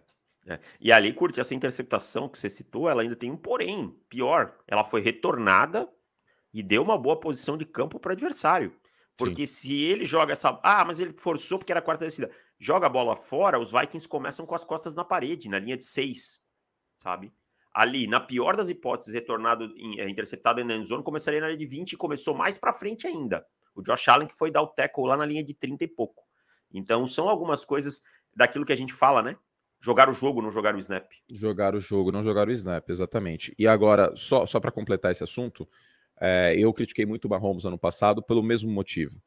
É. 0.46 0.58
E 0.80 0.90
ali, 0.90 1.12
curte, 1.12 1.40
essa 1.40 1.54
interceptação 1.54 2.28
que 2.28 2.38
você 2.38 2.48
citou, 2.48 2.88
ela 2.88 3.02
ainda 3.02 3.14
tem 3.14 3.30
um 3.30 3.36
porém. 3.36 3.94
Pior, 4.08 4.56
ela 4.66 4.84
foi 4.84 5.00
retornada 5.00 5.88
e 6.52 6.62
deu 6.62 6.82
uma 6.82 6.98
boa 6.98 7.18
posição 7.18 7.56
de 7.56 7.64
campo 7.64 8.00
para 8.00 8.10
o 8.10 8.12
adversário. 8.12 8.74
Porque 9.20 9.46
Sim. 9.46 9.54
se 9.54 9.82
ele 9.82 10.06
joga 10.06 10.32
essa. 10.32 10.58
Ah, 10.62 10.82
mas 10.82 10.98
ele 10.98 11.12
forçou 11.12 11.58
porque 11.58 11.70
era 11.70 11.80
a 11.80 11.82
quarta 11.82 12.06
descida. 12.06 12.30
Joga 12.58 12.86
a 12.86 12.90
bola 12.90 13.16
fora, 13.16 13.58
os 13.58 13.70
Vikings 13.70 14.08
começam 14.08 14.46
com 14.46 14.54
as 14.54 14.64
costas 14.64 14.94
na 14.94 15.04
parede, 15.04 15.48
na 15.48 15.58
linha 15.58 15.76
de 15.76 15.84
seis. 15.84 16.42
Sabe? 16.96 17.32
Ali, 17.72 18.06
na 18.06 18.18
pior 18.18 18.56
das 18.56 18.70
hipóteses, 18.70 19.12
retornado, 19.12 19.72
é, 19.98 20.08
interceptado 20.08 20.64
na 20.64 20.74
endzone, 20.74 21.04
começaria 21.04 21.40
na 21.40 21.48
linha 21.48 21.58
de 21.58 21.66
20 21.66 21.92
e 21.92 21.96
começou 21.96 22.34
mais 22.34 22.56
para 22.56 22.72
frente 22.72 23.06
ainda. 23.06 23.46
O 23.74 23.82
Josh 23.82 24.08
Allen 24.08 24.26
que 24.26 24.34
foi 24.34 24.50
dar 24.50 24.62
o 24.62 24.66
tackle 24.66 25.06
lá 25.06 25.16
na 25.16 25.26
linha 25.26 25.44
de 25.44 25.54
30 25.54 25.84
e 25.84 25.88
pouco. 25.88 26.24
Então, 26.72 27.06
são 27.06 27.28
algumas 27.28 27.64
coisas 27.64 28.02
daquilo 28.34 28.64
que 28.64 28.72
a 28.72 28.76
gente 28.76 28.92
fala, 28.92 29.22
né? 29.22 29.36
Jogar 29.80 30.08
o 30.08 30.12
jogo, 30.12 30.42
não 30.42 30.50
jogar 30.50 30.74
o 30.74 30.78
snap. 30.78 31.10
Jogar 31.30 31.74
o 31.74 31.80
jogo, 31.80 32.10
não 32.10 32.22
jogar 32.22 32.48
o 32.48 32.52
snap, 32.52 32.88
exatamente. 32.90 33.54
E 33.58 33.66
agora, 33.66 34.12
só, 34.16 34.44
só 34.46 34.60
para 34.60 34.70
completar 34.70 35.10
esse 35.10 35.24
assunto, 35.24 35.68
é, 36.20 36.54
eu 36.56 36.72
critiquei 36.72 37.06
muito 37.06 37.24
o 37.24 37.28
Mahomes 37.28 37.64
ano 37.64 37.78
passado 37.78 38.22
pelo 38.22 38.42
mesmo 38.42 38.70
motivo. 38.70 39.20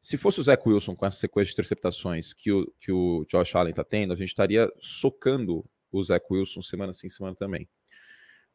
Se 0.00 0.16
fosse 0.16 0.40
o 0.40 0.42
Zach 0.42 0.66
Wilson 0.66 0.96
com 0.96 1.04
essa 1.04 1.18
sequência 1.18 1.50
de 1.50 1.54
interceptações 1.54 2.32
que 2.32 2.50
o, 2.50 2.72
que 2.80 2.90
o 2.90 3.24
Josh 3.28 3.54
Allen 3.54 3.70
está 3.70 3.84
tendo, 3.84 4.12
a 4.12 4.16
gente 4.16 4.28
estaria 4.28 4.72
socando 4.78 5.64
o 5.92 6.02
Zach 6.02 6.24
Wilson 6.30 6.62
semana 6.62 6.92
sim, 6.92 7.08
semana 7.08 7.36
também. 7.36 7.68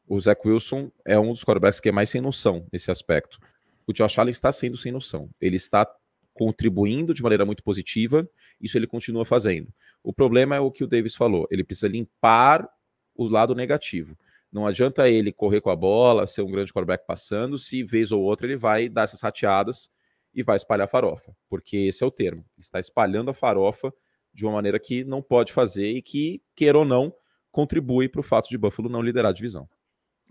O 0.07 0.19
Zach 0.19 0.41
Wilson 0.43 0.91
é 1.05 1.19
um 1.19 1.31
dos 1.31 1.43
quarterbacks 1.43 1.79
que 1.79 1.89
é 1.89 1.91
mais 1.91 2.09
sem 2.09 2.19
noção 2.19 2.67
nesse 2.71 2.89
aspecto. 2.89 3.39
O 3.85 3.93
Josh 3.93 4.17
Allen 4.17 4.31
está 4.31 4.51
sendo 4.51 4.77
sem 4.77 4.91
noção. 4.91 5.29
Ele 5.39 5.55
está 5.55 5.87
contribuindo 6.33 7.13
de 7.13 7.23
maneira 7.23 7.45
muito 7.45 7.63
positiva, 7.63 8.27
isso 8.59 8.77
ele 8.77 8.87
continua 8.87 9.23
fazendo. 9.23 9.73
O 10.03 10.11
problema 10.11 10.55
é 10.55 10.59
o 10.59 10.71
que 10.71 10.83
o 10.83 10.87
Davis 10.87 11.15
falou, 11.15 11.47
ele 11.49 11.63
precisa 11.63 11.87
limpar 11.87 12.67
o 13.15 13.27
lado 13.27 13.55
negativo. 13.55 14.17
Não 14.55 14.65
adianta 14.65 15.09
ele 15.09 15.33
correr 15.33 15.59
com 15.59 15.69
a 15.69 15.75
bola, 15.75 16.25
ser 16.25 16.41
um 16.41 16.49
grande 16.49 16.71
quarterback 16.71 17.05
passando, 17.05 17.57
se 17.57 17.83
vez 17.83 18.13
ou 18.13 18.21
outra 18.21 18.47
ele 18.47 18.55
vai 18.55 18.87
dar 18.87 19.03
essas 19.03 19.19
rateadas 19.19 19.89
e 20.33 20.41
vai 20.41 20.55
espalhar 20.55 20.87
farofa, 20.87 21.35
porque 21.49 21.75
esse 21.75 22.01
é 22.01 22.07
o 22.07 22.11
termo. 22.11 22.45
Está 22.57 22.79
espalhando 22.79 23.29
a 23.29 23.33
farofa 23.33 23.93
de 24.33 24.45
uma 24.45 24.53
maneira 24.53 24.79
que 24.79 25.03
não 25.03 25.21
pode 25.21 25.51
fazer 25.51 25.91
e 25.91 26.01
que, 26.01 26.41
queira 26.55 26.79
ou 26.79 26.85
não, 26.85 27.13
contribui 27.51 28.07
para 28.07 28.21
o 28.21 28.23
fato 28.23 28.47
de 28.47 28.57
Buffalo 28.57 28.87
não 28.87 29.01
liderar 29.01 29.31
a 29.31 29.33
divisão. 29.33 29.67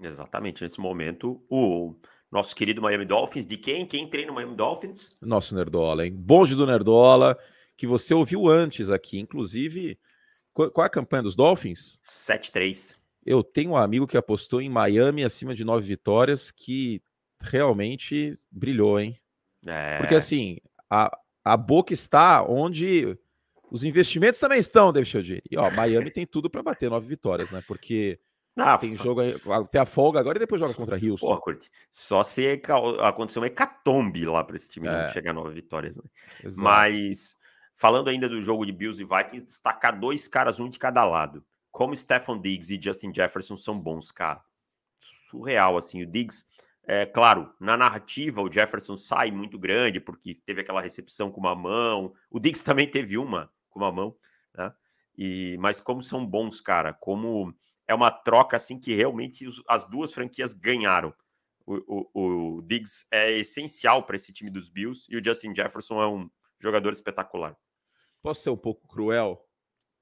Exatamente. 0.00 0.62
Nesse 0.62 0.80
momento, 0.80 1.44
o 1.50 1.94
nosso 2.32 2.56
querido 2.56 2.80
Miami 2.80 3.04
Dolphins. 3.04 3.44
De 3.44 3.58
quem? 3.58 3.84
Quem 3.84 4.08
treina 4.08 4.32
o 4.32 4.34
Miami 4.34 4.56
Dolphins? 4.56 5.18
Nosso 5.20 5.54
Nerdola, 5.54 6.06
hein? 6.06 6.14
Bonde 6.16 6.54
do 6.54 6.64
Nerdola, 6.64 7.38
que 7.76 7.86
você 7.86 8.14
ouviu 8.14 8.48
antes 8.48 8.88
aqui. 8.88 9.18
Inclusive, 9.18 9.98
qual, 10.54 10.70
é 10.78 10.86
a 10.86 10.88
campanha 10.88 11.24
dos 11.24 11.36
Dolphins? 11.36 12.00
7-3. 12.02 13.03
Eu 13.24 13.42
tenho 13.42 13.72
um 13.72 13.76
amigo 13.76 14.06
que 14.06 14.16
apostou 14.16 14.60
em 14.60 14.68
Miami 14.68 15.24
acima 15.24 15.54
de 15.54 15.64
nove 15.64 15.86
vitórias, 15.86 16.50
que 16.50 17.02
realmente 17.40 18.38
brilhou, 18.50 19.00
hein? 19.00 19.16
É... 19.66 19.98
Porque 19.98 20.14
assim, 20.14 20.58
a, 20.90 21.16
a 21.44 21.56
boca 21.56 21.92
está 21.92 22.42
onde 22.42 23.18
os 23.70 23.82
investimentos 23.82 24.38
também 24.38 24.58
estão, 24.58 24.92
David 24.92 25.10
Chiodini. 25.10 25.42
E 25.50 25.56
ó, 25.56 25.70
Miami 25.70 26.10
tem 26.10 26.26
tudo 26.26 26.50
para 26.50 26.62
bater 26.62 26.90
nove 26.90 27.06
vitórias, 27.06 27.50
né? 27.50 27.62
Porque 27.66 28.18
ah, 28.56 28.78
tem 28.78 28.94
jogo 28.94 29.20
tem 29.68 29.80
a 29.80 29.86
folga 29.86 30.20
agora 30.20 30.38
e 30.38 30.40
depois 30.40 30.60
joga 30.60 30.74
contra 30.74 30.94
Houston. 30.94 31.26
Pô, 31.26 31.36
Curti, 31.38 31.68
só 31.90 32.22
se 32.22 32.60
acontecer 33.00 33.40
uma 33.40 33.48
hecatombe 33.48 34.24
lá 34.24 34.44
para 34.44 34.56
esse 34.56 34.70
time 34.70 34.86
é. 34.86 34.92
não 34.92 35.08
chegar 35.08 35.32
a 35.32 35.34
nove 35.34 35.54
vitórias. 35.54 35.96
Né? 35.96 36.04
Mas 36.56 37.36
falando 37.74 38.08
ainda 38.08 38.28
do 38.28 38.40
jogo 38.40 38.64
de 38.64 38.72
Bills 38.72 39.02
e 39.02 39.04
Vikings, 39.04 39.44
destacar 39.44 39.98
dois 39.98 40.28
caras, 40.28 40.60
um 40.60 40.68
de 40.68 40.78
cada 40.78 41.04
lado. 41.04 41.44
Como 41.74 41.96
Stephon 41.96 42.40
Diggs 42.40 42.72
e 42.72 42.80
Justin 42.80 43.12
Jefferson 43.12 43.56
são 43.56 43.76
bons, 43.76 44.12
cara. 44.12 44.40
Surreal, 45.00 45.76
assim. 45.76 46.04
O 46.04 46.06
Diggs, 46.06 46.46
é 46.84 47.04
claro, 47.04 47.52
na 47.58 47.76
narrativa 47.76 48.40
o 48.40 48.50
Jefferson 48.50 48.96
sai 48.96 49.32
muito 49.32 49.58
grande 49.58 49.98
porque 49.98 50.36
teve 50.46 50.60
aquela 50.60 50.80
recepção 50.80 51.32
com 51.32 51.40
uma 51.40 51.52
mão. 51.52 52.14
O 52.30 52.38
Diggs 52.38 52.62
também 52.64 52.88
teve 52.88 53.18
uma 53.18 53.52
com 53.68 53.80
uma 53.80 53.90
mão, 53.90 54.16
né? 54.56 54.72
E, 55.18 55.56
mas 55.58 55.80
como 55.80 56.00
são 56.00 56.24
bons, 56.24 56.60
cara, 56.60 56.92
como 56.92 57.52
é 57.88 57.94
uma 57.94 58.12
troca 58.12 58.56
assim 58.56 58.78
que 58.78 58.94
realmente 58.94 59.44
as 59.68 59.84
duas 59.90 60.14
franquias 60.14 60.54
ganharam. 60.54 61.12
O, 61.66 62.06
o, 62.14 62.56
o 62.58 62.62
Diggs 62.62 63.04
é 63.10 63.32
essencial 63.32 64.04
para 64.04 64.14
esse 64.14 64.32
time 64.32 64.48
dos 64.48 64.70
Bills 64.70 65.06
e 65.08 65.16
o 65.16 65.24
Justin 65.24 65.52
Jefferson 65.52 66.00
é 66.00 66.06
um 66.06 66.30
jogador 66.60 66.92
espetacular. 66.92 67.56
Posso 68.22 68.42
ser 68.42 68.50
um 68.50 68.56
pouco 68.56 68.86
cruel? 68.86 69.43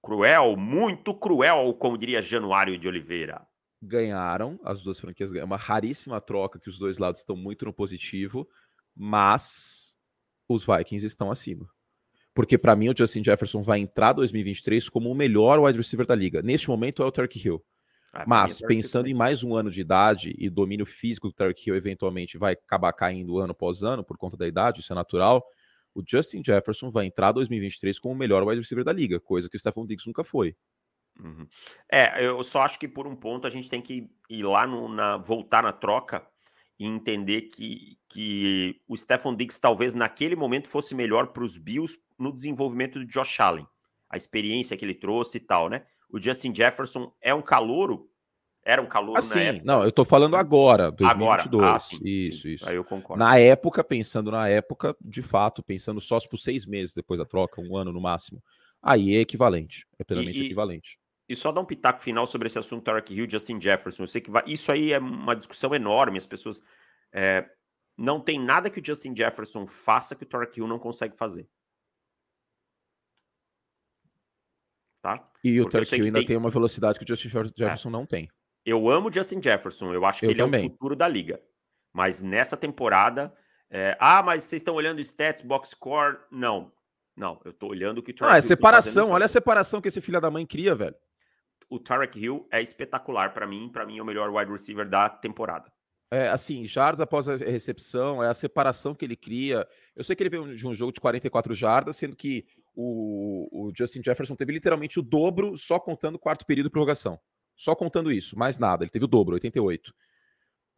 Cruel, 0.02 0.56
muito 0.56 1.14
cruel, 1.14 1.72
como 1.74 1.96
diria 1.96 2.20
Januário 2.20 2.76
de 2.76 2.88
Oliveira. 2.88 3.46
Ganharam, 3.80 4.58
as 4.64 4.82
duas 4.82 4.98
franquias 4.98 5.30
ganharam. 5.30 5.46
Uma 5.46 5.56
raríssima 5.56 6.20
troca 6.20 6.58
que 6.58 6.68
os 6.68 6.78
dois 6.78 6.98
lados 6.98 7.20
estão 7.20 7.36
muito 7.36 7.64
no 7.64 7.72
positivo, 7.72 8.48
mas 8.94 9.96
os 10.48 10.66
Vikings 10.66 11.06
estão 11.06 11.30
acima. 11.30 11.68
Porque 12.34 12.58
para 12.58 12.74
mim 12.74 12.88
o 12.88 12.94
Justin 12.96 13.22
Jefferson 13.22 13.62
vai 13.62 13.78
entrar 13.78 14.12
2023 14.12 14.88
como 14.88 15.10
o 15.10 15.14
melhor 15.14 15.60
wide 15.60 15.78
receiver 15.78 16.06
da 16.06 16.14
liga. 16.14 16.42
Neste 16.42 16.68
momento 16.68 17.02
é 17.02 17.06
o 17.06 17.12
Turk 17.12 17.38
Hill. 17.38 17.62
Ah, 18.12 18.24
Mas 18.26 18.60
pensando 18.60 19.08
em 19.08 19.14
mais 19.14 19.42
um 19.42 19.54
ano 19.54 19.70
de 19.70 19.80
idade 19.80 20.34
e 20.36 20.50
domínio 20.50 20.84
físico 20.84 21.28
que 21.28 21.32
o 21.32 21.36
Tarek 21.36 21.66
Hill 21.66 21.76
eventualmente 21.76 22.36
vai 22.36 22.52
acabar 22.52 22.92
caindo 22.92 23.38
ano 23.38 23.52
após 23.52 23.82
ano 23.82 24.04
por 24.04 24.18
conta 24.18 24.36
da 24.36 24.46
idade, 24.46 24.80
isso 24.80 24.92
é 24.92 24.96
natural. 24.96 25.42
O 25.94 26.02
Justin 26.07 26.42
Jefferson 26.44 26.90
vai 26.90 27.07
entrar 27.07 27.33
2023 27.33 27.98
como 27.98 28.14
o 28.14 28.16
melhor 28.16 28.42
wide 28.42 28.61
receiver 28.61 28.85
da 28.85 28.92
liga, 28.92 29.20
coisa 29.20 29.48
que 29.48 29.57
o 29.57 29.61
Stephon 29.61 29.87
Diggs 29.87 30.07
nunca 30.07 30.24
foi. 30.24 30.57
Uhum. 31.20 31.46
É, 31.90 32.24
eu 32.24 32.42
só 32.42 32.62
acho 32.62 32.78
que 32.78 32.88
por 32.88 33.07
um 33.07 33.14
ponto 33.14 33.46
a 33.46 33.50
gente 33.50 33.68
tem 33.68 33.83
que 33.83 34.09
ir 34.31 34.42
lá 34.42 34.66
no, 34.66 34.88
na 34.88 35.18
voltar 35.18 35.62
na 35.62 35.72
troca 35.72 36.26
e 36.78 36.87
entender 36.87 37.42
que, 37.42 37.98
que 38.09 38.81
o 38.88 38.96
Stephon 38.96 39.37
Diggs 39.37 39.61
talvez 39.61 39.94
naquele 39.94 40.35
momento 40.35 40.68
fosse 40.68 40.94
melhor 40.94 41.28
para 41.28 41.44
os 41.44 41.57
Bills 41.57 41.98
no 42.18 42.35
desenvolvimento 42.35 42.98
do 42.98 43.07
Josh 43.07 43.40
Allen, 43.40 43.66
a 44.09 44.16
experiência 44.16 44.76
que 44.76 44.85
ele 44.85 44.94
trouxe 44.94 45.37
e 45.37 45.40
tal, 45.40 45.68
né? 45.68 45.85
O 46.11 46.20
Justin 46.20 46.55
Jefferson 46.55 47.14
é 47.20 47.35
um 47.35 47.42
calouro, 47.42 48.11
era 48.64 48.81
um 48.81 48.87
calouro 48.87 49.18
assim, 49.18 49.35
na 49.35 49.40
época. 49.42 49.64
Não, 49.64 49.85
eu 49.85 49.90
tô 49.90 50.05
falando 50.05 50.37
agora, 50.37 50.90
2022. 50.92 51.46
Agora. 51.46 51.77
Ah, 51.77 51.79
sim, 51.79 51.98
isso, 52.05 52.42
sim. 52.42 52.48
isso. 52.51 52.68
Aí 52.68 52.77
eu 52.77 52.85
concordo. 52.85 53.22
Na 53.22 53.37
época, 53.37 53.83
pensando 53.83 54.31
na 54.31 54.48
época, 54.48 54.96
de 55.01 55.20
fato, 55.20 55.62
pensando 55.62 56.01
só 56.01 56.18
por 56.20 56.38
seis 56.38 56.64
meses 56.64 56.94
depois 56.94 57.18
da 57.18 57.27
troca, 57.27 57.61
um 57.61 57.77
ano 57.77 57.92
no 57.92 58.01
máximo, 58.01 58.42
aí 58.81 59.16
é 59.16 59.20
equivalente, 59.20 59.87
é 59.98 60.05
plenamente 60.05 60.40
e, 60.40 60.46
equivalente. 60.46 60.96
E 61.29 61.35
só 61.35 61.51
dar 61.51 61.61
um 61.61 61.64
pitaco 61.64 62.01
final 62.01 62.27
sobre 62.27 62.46
esse 62.46 62.59
assunto 62.59 62.85
Tarek 62.85 63.12
Hill, 63.12 63.29
Justin 63.29 63.61
Jefferson. 63.61 64.05
Eu 64.05 64.09
sei 64.09 64.20
que 64.20 64.31
vai, 64.31 64.44
isso 64.46 64.70
aí 64.70 64.92
é 64.92 64.98
uma 64.98 65.35
discussão 65.35 65.75
enorme. 65.75 66.18
As 66.18 66.27
pessoas 66.27 66.62
é, 67.12 67.48
não 67.96 68.20
tem 68.20 68.38
nada 68.38 68.70
que 68.70 68.81
o 68.81 68.85
Justin 68.85 69.14
Jefferson 69.16 69.66
faça 69.66 70.14
que 70.14 70.22
o 70.22 70.27
Tarek 70.27 70.59
Hill 70.59 70.68
não 70.68 70.79
consegue 70.79 71.16
fazer. 71.16 71.48
Tá? 75.01 75.29
E 75.42 75.61
o 75.61 75.68
Tarek 75.68 75.96
Hill 75.96 76.05
ainda 76.05 76.20
tem... 76.20 76.29
tem... 76.29 76.37
uma 76.37 76.51
velocidade 76.51 76.96
que 76.98 77.05
o 77.05 77.09
Justin 77.09 77.29
Jefferson 77.29 77.88
é. 77.88 77.92
não 77.92 78.07
tem. 78.07 78.29
Eu 78.64 78.88
amo 78.88 79.09
o 79.09 79.12
Justin 79.12 79.42
Jefferson. 79.42 79.92
Eu 79.92 80.05
acho 80.05 80.20
que 80.20 80.27
eu 80.27 80.31
ele 80.31 80.42
também. 80.42 80.64
é 80.64 80.66
o 80.66 80.70
futuro 80.70 80.96
da 80.96 81.09
liga. 81.09 81.40
Mas 81.92 82.22
nessa 82.22 82.57
temporada, 82.57 83.33
é... 83.70 83.96
ah, 84.01 84.22
mas 84.22 84.44
vocês 84.44 84.61
estão 84.61 84.75
olhando 84.75 85.01
stats, 85.01 85.42
box 85.42 85.70
score? 85.70 86.18
Não, 86.31 86.72
não. 87.16 87.40
Eu 87.44 87.53
tô 87.53 87.68
olhando 87.68 87.98
o 87.98 88.03
que 88.03 88.12
o 88.12 88.14
Tarek 88.14 88.35
Ah, 88.35 88.38
é 88.38 88.40
separação. 88.40 89.11
Olha 89.11 89.27
a 89.27 89.29
separação 89.29 89.81
que 89.81 89.88
esse 89.88 90.01
filho 90.01 90.20
da 90.20 90.31
mãe 90.31 90.46
cria, 90.46 90.75
velho 90.75 90.96
o 91.72 91.79
Tarek 91.79 92.20
Hill 92.20 92.46
é 92.53 92.61
espetacular 92.61 93.33
para 93.33 93.46
mim. 93.46 93.70
Para 93.70 93.87
mim, 93.87 93.96
é 93.96 94.03
o 94.03 94.05
melhor 94.05 94.31
wide 94.31 94.53
receiver 94.53 94.87
da 94.87 95.09
temporada. 95.09 95.72
É, 96.11 96.29
assim, 96.29 96.66
jardas 96.66 97.01
após 97.01 97.27
a 97.27 97.37
recepção, 97.37 98.22
é 98.22 98.29
a 98.29 98.35
separação 98.35 98.94
que 98.94 99.07
ele 99.07 99.16
cria. 99.16 99.66
Eu 99.96 100.05
sei 100.05 100.14
que 100.14 100.22
ele 100.22 100.29
veio 100.29 100.55
de 100.55 100.66
um 100.66 100.75
jogo 100.75 100.92
de 100.92 101.01
44 101.01 101.55
jardas, 101.55 101.96
sendo 101.96 102.14
que 102.14 102.44
o, 102.75 103.48
o 103.51 103.72
Justin 103.75 104.03
Jefferson 104.05 104.37
teve 104.37 104.53
literalmente 104.53 105.01
o 105.01 105.03
dobro 105.03 105.57
só 105.57 105.81
contando 105.81 106.16
o 106.16 106.18
quarto 106.18 106.44
período 106.44 106.66
de 106.66 106.72
prorrogação. 106.72 107.18
Só 107.54 107.74
contando 107.74 108.10
isso, 108.10 108.38
mais 108.38 108.58
nada. 108.58 108.84
Ele 108.84 108.90
teve 108.90 109.04
o 109.04 109.08
dobro, 109.08 109.34
88. 109.34 109.94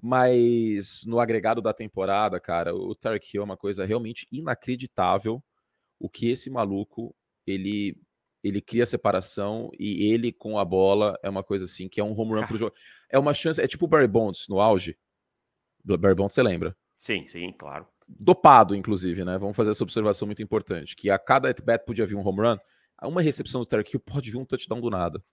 Mas 0.03 1.03
no 1.07 1.19
agregado 1.19 1.63
da 1.63 1.73
temporada, 1.73 2.39
cara, 2.39 2.75
o 2.75 2.95
Tarek 2.95 3.27
Hill 3.33 3.43
é 3.43 3.45
uma 3.45 3.57
coisa 3.57 3.87
realmente 3.87 4.27
inacreditável 4.31 5.43
o 5.99 6.09
que 6.09 6.29
esse 6.29 6.51
maluco 6.51 7.15
ele 7.47 7.97
ele 8.43 8.61
cria 8.61 8.85
separação 8.85 9.71
e 9.79 10.13
ele 10.13 10.31
com 10.31 10.59
a 10.59 10.65
bola 10.67 11.19
é 11.23 11.31
uma 11.31 11.43
coisa 11.43 11.65
assim 11.65 11.89
que 11.89 11.99
é 11.99 12.05
um 12.05 12.13
home 12.13 12.35
run 12.35 12.47
pro 12.47 12.59
jogo. 12.59 12.75
É 13.09 13.19
uma 13.19 13.33
chance, 13.33 13.59
é 13.59 13.67
tipo 13.67 13.87
o 13.87 13.89
Barry 13.89 14.07
Bonds 14.07 14.47
no 14.49 14.61
auge. 14.61 14.99
Do 15.83 15.97
Barry 15.97 16.15
Bonds, 16.15 16.35
você 16.35 16.43
lembra? 16.43 16.77
Sim, 16.99 17.27
sim, 17.27 17.53
claro. 17.53 17.87
Dopado, 18.07 18.77
inclusive, 18.77 19.25
né? 19.25 19.39
Vamos 19.39 19.57
fazer 19.57 19.71
essa 19.71 19.83
observação 19.83 20.27
muito 20.27 20.43
importante, 20.43 20.95
que 20.95 21.09
a 21.09 21.19
cada 21.19 21.49
at-bat 21.49 21.87
podia 21.87 22.05
vir 22.05 22.17
um 22.17 22.27
home 22.27 22.41
run, 22.41 22.59
uma 23.03 23.23
recepção 23.23 23.63
do 23.63 23.67
Tarek 23.67 23.95
Hill 23.95 24.01
pode 24.01 24.31
vir 24.31 24.37
um 24.37 24.45
touchdown 24.45 24.81
do 24.81 24.91
nada. 24.91 25.25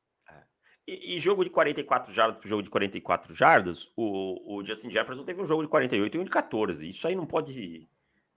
É. 0.92 0.94
E, 0.94 1.16
e, 1.16 1.20
jogo 1.20 1.44
de 1.44 1.50
44 1.50 2.14
jardas 2.14 2.38
pro 2.38 2.50
jogo 2.50 2.64
de 2.64 2.70
44 2.70 3.34
jardas, 3.34 3.90
o, 3.96 4.58
o 4.58 4.66
Justin 4.66 4.90
Jefferson 4.90 5.24
teve 5.24 5.42
um 5.42 5.46
jogo 5.46 5.64
de 5.64 5.70
48 5.70 6.18
e 6.18 6.20
um 6.20 6.24
de 6.24 6.30
14. 6.30 6.88
Isso 6.88 7.08
aí 7.08 7.16
não 7.16 7.26
pode 7.26 7.88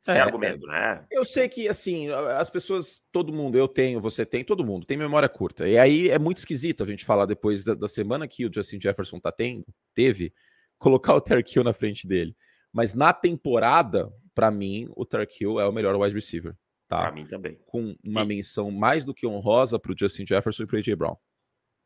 sem 0.05 0.17
é, 0.17 0.21
argumento, 0.21 0.67
né? 0.67 1.07
Eu 1.11 1.25
sei 1.25 1.49
que, 1.49 1.67
assim, 1.67 2.09
as 2.11 2.51
pessoas, 2.51 3.03
todo 3.11 3.33
mundo, 3.33 3.57
eu 3.57 3.67
tenho, 3.67 4.03
você 4.03 4.27
tem, 4.27 4.45
todo 4.45 4.63
mundo 4.63 4.85
tem 4.85 4.99
memória 4.99 5.31
curta. 5.31 5.67
E 5.67 5.79
aí 5.79 6.11
é 6.11 6.19
muito 6.19 6.37
esquisito 6.37 6.83
a 6.83 6.87
gente 6.87 7.07
falar 7.07 7.25
depois 7.25 7.65
da, 7.65 7.73
da 7.73 7.89
semana 7.89 8.29
que 8.29 8.45
o 8.45 8.53
Justin 8.53 8.79
Jefferson 8.79 9.19
tá 9.19 9.33
tendo, 9.33 9.65
teve, 9.95 10.31
colocar 10.79 11.15
o 11.15 11.23
Hill 11.27 11.65
na 11.65 11.73
frente 11.73 12.07
dele. 12.07 12.37
Mas 12.71 12.93
na 12.93 13.15
temporada, 13.15 14.13
para 14.35 14.51
mim, 14.51 14.87
o 14.95 15.07
Hill 15.41 15.59
é 15.59 15.67
o 15.67 15.73
melhor 15.73 15.97
wide 15.97 16.15
receiver. 16.15 16.55
Tá? 16.87 16.99
Para 16.99 17.13
mim 17.13 17.25
também. 17.27 17.59
Com 17.65 17.97
uma 18.05 18.25
e... 18.25 18.27
menção 18.27 18.71
mais 18.71 19.07
do 19.07 19.15
que 19.15 19.27
honrosa 19.27 19.79
pro 19.79 19.95
Justin 19.99 20.27
Jefferson 20.27 20.65
e 20.65 20.67
pro 20.67 20.77
AJ 20.77 20.95
Brown. 20.97 21.17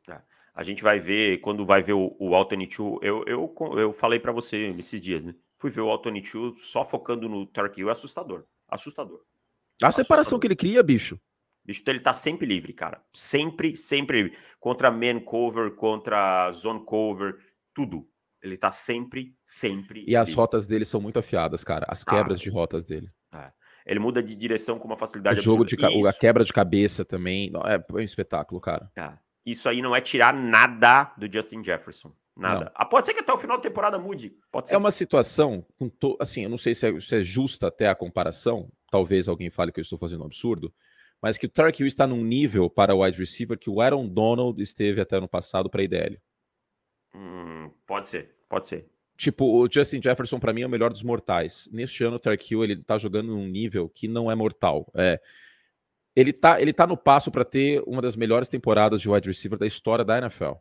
Tá. 0.05 0.25
A 0.59 0.65
gente 0.65 0.83
vai 0.83 0.99
ver, 0.99 1.39
quando 1.39 1.65
vai 1.65 1.85
ver 1.85 1.93
o, 1.93 2.17
o 2.19 2.35
Alternate 2.35 2.81
eu, 2.81 3.01
eu, 3.01 3.55
eu 3.79 3.93
falei 3.93 4.19
para 4.19 4.33
você 4.33 4.75
esses 4.77 5.01
dias, 5.01 5.23
né? 5.23 5.33
Fui 5.57 5.71
ver 5.71 5.83
o 5.83 5.89
Altony 5.89 6.25
Chu 6.25 6.53
só 6.57 6.85
focando 6.85 7.29
no 7.29 7.47
Tark 7.47 7.79
Hill, 7.79 7.89
é 7.89 7.93
assustador. 7.93 8.43
Assustador. 8.67 9.21
A 9.81 9.93
separação 9.93 10.37
que 10.37 10.49
ele 10.49 10.57
cria, 10.57 10.83
bicho. 10.83 11.17
Bicho, 11.65 11.81
então 11.81 11.95
ele 11.95 12.03
tá 12.03 12.13
sempre 12.13 12.45
livre, 12.45 12.73
cara. 12.73 13.01
Sempre, 13.13 13.77
sempre 13.77 14.23
livre. 14.23 14.39
Contra 14.59 14.91
man 14.91 15.21
cover, 15.21 15.77
contra 15.77 16.51
zone 16.51 16.85
cover, 16.85 17.37
tudo. 17.73 18.09
Ele 18.43 18.57
tá 18.57 18.73
sempre, 18.73 19.37
sempre. 19.47 20.05
E 20.09 20.17
as 20.17 20.33
rotas 20.33 20.67
dele 20.67 20.85
são 20.85 21.01
muito 21.01 21.21
afiadas, 21.21 21.63
cara. 21.63 21.87
As 21.89 22.03
ah, 22.05 22.11
quebras 22.11 22.41
de 22.41 22.51
rotas 22.51 22.85
dele. 22.85 23.09
É. 23.33 23.53
Ele 23.87 24.01
muda 24.01 24.21
de 24.21 24.35
direção 24.35 24.77
com 24.77 24.89
uma 24.89 24.97
facilidade 24.97 25.39
o 25.39 25.43
jogo 25.43 25.63
absurda. 25.63 25.89
de 25.89 26.09
A 26.09 26.13
quebra 26.13 26.45
de 26.45 26.53
cabeça 26.53 27.05
também. 27.05 27.53
É 27.65 27.95
um 27.95 28.01
espetáculo, 28.01 28.61
cara. 28.61 28.91
É. 28.97 29.28
Isso 29.51 29.69
aí 29.69 29.81
não 29.81 29.97
é 29.97 30.01
tirar 30.01 30.35
nada 30.35 31.13
do 31.17 31.33
Justin 31.33 31.65
Jefferson. 31.65 32.13
Nada. 32.37 32.71
Ah, 32.75 32.85
pode 32.85 33.07
ser 33.07 33.15
que 33.15 33.21
até 33.21 33.33
o 33.33 33.39
final 33.39 33.57
da 33.57 33.63
temporada 33.63 33.99
mude. 33.99 34.37
Pode 34.53 34.69
ser. 34.69 34.75
É 34.75 34.79
uma 34.79 34.93
situação, 34.93 35.67
to... 35.99 36.17
assim, 36.21 36.45
eu 36.45 36.51
não 36.51 36.59
sei 36.59 36.75
se 36.75 36.87
é, 36.87 37.01
se 37.01 37.17
é, 37.17 37.23
justa 37.23 37.67
até 37.67 37.89
a 37.89 37.95
comparação. 37.95 38.71
Talvez 38.91 39.27
alguém 39.27 39.51
fale 39.51 39.73
que 39.73 39.81
eu 39.81 39.83
estou 39.83 39.99
fazendo 39.99 40.23
um 40.23 40.27
absurdo. 40.27 40.73
Mas 41.21 41.37
que 41.37 41.47
o 41.47 41.49
Tark 41.49 41.81
Hill 41.81 41.87
está 41.87 42.07
num 42.07 42.23
nível 42.23 42.71
para 42.71 42.95
o 42.95 43.03
wide 43.03 43.19
receiver 43.19 43.59
que 43.59 43.69
o 43.69 43.81
Aaron 43.81 44.07
Donald 44.07 44.63
esteve 44.63 45.01
até 45.01 45.19
no 45.19 45.27
passado 45.27 45.69
para 45.69 45.81
a 45.81 45.85
IDL. 45.85 46.21
Hum, 47.13 47.73
pode 47.85 48.09
ser, 48.09 48.37
pode 48.49 48.69
ser. 48.69 48.89
Tipo, 49.17 49.45
o 49.45 49.69
Justin 49.69 50.01
Jefferson 50.01 50.39
para 50.39 50.53
mim 50.53 50.61
é 50.61 50.67
o 50.67 50.71
melhor 50.71 50.93
dos 50.93 51.03
mortais. 51.03 51.69
Neste 51.73 52.05
ano 52.05 52.17
o 52.17 52.21
Tark 52.21 52.41
Hill 52.49 52.63
ele 52.63 52.85
tá 52.85 52.99
jogando 52.99 53.33
num 53.33 53.49
nível 53.49 53.89
que 53.89 54.07
não 54.07 54.31
é 54.31 54.35
mortal. 54.37 54.89
É, 54.95 55.21
ele 56.19 56.33
tá, 56.33 56.61
ele 56.61 56.73
tá 56.73 56.87
no 56.87 56.97
passo 56.97 57.31
para 57.31 57.45
ter 57.45 57.83
uma 57.87 58.03
das 58.03 58.17
melhores 58.17 58.49
temporadas 58.49 59.01
de 59.01 59.09
wide 59.09 59.29
receiver 59.29 59.59
da 59.59 59.67
história 59.67 60.05
da 60.05 60.19
NFL. 60.19 60.53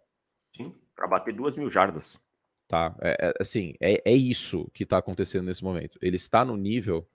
Sim 0.56 0.74
para 0.98 1.08
bater 1.08 1.34
duas 1.34 1.56
mil 1.56 1.70
jardas. 1.70 2.20
Tá, 2.68 2.94
é, 3.00 3.28
é, 3.28 3.34
assim, 3.40 3.76
é, 3.80 4.02
é 4.04 4.14
isso 4.14 4.70
que 4.74 4.84
está 4.84 4.98
acontecendo 4.98 5.46
nesse 5.46 5.64
momento. 5.64 5.98
Ele 6.02 6.18
está 6.18 6.44
no 6.44 6.58
nível 6.58 7.08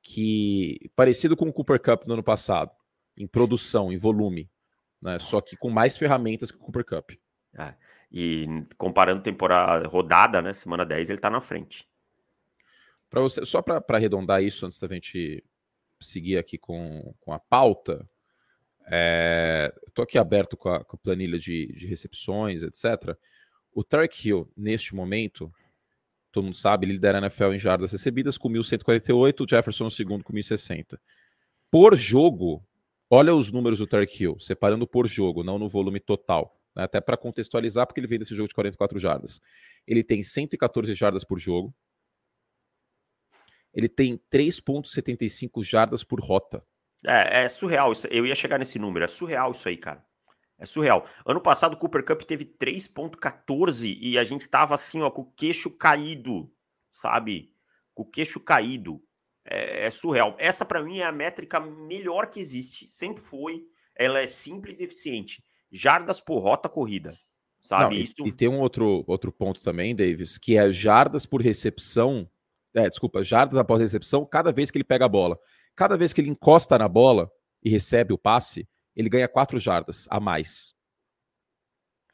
que 0.00 0.90
parecido 0.94 1.36
com 1.36 1.48
o 1.48 1.52
Cooper 1.52 1.82
Cup 1.82 2.06
no 2.06 2.14
ano 2.14 2.22
passado, 2.22 2.70
em 3.16 3.26
produção, 3.26 3.92
em 3.92 3.98
volume, 3.98 4.48
né? 5.02 5.18
Só 5.18 5.40
que 5.40 5.56
com 5.56 5.68
mais 5.68 5.96
ferramentas 5.96 6.50
que 6.50 6.56
o 6.56 6.60
Cooper 6.60 6.84
Cup. 6.84 7.10
É, 7.58 7.74
e 8.10 8.46
comparando 8.78 9.22
temporada 9.22 9.86
rodada, 9.88 10.40
né? 10.40 10.52
Semana 10.52 10.86
10, 10.86 11.10
ele 11.10 11.18
está 11.18 11.28
na 11.28 11.40
frente. 11.40 11.86
Para 13.10 13.20
você, 13.20 13.44
só 13.44 13.60
para 13.60 13.82
arredondar 13.90 14.42
isso 14.42 14.64
antes 14.64 14.80
da 14.80 14.88
gente 14.88 15.44
seguir 16.00 16.38
aqui 16.38 16.58
com, 16.58 17.14
com 17.20 17.32
a 17.32 17.38
pauta, 17.38 18.08
é, 18.88 19.72
Estou 19.88 20.02
aqui 20.02 20.18
aberto 20.18 20.56
com 20.56 20.68
a, 20.68 20.84
com 20.84 20.96
a 20.96 20.98
planilha 20.98 21.38
de, 21.38 21.72
de, 21.72 21.86
recepções, 21.86 22.62
etc. 22.62 23.16
O 23.72 23.82
Tarek 23.82 24.28
Hill, 24.28 24.50
neste 24.56 24.94
momento, 24.94 25.52
todo 26.30 26.44
mundo 26.44 26.56
sabe, 26.56 26.86
lidera 26.86 27.18
a 27.18 27.22
NFL 27.22 27.52
em 27.52 27.58
jardas 27.58 27.92
recebidas 27.92 28.38
com 28.38 28.48
1.148, 28.48 29.40
o 29.40 29.48
Jefferson 29.48 29.90
segundo 29.90 30.22
com 30.22 30.32
1.060. 30.32 30.98
Por 31.70 31.96
jogo, 31.96 32.64
olha 33.10 33.34
os 33.34 33.50
números 33.50 33.78
do 33.78 33.86
Tarek 33.86 34.22
Hill, 34.22 34.38
separando 34.38 34.86
por 34.86 35.08
jogo, 35.08 35.42
não 35.42 35.58
no 35.58 35.68
volume 35.68 35.98
total. 35.98 36.60
Né? 36.74 36.84
Até 36.84 37.00
para 37.00 37.16
contextualizar, 37.16 37.86
porque 37.86 37.98
ele 37.98 38.06
veio 38.06 38.20
desse 38.20 38.34
jogo 38.34 38.48
de 38.48 38.54
44 38.54 38.98
jardas. 38.98 39.40
Ele 39.86 40.04
tem 40.04 40.22
114 40.22 40.94
jardas 40.94 41.24
por 41.24 41.38
jogo. 41.38 41.74
Ele 43.76 43.90
tem 43.90 44.18
3,75 44.32 45.62
jardas 45.62 46.02
por 46.02 46.18
rota. 46.18 46.64
É, 47.06 47.44
é 47.44 47.48
surreal. 47.50 47.92
Isso, 47.92 48.06
eu 48.06 48.24
ia 48.24 48.34
chegar 48.34 48.58
nesse 48.58 48.78
número. 48.78 49.04
É 49.04 49.08
surreal 49.08 49.52
isso 49.52 49.68
aí, 49.68 49.76
cara. 49.76 50.02
É 50.58 50.64
surreal. 50.64 51.06
Ano 51.26 51.42
passado 51.42 51.74
o 51.74 51.76
Cooper 51.76 52.02
Cup 52.02 52.22
teve 52.22 52.46
3.14 52.46 53.98
e 54.00 54.18
a 54.18 54.24
gente 54.24 54.48
tava 54.48 54.74
assim, 54.74 55.02
ó, 55.02 55.10
com 55.10 55.20
o 55.20 55.30
queixo 55.32 55.70
caído, 55.70 56.50
sabe? 56.90 57.52
Com 57.94 58.02
o 58.02 58.10
queixo 58.10 58.40
caído. 58.40 59.02
É, 59.44 59.86
é 59.86 59.90
surreal. 59.90 60.34
Essa 60.38 60.64
para 60.64 60.82
mim 60.82 61.00
é 61.00 61.04
a 61.04 61.12
métrica 61.12 61.60
melhor 61.60 62.30
que 62.30 62.40
existe. 62.40 62.88
Sempre 62.88 63.22
foi. 63.22 63.66
Ela 63.94 64.20
é 64.20 64.26
simples 64.26 64.80
e 64.80 64.84
eficiente. 64.84 65.44
Jardas 65.70 66.18
por 66.18 66.38
rota 66.38 66.68
corrida. 66.68 67.12
Sabe? 67.60 67.96
Não, 67.96 68.02
Isso... 68.02 68.24
e, 68.24 68.28
e 68.28 68.32
tem 68.32 68.48
um 68.48 68.58
outro, 68.58 69.04
outro 69.06 69.30
ponto 69.30 69.60
também, 69.60 69.94
Davis, 69.94 70.38
que 70.38 70.56
é 70.56 70.72
jardas 70.72 71.26
por 71.26 71.42
recepção. 71.42 72.26
É, 72.76 72.90
desculpa, 72.90 73.24
jardas 73.24 73.56
após 73.56 73.80
recepção, 73.80 74.26
cada 74.26 74.52
vez 74.52 74.70
que 74.70 74.76
ele 74.76 74.84
pega 74.84 75.06
a 75.06 75.08
bola. 75.08 75.40
Cada 75.74 75.96
vez 75.96 76.12
que 76.12 76.20
ele 76.20 76.28
encosta 76.28 76.76
na 76.76 76.86
bola 76.86 77.32
e 77.64 77.70
recebe 77.70 78.12
o 78.12 78.18
passe, 78.18 78.68
ele 78.94 79.08
ganha 79.08 79.26
quatro 79.26 79.58
jardas 79.58 80.06
a 80.10 80.20
mais. 80.20 80.74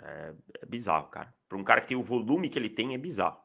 É, 0.01 0.33
é 0.63 0.67
bizarro, 0.67 1.09
cara. 1.09 1.35
Para 1.49 1.59
um 1.59 1.65
cara 1.65 1.81
que 1.81 1.89
tem 1.89 1.97
o 1.97 2.03
volume 2.03 2.49
que 2.49 2.57
ele 2.57 2.71
tem, 2.71 2.95
é 2.95 2.99
bizarro. 2.99 3.43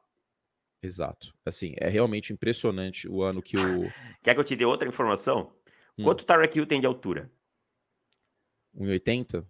Exato. 0.79 1.33
Assim, 1.43 1.73
é 1.77 1.89
realmente 1.89 2.31
impressionante 2.31 3.09
o 3.09 3.23
ano 3.23 3.41
que 3.41 3.57
o. 3.57 3.91
Quer 4.21 4.35
que 4.35 4.39
eu 4.39 4.43
te 4.43 4.55
dê 4.55 4.63
outra 4.63 4.87
informação? 4.87 5.51
Hum. 5.97 6.03
Quanto 6.03 6.21
o 6.21 6.25
Tarek 6.25 6.55
Hill 6.55 6.67
tem 6.67 6.79
de 6.79 6.85
altura? 6.85 7.31
1,80? 8.75 9.43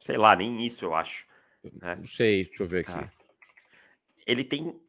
Sei 0.00 0.16
lá, 0.16 0.34
nem 0.34 0.66
isso 0.66 0.84
eu 0.84 0.96
acho. 0.96 1.26
Né? 1.62 1.94
Não 1.94 2.06
sei, 2.08 2.46
deixa 2.46 2.64
eu 2.64 2.66
ver 2.66 2.80
aqui. 2.80 2.92
Ah. 2.92 3.08
Ele 4.26 4.42
tem 4.42 4.80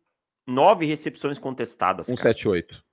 nove 0.45 0.85
recepções 0.85 1.39
contestadas. 1.39 2.07
178. 2.07 2.83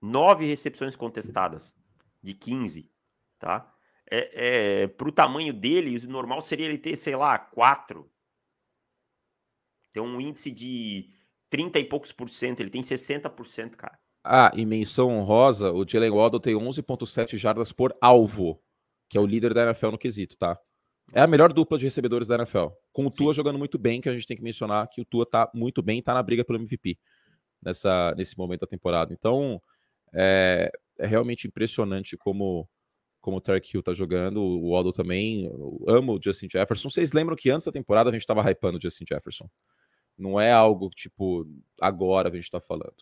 Nove 0.00 0.46
recepções 0.46 0.94
contestadas 0.94 1.74
de 2.22 2.34
15, 2.34 2.90
tá? 3.38 3.72
É, 4.10 4.82
é, 4.82 4.86
para 4.88 5.08
o 5.08 5.12
tamanho 5.12 5.52
dele, 5.52 5.98
o 5.98 6.10
normal 6.10 6.40
seria 6.40 6.66
ele 6.66 6.78
ter, 6.78 6.96
sei 6.96 7.16
lá, 7.16 7.38
quatro. 7.38 8.10
Tem 9.92 10.02
um 10.02 10.20
índice 10.20 10.50
de 10.50 11.10
30 11.50 11.78
e 11.78 11.84
poucos 11.84 12.12
por 12.12 12.28
cento, 12.28 12.60
ele 12.60 12.70
tem 12.70 12.82
60%, 12.82 13.76
cara. 13.76 13.98
Ah, 14.24 14.50
em 14.54 14.66
menção 14.66 15.10
honrosa, 15.10 15.72
o 15.72 15.88
Jalen 15.88 16.10
Waddle 16.10 16.40
tem 16.40 16.54
11,7 16.54 17.36
jardas 17.38 17.72
por 17.72 17.96
alvo, 18.00 18.62
que 19.08 19.16
é 19.16 19.20
o 19.20 19.26
líder 19.26 19.54
da 19.54 19.64
NFL 19.64 19.92
no 19.92 19.98
quesito, 19.98 20.36
tá? 20.36 20.58
É 21.12 21.20
a 21.20 21.26
melhor 21.26 21.52
dupla 21.52 21.78
de 21.78 21.84
recebedores 21.84 22.28
da 22.28 22.36
NFL. 22.36 22.66
Com 22.92 23.06
o 23.06 23.10
Sim. 23.10 23.24
Tua 23.24 23.34
jogando 23.34 23.58
muito 23.58 23.78
bem, 23.78 24.00
que 24.00 24.08
a 24.08 24.12
gente 24.12 24.26
tem 24.26 24.36
que 24.36 24.42
mencionar 24.42 24.88
que 24.88 25.00
o 25.00 25.04
Tua 25.04 25.24
tá 25.24 25.50
muito 25.54 25.82
bem, 25.82 26.02
tá 26.02 26.12
na 26.12 26.22
briga 26.22 26.44
pelo 26.44 26.58
MVP 26.58 26.98
nessa, 27.62 28.14
nesse 28.16 28.36
momento 28.36 28.60
da 28.60 28.66
temporada. 28.66 29.12
Então, 29.12 29.60
é, 30.12 30.70
é 30.98 31.06
realmente 31.06 31.46
impressionante 31.46 32.16
como 32.16 32.68
como 33.20 33.36
o 33.36 33.40
Tarek 33.40 33.74
Hill 33.74 33.82
tá 33.82 33.92
jogando, 33.92 34.40
o 34.40 34.70
Waddle 34.70 34.92
também. 34.92 35.44
Eu 35.44 35.84
amo 35.86 36.14
o 36.14 36.20
Justin 36.22 36.48
Jefferson. 36.50 36.88
Vocês 36.88 37.12
lembram 37.12 37.36
que 37.36 37.50
antes 37.50 37.66
da 37.66 37.72
temporada 37.72 38.08
a 38.08 38.12
gente 38.12 38.24
tava 38.24 38.48
hypando 38.48 38.78
o 38.78 38.80
Justin 38.80 39.04
Jefferson? 39.06 39.50
Não 40.16 40.40
é 40.40 40.50
algo 40.50 40.88
tipo 40.90 41.46
agora 41.80 42.28
a 42.28 42.34
gente 42.34 42.50
tá 42.50 42.60
falando. 42.60 42.96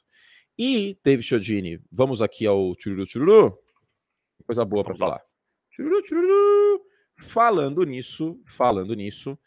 E 0.59 0.99
David 1.05 1.25
Chodini, 1.25 1.81
vamos 1.93 2.23
aqui 2.23 2.47
ao 2.47 2.75
Chururu 2.79 3.07
Chururu. 3.07 3.59
Coisa 4.45 4.65
boa 4.65 4.83
para 4.83 4.97
falar. 4.97 5.23
Chururu 5.71 6.03
Chururu. 6.09 6.76
Falando 7.19 7.83
nisso, 7.85 8.41
falando 8.47 8.95
nisso, 8.95 9.39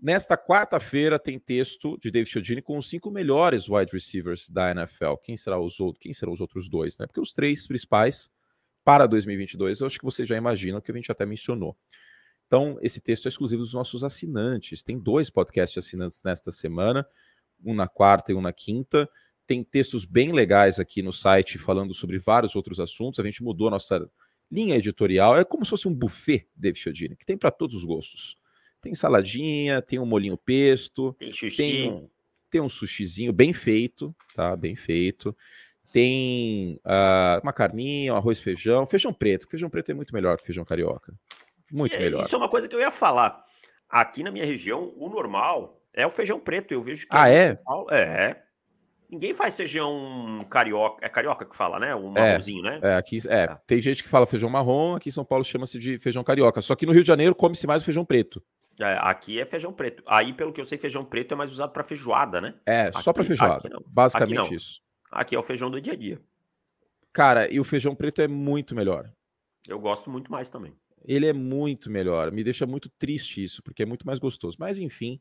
nesta 0.00 0.36
quarta-feira 0.36 1.18
tem 1.18 1.38
texto 1.38 1.98
de 1.98 2.10
David 2.10 2.30
Chodini 2.30 2.62
com 2.62 2.76
os 2.76 2.88
cinco 2.88 3.10
melhores 3.10 3.68
wide 3.68 3.92
receivers 3.92 4.48
da 4.50 4.70
NFL. 4.70 5.14
Quem 5.22 5.36
será 5.36 5.58
os 5.58 5.80
outros? 5.80 6.02
Quem 6.02 6.12
serão 6.12 6.32
os 6.32 6.40
outros 6.40 6.68
dois, 6.68 6.98
né? 6.98 7.06
Porque 7.06 7.20
os 7.20 7.32
três 7.32 7.66
principais 7.66 8.30
para 8.84 9.06
2022, 9.06 9.80
eu 9.80 9.86
acho 9.86 9.98
que 9.98 10.04
você 10.04 10.24
já 10.24 10.36
imagina, 10.36 10.80
que 10.80 10.92
a 10.92 10.94
gente 10.94 11.10
até 11.10 11.26
mencionou. 11.26 11.76
Então, 12.46 12.78
esse 12.80 13.00
texto 13.00 13.26
é 13.26 13.28
exclusivo 13.28 13.62
dos 13.62 13.74
nossos 13.74 14.04
assinantes. 14.04 14.82
Tem 14.82 14.96
dois 14.96 15.28
podcasts 15.28 15.84
assinantes 15.84 16.20
nesta 16.24 16.52
semana, 16.52 17.04
um 17.64 17.74
na 17.74 17.88
quarta 17.88 18.30
e 18.30 18.34
um 18.34 18.40
na 18.40 18.52
quinta. 18.52 19.08
Tem 19.44 19.64
textos 19.64 20.04
bem 20.04 20.32
legais 20.32 20.78
aqui 20.78 21.02
no 21.02 21.12
site 21.12 21.58
falando 21.58 21.92
sobre 21.94 22.18
vários 22.18 22.54
outros 22.54 22.78
assuntos. 22.78 23.18
A 23.18 23.24
gente 23.24 23.42
mudou 23.42 23.68
a 23.68 23.72
nossa 23.72 24.08
linha 24.50 24.76
editorial. 24.76 25.36
É 25.36 25.44
como 25.44 25.64
se 25.64 25.70
fosse 25.70 25.88
um 25.88 25.94
buffet, 25.94 26.46
David 26.56 26.78
Chiodini, 26.80 27.16
que 27.16 27.26
tem 27.26 27.36
para 27.36 27.50
todos 27.50 27.76
os 27.76 27.84
gostos. 27.84 28.38
Tem 28.80 28.94
saladinha, 28.94 29.82
tem 29.82 29.98
um 29.98 30.06
molinho 30.06 30.36
pesto, 30.36 31.16
tem, 31.18 31.50
tem 31.50 31.90
um, 31.90 32.08
tem 32.50 32.60
um 32.60 32.68
sushizinho 32.68 33.32
bem 33.32 33.52
feito, 33.52 34.14
tá? 34.34 34.54
Bem 34.54 34.76
feito 34.76 35.36
tem 35.96 36.78
uh, 36.84 37.40
uma 37.42 37.54
carninha, 37.54 38.12
um 38.12 38.16
arroz, 38.16 38.38
feijão, 38.38 38.86
feijão 38.86 39.14
preto. 39.14 39.48
Feijão 39.48 39.70
preto 39.70 39.92
é 39.92 39.94
muito 39.94 40.12
melhor 40.12 40.36
que 40.36 40.44
feijão 40.44 40.62
carioca. 40.62 41.14
Muito 41.72 41.94
é, 41.94 41.98
melhor. 41.98 42.26
Isso 42.26 42.34
é 42.34 42.38
uma 42.38 42.50
coisa 42.50 42.68
que 42.68 42.74
eu 42.74 42.80
ia 42.80 42.90
falar. 42.90 43.42
Aqui 43.88 44.22
na 44.22 44.30
minha 44.30 44.44
região, 44.44 44.92
o 44.94 45.08
normal 45.08 45.80
é 45.94 46.06
o 46.06 46.10
feijão 46.10 46.38
preto. 46.38 46.74
Eu 46.74 46.82
vejo 46.82 47.06
que. 47.06 47.16
Ah, 47.16 47.30
é? 47.30 47.54
Paulo, 47.54 47.90
é. 47.90 48.42
Ninguém 49.10 49.34
faz 49.34 49.56
feijão 49.56 50.44
carioca. 50.50 51.04
É 51.04 51.08
carioca 51.08 51.44
que 51.44 51.56
fala, 51.56 51.78
né? 51.78 51.94
Um 51.94 52.16
é, 52.16 52.20
marronzinho, 52.20 52.62
né? 52.62 52.80
É, 52.82 52.96
aqui, 52.96 53.18
é, 53.28 53.44
é, 53.44 53.58
tem 53.66 53.80
gente 53.80 54.02
que 54.02 54.08
fala 54.08 54.26
feijão 54.26 54.50
marrom, 54.50 54.96
aqui 54.96 55.08
em 55.08 55.12
São 55.12 55.24
Paulo 55.24 55.44
chama-se 55.44 55.78
de 55.78 55.98
feijão 55.98 56.24
carioca. 56.24 56.60
Só 56.60 56.74
que 56.74 56.86
no 56.86 56.92
Rio 56.92 57.02
de 57.02 57.06
Janeiro 57.06 57.34
come-se 57.34 57.66
mais 57.66 57.82
o 57.82 57.84
feijão 57.84 58.04
preto. 58.04 58.42
É, 58.80 58.98
aqui 59.00 59.40
é 59.40 59.46
feijão 59.46 59.72
preto. 59.72 60.02
Aí, 60.06 60.32
pelo 60.32 60.52
que 60.52 60.60
eu 60.60 60.64
sei, 60.64 60.76
feijão 60.76 61.04
preto 61.04 61.32
é 61.32 61.36
mais 61.36 61.50
usado 61.50 61.72
para 61.72 61.82
feijoada, 61.82 62.40
né? 62.40 62.54
É, 62.66 62.82
aqui, 62.82 63.02
só 63.02 63.12
para 63.12 63.24
feijoada. 63.24 63.70
Basicamente 63.86 64.54
isso. 64.54 64.80
Aqui 65.10 65.34
é 65.34 65.38
o 65.38 65.42
feijão 65.42 65.70
do 65.70 65.80
dia 65.80 65.94
a 65.94 65.96
dia. 65.96 66.20
Cara, 67.12 67.50
e 67.50 67.58
o 67.58 67.64
feijão 67.64 67.94
preto 67.94 68.20
é 68.20 68.28
muito 68.28 68.74
melhor. 68.74 69.10
Eu 69.66 69.78
gosto 69.78 70.10
muito 70.10 70.30
mais 70.30 70.50
também. 70.50 70.74
Ele 71.04 71.26
é 71.26 71.32
muito 71.32 71.90
melhor. 71.90 72.30
Me 72.30 72.44
deixa 72.44 72.66
muito 72.66 72.90
triste 72.98 73.42
isso, 73.42 73.62
porque 73.62 73.82
é 73.82 73.86
muito 73.86 74.06
mais 74.06 74.18
gostoso. 74.18 74.56
Mas 74.58 74.78
enfim, 74.78 75.20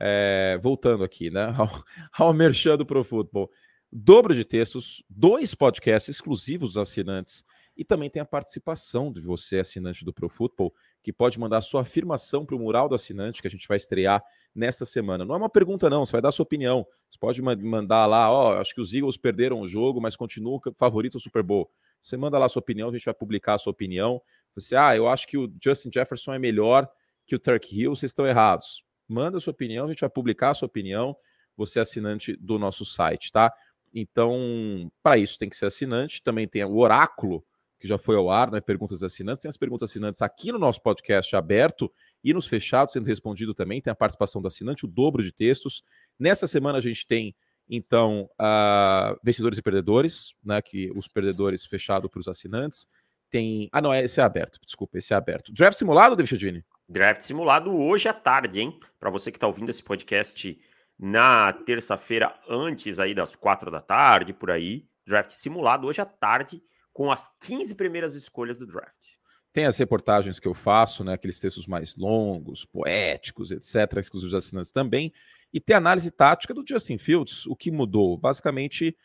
é... 0.00 0.58
voltando 0.62 1.04
aqui, 1.04 1.30
né? 1.30 1.54
Ao, 1.58 2.26
ao 2.26 2.32
merchan 2.34 2.76
do 2.76 2.86
Pro 2.86 3.04
Football. 3.04 3.50
Dobro 3.92 4.34
de 4.34 4.44
textos, 4.44 5.02
dois 5.08 5.54
podcasts 5.54 6.16
exclusivos 6.16 6.74
dos 6.74 6.78
assinantes 6.78 7.44
e 7.76 7.84
também 7.84 8.08
tem 8.08 8.22
a 8.22 8.26
participação 8.26 9.12
de 9.12 9.20
você, 9.20 9.58
assinante 9.58 10.04
do 10.04 10.12
Pro 10.12 10.28
Football, 10.28 10.72
que 11.02 11.12
pode 11.12 11.38
mandar 11.38 11.60
sua 11.60 11.82
afirmação 11.82 12.44
para 12.44 12.56
o 12.56 12.58
mural 12.58 12.88
do 12.88 12.94
assinante 12.94 13.42
que 13.42 13.48
a 13.48 13.50
gente 13.50 13.68
vai 13.68 13.76
estrear 13.76 14.24
nesta 14.54 14.86
semana. 14.86 15.24
Não 15.24 15.34
é 15.34 15.38
uma 15.38 15.50
pergunta, 15.50 15.90
não, 15.90 16.04
você 16.04 16.12
vai 16.12 16.22
dar 16.22 16.32
sua 16.32 16.42
opinião. 16.42 16.86
Você 17.08 17.18
pode 17.18 17.42
mandar 17.42 18.06
lá, 18.06 18.32
ó, 18.32 18.58
acho 18.58 18.74
que 18.74 18.80
os 18.80 18.94
Eagles 18.94 19.18
perderam 19.18 19.60
o 19.60 19.68
jogo, 19.68 20.00
mas 20.00 20.16
continuam 20.16 20.58
favoritos 20.76 21.16
ao 21.16 21.20
Super 21.20 21.42
Bowl. 21.42 21.70
Você 22.00 22.16
manda 22.16 22.38
lá 22.38 22.48
sua 22.48 22.60
opinião, 22.60 22.88
a 22.88 22.92
gente 22.92 23.04
vai 23.04 23.14
publicar 23.14 23.54
a 23.54 23.58
sua 23.58 23.72
opinião. 23.72 24.22
Você, 24.54 24.74
ah, 24.74 24.96
eu 24.96 25.06
acho 25.06 25.26
que 25.26 25.36
o 25.36 25.52
Justin 25.62 25.90
Jefferson 25.92 26.32
é 26.32 26.38
melhor 26.38 26.88
que 27.26 27.34
o 27.34 27.38
Turk 27.38 27.78
Hill, 27.78 27.94
vocês 27.94 28.10
estão 28.10 28.26
errados. 28.26 28.85
Manda 29.08 29.40
sua 29.40 29.52
opinião, 29.52 29.86
a 29.86 29.88
gente 29.88 30.00
vai 30.00 30.10
publicar 30.10 30.50
a 30.50 30.54
sua 30.54 30.66
opinião. 30.66 31.16
Você 31.56 31.78
é 31.78 31.82
assinante 31.82 32.36
do 32.36 32.58
nosso 32.58 32.84
site, 32.84 33.32
tá? 33.32 33.52
Então, 33.94 34.90
para 35.02 35.16
isso 35.16 35.38
tem 35.38 35.48
que 35.48 35.56
ser 35.56 35.66
assinante. 35.66 36.22
Também 36.22 36.46
tem 36.46 36.64
o 36.64 36.76
oráculo 36.76 37.44
que 37.78 37.88
já 37.88 37.96
foi 37.96 38.16
ao 38.16 38.30
ar, 38.30 38.50
né? 38.50 38.60
Perguntas 38.60 39.02
assinantes. 39.02 39.42
Tem 39.42 39.48
as 39.48 39.56
perguntas 39.56 39.90
assinantes 39.90 40.20
aqui 40.22 40.52
no 40.52 40.58
nosso 40.58 40.82
podcast 40.82 41.34
aberto 41.34 41.90
e 42.22 42.34
nos 42.34 42.46
fechados 42.46 42.92
sendo 42.92 43.06
respondido 43.06 43.54
também. 43.54 43.80
Tem 43.80 43.90
a 43.90 43.94
participação 43.94 44.42
do 44.42 44.48
assinante, 44.48 44.84
o 44.84 44.88
dobro 44.88 45.22
de 45.22 45.32
textos. 45.32 45.82
Nessa 46.18 46.46
semana 46.46 46.78
a 46.78 46.80
gente 46.80 47.06
tem, 47.06 47.34
então, 47.68 48.28
uh, 48.40 49.18
vencedores 49.22 49.58
e 49.58 49.62
perdedores, 49.62 50.34
né? 50.44 50.60
Que 50.60 50.90
os 50.94 51.08
perdedores 51.08 51.64
fechado 51.64 52.08
para 52.08 52.20
os 52.20 52.28
assinantes. 52.28 52.86
Tem. 53.30 53.68
Ah, 53.72 53.80
não, 53.80 53.94
esse 53.94 54.20
é 54.20 54.22
aberto. 54.22 54.58
Desculpa, 54.64 54.98
esse 54.98 55.12
é 55.12 55.16
aberto. 55.16 55.52
Draft 55.52 55.78
simulado, 55.78 56.14
David 56.16 56.30
Chodini? 56.30 56.64
Draft 56.88 57.22
simulado 57.22 57.74
hoje 57.74 58.08
à 58.08 58.12
tarde, 58.12 58.60
hein? 58.60 58.78
Para 59.00 59.10
você 59.10 59.32
que 59.32 59.36
está 59.36 59.46
ouvindo 59.46 59.70
esse 59.70 59.82
podcast 59.82 60.58
na 60.98 61.52
terça-feira, 61.52 62.34
antes 62.48 62.98
aí 62.98 63.12
das 63.12 63.34
quatro 63.34 63.70
da 63.70 63.80
tarde, 63.80 64.32
por 64.32 64.50
aí. 64.50 64.86
Draft 65.04 65.32
simulado 65.32 65.86
hoje 65.86 66.00
à 66.00 66.06
tarde 66.06 66.62
com 66.92 67.10
as 67.10 67.28
15 67.40 67.74
primeiras 67.74 68.14
escolhas 68.14 68.56
do 68.56 68.66
draft. 68.66 69.16
Tem 69.52 69.66
as 69.66 69.78
reportagens 69.78 70.38
que 70.38 70.46
eu 70.46 70.54
faço, 70.54 71.02
né, 71.02 71.14
aqueles 71.14 71.40
textos 71.40 71.66
mais 71.66 71.96
longos, 71.96 72.64
poéticos, 72.64 73.50
etc., 73.50 73.98
exclusivos 73.98 74.34
assinantes 74.34 74.70
também. 74.70 75.12
E 75.52 75.60
tem 75.60 75.74
análise 75.74 76.10
tática 76.10 76.54
do 76.54 76.64
Justin 76.66 76.98
Fields. 76.98 77.46
O 77.46 77.56
que 77.56 77.70
mudou? 77.70 78.16
Basicamente, 78.16 78.96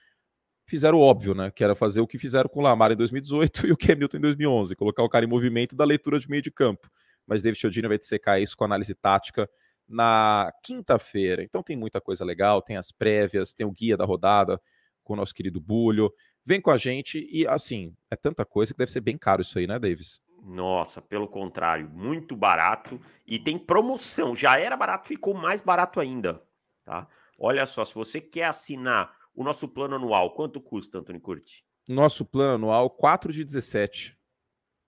fizeram 0.65 0.97
o 0.99 1.01
óbvio, 1.01 1.33
né? 1.33 1.51
Que 1.51 1.63
era 1.63 1.73
fazer 1.73 2.01
o 2.01 2.07
que 2.07 2.17
fizeram 2.17 2.49
com 2.49 2.59
o 2.59 2.63
Lamar 2.63 2.91
em 2.91 2.95
2018 2.95 3.65
e 3.67 3.71
o 3.71 3.77
Cam 3.77 3.95
Newton 3.95 4.17
em 4.17 4.21
2011, 4.21 4.75
colocar 4.75 5.03
o 5.03 5.09
cara 5.09 5.25
em 5.25 5.29
movimento 5.29 5.75
da 5.75 5.83
leitura 5.83 6.19
de 6.19 6.29
meio 6.29 6.41
de 6.41 6.51
campo. 6.51 6.89
Mas 7.31 7.41
David 7.41 7.61
Chiodini 7.61 7.87
vai 7.87 7.97
dissecar 7.97 8.41
isso 8.41 8.57
com 8.57 8.65
análise 8.65 8.93
tática 8.93 9.49
na 9.87 10.51
quinta-feira. 10.61 11.41
Então 11.41 11.63
tem 11.63 11.77
muita 11.77 12.01
coisa 12.01 12.25
legal, 12.25 12.61
tem 12.61 12.75
as 12.75 12.91
prévias, 12.91 13.53
tem 13.53 13.65
o 13.65 13.71
guia 13.71 13.95
da 13.95 14.03
rodada 14.03 14.61
com 15.01 15.13
o 15.13 15.15
nosso 15.15 15.33
querido 15.33 15.61
Bulho. 15.61 16.13
Vem 16.45 16.59
com 16.59 16.71
a 16.71 16.75
gente 16.75 17.25
e, 17.31 17.47
assim, 17.47 17.95
é 18.09 18.17
tanta 18.17 18.43
coisa 18.43 18.73
que 18.73 18.77
deve 18.77 18.91
ser 18.91 18.99
bem 18.99 19.17
caro 19.17 19.43
isso 19.43 19.57
aí, 19.57 19.65
né, 19.65 19.79
Davis? 19.79 20.19
Nossa, 20.45 21.01
pelo 21.01 21.25
contrário, 21.25 21.89
muito 21.89 22.35
barato 22.35 22.99
e 23.25 23.39
tem 23.39 23.57
promoção. 23.57 24.35
Já 24.35 24.59
era 24.59 24.75
barato, 24.75 25.07
ficou 25.07 25.33
mais 25.33 25.61
barato 25.61 26.01
ainda, 26.01 26.43
tá? 26.83 27.07
Olha 27.39 27.65
só, 27.65 27.85
se 27.85 27.95
você 27.95 28.19
quer 28.19 28.47
assinar 28.47 29.15
o 29.33 29.41
nosso 29.41 29.69
plano 29.69 29.95
anual, 29.95 30.33
quanto 30.33 30.59
custa, 30.59 30.97
Antônio 30.97 31.21
Curti? 31.21 31.63
Nosso 31.87 32.25
plano 32.25 32.55
anual, 32.55 32.89
4 32.89 33.31
de 33.31 33.45
17. 33.45 34.19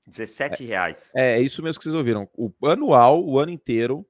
17 0.07 0.63
reais. 0.65 1.11
É, 1.15 1.37
é 1.37 1.41
isso 1.41 1.61
mesmo 1.63 1.79
que 1.79 1.83
vocês 1.83 1.95
ouviram. 1.95 2.29
O 2.35 2.51
anual, 2.67 3.23
o 3.23 3.39
ano 3.39 3.51
inteiro, 3.51 4.05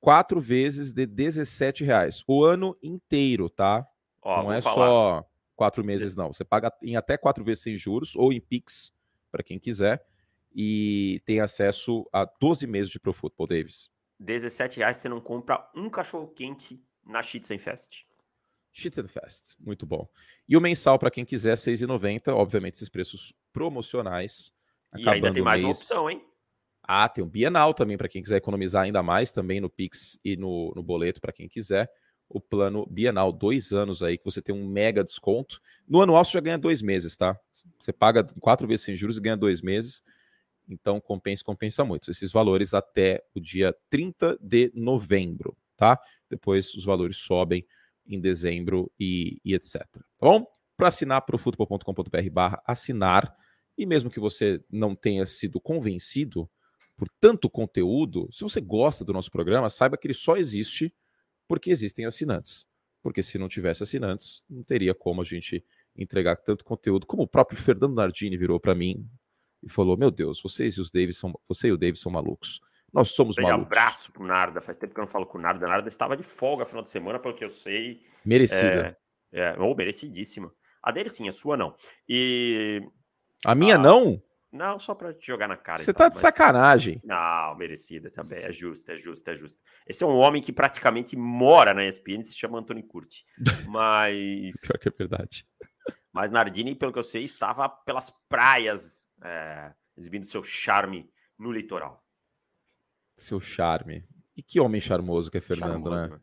quatro 0.00 0.40
vezes 0.40 0.92
de 0.92 1.06
17 1.06 1.84
reais. 1.84 2.22
O 2.26 2.44
ano 2.44 2.76
inteiro, 2.82 3.48
tá? 3.50 3.86
Ó, 4.22 4.42
Não 4.42 4.52
é 4.52 4.60
falar. 4.60 4.74
só 4.74 5.30
quatro 5.54 5.84
meses, 5.84 6.14
não. 6.14 6.32
Você 6.32 6.44
paga 6.44 6.72
em 6.82 6.96
até 6.96 7.16
quatro 7.16 7.44
vezes 7.44 7.62
sem 7.62 7.76
juros 7.76 8.14
ou 8.16 8.32
em 8.32 8.40
Pix, 8.40 8.94
para 9.30 9.42
quem 9.42 9.58
quiser, 9.58 10.04
e 10.54 11.20
tem 11.24 11.40
acesso 11.40 12.08
a 12.12 12.24
12 12.24 12.66
meses 12.66 12.90
de 12.90 12.98
Pro 12.98 13.12
Football, 13.12 13.46
Davis. 13.46 13.90
17 14.18 14.78
reais 14.78 14.96
você 14.96 15.08
não 15.08 15.20
compra 15.20 15.68
um 15.74 15.90
cachorro 15.90 16.28
quente 16.28 16.82
na 17.04 17.22
Shitsen 17.22 17.58
Fest. 17.58 18.04
Shitsen 18.72 19.06
Fest, 19.06 19.54
muito 19.58 19.86
bom. 19.86 20.08
E 20.48 20.56
o 20.56 20.60
mensal, 20.60 20.98
para 20.98 21.10
quem 21.10 21.24
quiser, 21.24 21.56
6,90. 21.56 22.28
Obviamente, 22.34 22.74
esses 22.74 22.88
preços 22.88 23.32
promocionais. 23.52 24.52
E 24.94 25.08
ainda 25.08 25.32
tem 25.32 25.42
mais 25.42 25.62
uma 25.62 25.70
opção, 25.70 26.08
hein? 26.10 26.22
Ah, 26.82 27.08
tem 27.08 27.22
o 27.24 27.26
Bienal 27.26 27.74
também, 27.74 27.96
para 27.96 28.08
quem 28.08 28.22
quiser 28.22 28.36
economizar 28.36 28.84
ainda 28.84 29.02
mais, 29.02 29.32
também 29.32 29.60
no 29.60 29.68
Pix 29.68 30.18
e 30.24 30.36
no, 30.36 30.72
no 30.76 30.82
boleto, 30.82 31.20
para 31.20 31.32
quem 31.32 31.48
quiser 31.48 31.90
o 32.28 32.40
plano 32.40 32.86
bienal, 32.86 33.32
dois 33.32 33.72
anos 33.72 34.02
aí, 34.02 34.18
que 34.18 34.24
você 34.24 34.42
tem 34.42 34.54
um 34.54 34.66
mega 34.66 35.04
desconto. 35.04 35.60
No 35.88 36.02
anual 36.02 36.24
você 36.24 36.32
já 36.32 36.40
ganha 36.40 36.58
dois 36.58 36.82
meses, 36.82 37.16
tá? 37.16 37.38
Você 37.78 37.92
paga 37.92 38.24
quatro 38.40 38.66
vezes 38.66 38.84
sem 38.84 38.96
juros 38.96 39.16
e 39.16 39.20
ganha 39.20 39.36
dois 39.36 39.60
meses. 39.60 40.02
Então, 40.68 41.00
compensa, 41.00 41.44
compensa 41.44 41.84
muito. 41.84 42.10
Esses 42.10 42.32
valores 42.32 42.74
até 42.74 43.22
o 43.34 43.40
dia 43.40 43.74
30 43.88 44.36
de 44.40 44.72
novembro, 44.74 45.56
tá? 45.76 45.98
Depois 46.28 46.74
os 46.74 46.84
valores 46.84 47.18
sobem 47.18 47.64
em 48.06 48.20
dezembro 48.20 48.90
e, 48.98 49.40
e 49.44 49.54
etc. 49.54 49.82
Tá 49.92 50.00
bom? 50.20 50.44
Para 50.76 50.88
assinar 50.88 51.22
para 51.22 51.36
o 51.36 51.38
futebol.com.br 51.38 52.30
barra 52.32 52.60
assinar, 52.66 53.34
e 53.76 53.86
mesmo 53.86 54.10
que 54.10 54.20
você 54.20 54.62
não 54.70 54.94
tenha 54.94 55.26
sido 55.26 55.60
convencido 55.60 56.48
por 56.96 57.08
tanto 57.20 57.50
conteúdo, 57.50 58.28
se 58.32 58.42
você 58.42 58.60
gosta 58.60 59.04
do 59.04 59.12
nosso 59.12 59.30
programa, 59.30 59.68
saiba 59.68 59.98
que 59.98 60.06
ele 60.06 60.14
só 60.14 60.36
existe 60.36 60.94
porque 61.46 61.70
existem 61.70 62.06
assinantes. 62.06 62.66
Porque 63.02 63.22
se 63.22 63.38
não 63.38 63.48
tivesse 63.48 63.82
assinantes, 63.82 64.42
não 64.48 64.62
teria 64.62 64.94
como 64.94 65.20
a 65.20 65.24
gente 65.24 65.64
entregar 65.94 66.36
tanto 66.36 66.64
conteúdo, 66.64 67.06
como 67.06 67.22
o 67.22 67.28
próprio 67.28 67.58
Fernando 67.58 67.94
Nardini 67.94 68.36
virou 68.36 68.58
para 68.58 68.74
mim 68.74 69.08
e 69.62 69.68
falou: 69.68 69.96
Meu 69.96 70.10
Deus, 70.10 70.40
vocês 70.42 70.74
e 70.74 70.80
os 70.80 70.90
Davis 70.90 71.18
são, 71.18 71.32
você 71.46 71.68
e 71.68 71.72
o 71.72 71.76
Davis 71.76 72.00
são 72.00 72.10
malucos. 72.10 72.60
Nós 72.92 73.10
somos 73.10 73.36
Bem, 73.36 73.44
malucos. 73.44 73.66
abraço 73.66 74.12
pro 74.12 74.24
Narda. 74.24 74.60
Faz 74.62 74.78
tempo 74.78 74.94
que 74.94 75.00
eu 75.00 75.04
não 75.04 75.10
falo 75.10 75.26
com 75.26 75.38
o 75.38 75.40
Narda. 75.40 75.66
Narda 75.66 75.88
estava 75.88 76.16
de 76.16 76.22
folga 76.22 76.64
final 76.64 76.82
de 76.82 76.88
semana, 76.88 77.18
pelo 77.18 77.34
que 77.34 77.44
eu 77.44 77.50
sei. 77.50 78.02
Merecida. 78.24 78.96
É, 79.32 79.40
é 79.40 79.58
ou 79.58 79.76
merecidíssima. 79.76 80.52
A 80.82 80.92
dele 80.92 81.08
sim, 81.08 81.28
a 81.28 81.32
sua 81.32 81.56
não. 81.56 81.76
E. 82.08 82.80
A 83.44 83.54
minha 83.54 83.76
ah, 83.76 83.78
não? 83.78 84.22
Não, 84.52 84.78
só 84.78 84.94
para 84.94 85.12
te 85.12 85.26
jogar 85.26 85.48
na 85.48 85.56
cara. 85.56 85.78
Você 85.78 85.90
então, 85.90 86.06
tá 86.06 86.08
de 86.08 86.14
mas... 86.14 86.20
sacanagem. 86.20 87.00
Não, 87.04 87.54
merecida 87.56 88.10
também. 88.10 88.42
É 88.42 88.50
justo, 88.50 88.90
é 88.90 88.96
justo, 88.96 89.28
é 89.28 89.36
justo. 89.36 89.60
Esse 89.86 90.02
é 90.02 90.06
um 90.06 90.16
homem 90.16 90.42
que 90.42 90.52
praticamente 90.52 91.16
mora 91.16 91.74
na 91.74 91.84
ESPN, 91.84 92.22
se 92.22 92.38
chama 92.38 92.58
Antônio 92.58 92.84
Curti. 92.84 93.24
Mas. 93.68 94.60
Pior 94.62 94.78
que 94.78 94.88
é 94.88 94.92
verdade. 94.92 95.46
Mas 96.12 96.30
Nardini, 96.30 96.74
pelo 96.74 96.92
que 96.92 96.98
eu 96.98 97.02
sei, 97.02 97.24
estava 97.24 97.68
pelas 97.68 98.10
praias 98.28 99.06
é, 99.22 99.72
exibindo 99.96 100.24
seu 100.24 100.42
charme 100.42 101.10
no 101.38 101.52
litoral. 101.52 102.02
Seu 103.16 103.38
charme. 103.38 104.06
E 104.34 104.42
que 104.42 104.58
homem 104.58 104.80
charmoso 104.80 105.30
que 105.30 105.38
é 105.38 105.40
Fernando, 105.40 105.90
charmoso, 105.90 106.14
né? 106.14 106.20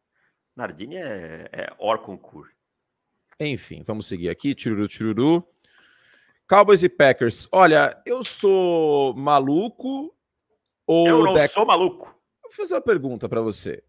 Nardini 0.56 0.96
é, 0.96 1.50
é 1.52 1.76
Orconcourt. 1.78 2.52
Enfim, 3.40 3.84
vamos 3.86 4.08
seguir 4.08 4.30
aqui. 4.30 4.56
Tiruru, 4.56 4.88
tiruru. 4.88 5.48
Cowboys 6.48 6.84
e 6.84 6.90
Packers. 6.90 7.48
Olha, 7.52 8.02
eu 8.06 8.24
sou 8.24 9.14
maluco 9.16 10.16
ou. 10.86 11.08
Eu 11.08 11.24
não 11.24 11.48
sou 11.48 11.66
maluco. 11.66 12.14
Vou 12.42 12.52
fazer 12.52 12.76
uma 12.76 12.82
pergunta 12.82 13.30
para 13.30 13.42
você. 13.42 13.84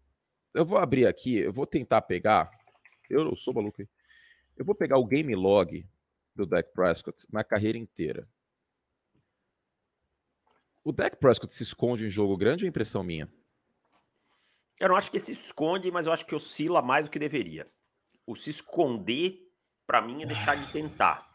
Eu 0.53 0.65
vou 0.65 0.77
abrir 0.77 1.05
aqui, 1.05 1.37
eu 1.37 1.51
vou 1.51 1.67
tentar 1.67 2.01
pegar. 2.03 2.49
Eu 3.09 3.25
não 3.25 3.35
sou 3.35 3.53
maluco. 3.53 3.81
Eu 4.55 4.63
vou 4.63 4.73
pegar 4.73 4.97
o 4.97 5.05
game 5.05 5.35
log 5.35 5.85
do 6.33 6.45
Dak 6.45 6.71
Prescott 6.73 7.25
na 7.29 7.43
carreira 7.43 7.77
inteira. 7.77 8.27
O 10.83 10.91
Dak 10.91 11.17
Prescott 11.17 11.51
se 11.53 11.63
esconde 11.63 12.05
em 12.05 12.09
jogo 12.09 12.37
grande 12.37 12.63
ou 12.63 12.67
é 12.67 12.69
impressão 12.69 13.03
minha? 13.03 13.27
Eu 14.79 14.89
não 14.89 14.95
acho 14.95 15.09
que 15.09 15.19
se 15.19 15.31
esconde, 15.31 15.91
mas 15.91 16.05
eu 16.05 16.13
acho 16.13 16.25
que 16.25 16.35
oscila 16.35 16.81
mais 16.81 17.05
do 17.05 17.11
que 17.11 17.19
deveria. 17.19 17.67
O 18.25 18.35
se 18.35 18.49
esconder, 18.49 19.51
para 19.87 20.01
mim, 20.01 20.23
é 20.23 20.25
deixar 20.25 20.55
de 20.55 20.71
tentar. 20.71 21.34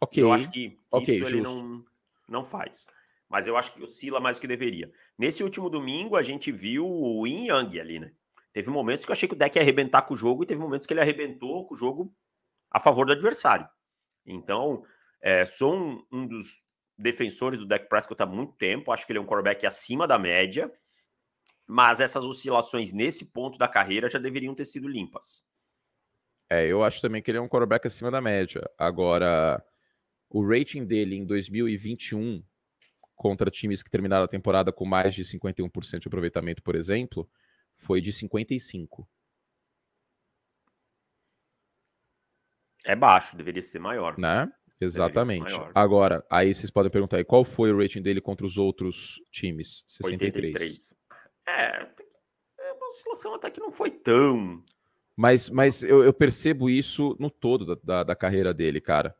Ok. 0.00 0.22
Eu 0.22 0.32
acho 0.32 0.50
que 0.50 0.78
okay, 0.90 1.16
isso 1.16 1.28
ele 1.28 1.40
não, 1.40 1.84
não 2.28 2.44
faz. 2.44 2.88
Mas 3.28 3.46
eu 3.46 3.56
acho 3.56 3.74
que 3.74 3.82
oscila 3.82 4.20
mais 4.20 4.36
do 4.36 4.40
que 4.40 4.46
deveria. 4.46 4.90
Nesse 5.18 5.42
último 5.42 5.68
domingo, 5.68 6.16
a 6.16 6.22
gente 6.22 6.50
viu 6.50 6.86
o 6.86 7.26
Yin 7.26 7.48
Yang 7.48 7.80
ali, 7.80 8.00
né? 8.00 8.12
Teve 8.52 8.70
momentos 8.70 9.04
que 9.04 9.10
eu 9.10 9.12
achei 9.12 9.28
que 9.28 9.34
o 9.34 9.38
deck 9.38 9.56
ia 9.56 9.62
arrebentar 9.62 10.02
com 10.02 10.14
o 10.14 10.16
jogo 10.16 10.42
e 10.42 10.46
teve 10.46 10.60
momentos 10.60 10.86
que 10.86 10.92
ele 10.92 11.00
arrebentou 11.00 11.66
com 11.66 11.74
o 11.74 11.76
jogo 11.76 12.12
a 12.70 12.80
favor 12.80 13.06
do 13.06 13.12
adversário. 13.12 13.68
Então, 14.24 14.82
é, 15.20 15.44
sou 15.44 15.74
um, 15.74 16.04
um, 16.10 16.26
dos 16.26 16.56
defensores 16.96 17.58
do 17.58 17.66
Dak 17.66 17.88
Prescott 17.88 18.22
há 18.22 18.26
muito 18.26 18.54
tempo. 18.54 18.90
Acho 18.90 19.06
que 19.06 19.12
ele 19.12 19.18
é 19.18 19.22
um 19.22 19.26
quarterback 19.26 19.66
acima 19.66 20.06
da 20.06 20.18
média. 20.18 20.72
Mas 21.66 22.00
essas 22.00 22.24
oscilações 22.24 22.90
nesse 22.90 23.26
ponto 23.26 23.58
da 23.58 23.68
carreira 23.68 24.08
já 24.08 24.18
deveriam 24.18 24.54
ter 24.54 24.64
sido 24.64 24.88
limpas. 24.88 25.46
É, 26.50 26.66
eu 26.66 26.82
acho 26.82 27.02
também 27.02 27.20
que 27.20 27.30
ele 27.30 27.38
é 27.38 27.40
um 27.40 27.48
quarterback 27.48 27.86
acima 27.86 28.10
da 28.10 28.22
média. 28.22 28.62
Agora, 28.78 29.62
o 30.30 30.46
rating 30.46 30.84
dele 30.84 31.16
em 31.16 31.24
2021 31.24 32.42
contra 33.16 33.50
times 33.50 33.82
que 33.82 33.90
terminaram 33.90 34.24
a 34.24 34.28
temporada 34.28 34.72
com 34.72 34.84
mais 34.84 35.14
de 35.14 35.24
51% 35.24 35.98
de 35.98 36.08
aproveitamento, 36.08 36.62
por 36.62 36.76
exemplo, 36.76 37.28
foi 37.76 38.00
de 38.00 38.12
55. 38.12 39.08
É 42.84 42.94
baixo, 42.94 43.36
deveria 43.36 43.60
ser 43.60 43.80
maior. 43.80 44.16
Né? 44.18 44.50
Exatamente. 44.80 45.52
Maior. 45.52 45.72
Agora, 45.74 46.24
aí 46.30 46.54
vocês 46.54 46.70
podem 46.70 46.90
perguntar 46.90 47.16
aí, 47.16 47.24
qual 47.24 47.44
foi 47.44 47.72
o 47.72 47.78
rating 47.78 48.00
dele 48.00 48.20
contra 48.20 48.46
os 48.46 48.56
outros 48.56 49.20
times? 49.32 49.82
63. 49.86 50.54
83. 50.54 50.94
É, 51.48 51.88
é, 52.60 52.72
uma 52.72 52.88
oscilação 52.88 53.34
até 53.34 53.50
que 53.50 53.58
não 53.58 53.72
foi 53.72 53.90
tão. 53.90 54.62
Mas, 55.16 55.50
mas 55.50 55.82
eu, 55.82 56.04
eu 56.04 56.12
percebo 56.12 56.70
isso 56.70 57.16
no 57.18 57.28
todo 57.28 57.66
da, 57.66 57.80
da, 57.82 58.02
da 58.04 58.16
carreira 58.16 58.54
dele, 58.54 58.80
cara 58.80 59.16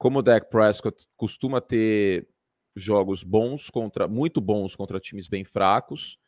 como 0.00 0.20
o 0.20 0.22
Dak 0.22 0.48
Prescott 0.48 1.06
costuma 1.14 1.60
ter 1.60 2.26
jogos 2.74 3.22
bons 3.22 3.68
contra 3.68 4.08
muito 4.08 4.40
bons 4.40 4.74
contra 4.74 4.98
times 4.98 5.28
bem 5.28 5.44
fracos. 5.44 6.18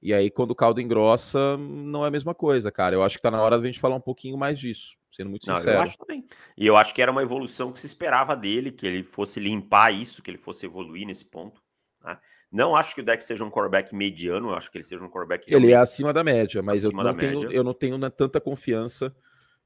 E 0.00 0.14
aí, 0.14 0.30
quando 0.30 0.52
o 0.52 0.54
caldo 0.54 0.80
engrossa, 0.80 1.58
não 1.58 2.04
é 2.04 2.08
a 2.08 2.10
mesma 2.10 2.34
coisa, 2.34 2.72
cara. 2.72 2.94
Eu 2.94 3.02
acho 3.02 3.16
que 3.16 3.22
tá 3.22 3.30
na 3.30 3.42
hora 3.42 3.58
da 3.58 3.66
gente 3.66 3.80
falar 3.80 3.96
um 3.96 4.00
pouquinho 4.00 4.38
mais 4.38 4.58
disso, 4.58 4.96
sendo 5.10 5.28
muito 5.28 5.44
sincero. 5.44 5.66
Não, 5.66 5.74
eu 5.74 5.82
acho 5.82 5.98
também. 5.98 6.26
E 6.56 6.66
eu 6.66 6.74
acho 6.74 6.94
que 6.94 7.02
era 7.02 7.12
uma 7.12 7.22
evolução 7.22 7.70
que 7.70 7.78
se 7.78 7.86
esperava 7.86 8.34
dele, 8.34 8.72
que 8.72 8.86
ele 8.86 9.02
fosse 9.02 9.38
limpar 9.38 9.92
isso, 9.92 10.22
que 10.22 10.30
ele 10.30 10.38
fosse 10.38 10.64
evoluir 10.64 11.06
nesse 11.06 11.26
ponto. 11.26 11.60
Né? 12.02 12.16
Não 12.50 12.74
acho 12.74 12.94
que 12.94 13.02
o 13.02 13.04
Deck 13.04 13.22
seja 13.22 13.44
um 13.44 13.50
quarterback 13.50 13.94
mediano, 13.94 14.48
eu 14.48 14.54
acho 14.54 14.70
que 14.70 14.78
ele 14.78 14.84
seja 14.84 15.04
um 15.04 15.10
quarterback. 15.10 15.52
Ele 15.52 15.72
é 15.72 15.76
acima 15.76 16.14
da 16.14 16.24
média, 16.24 16.62
mas 16.62 16.82
eu 16.82 16.92
não, 16.92 17.14
tenho, 17.14 17.40
média. 17.40 17.54
eu 17.54 17.62
não 17.62 17.74
tenho 17.74 17.98
tanta 18.10 18.40
confiança 18.40 19.14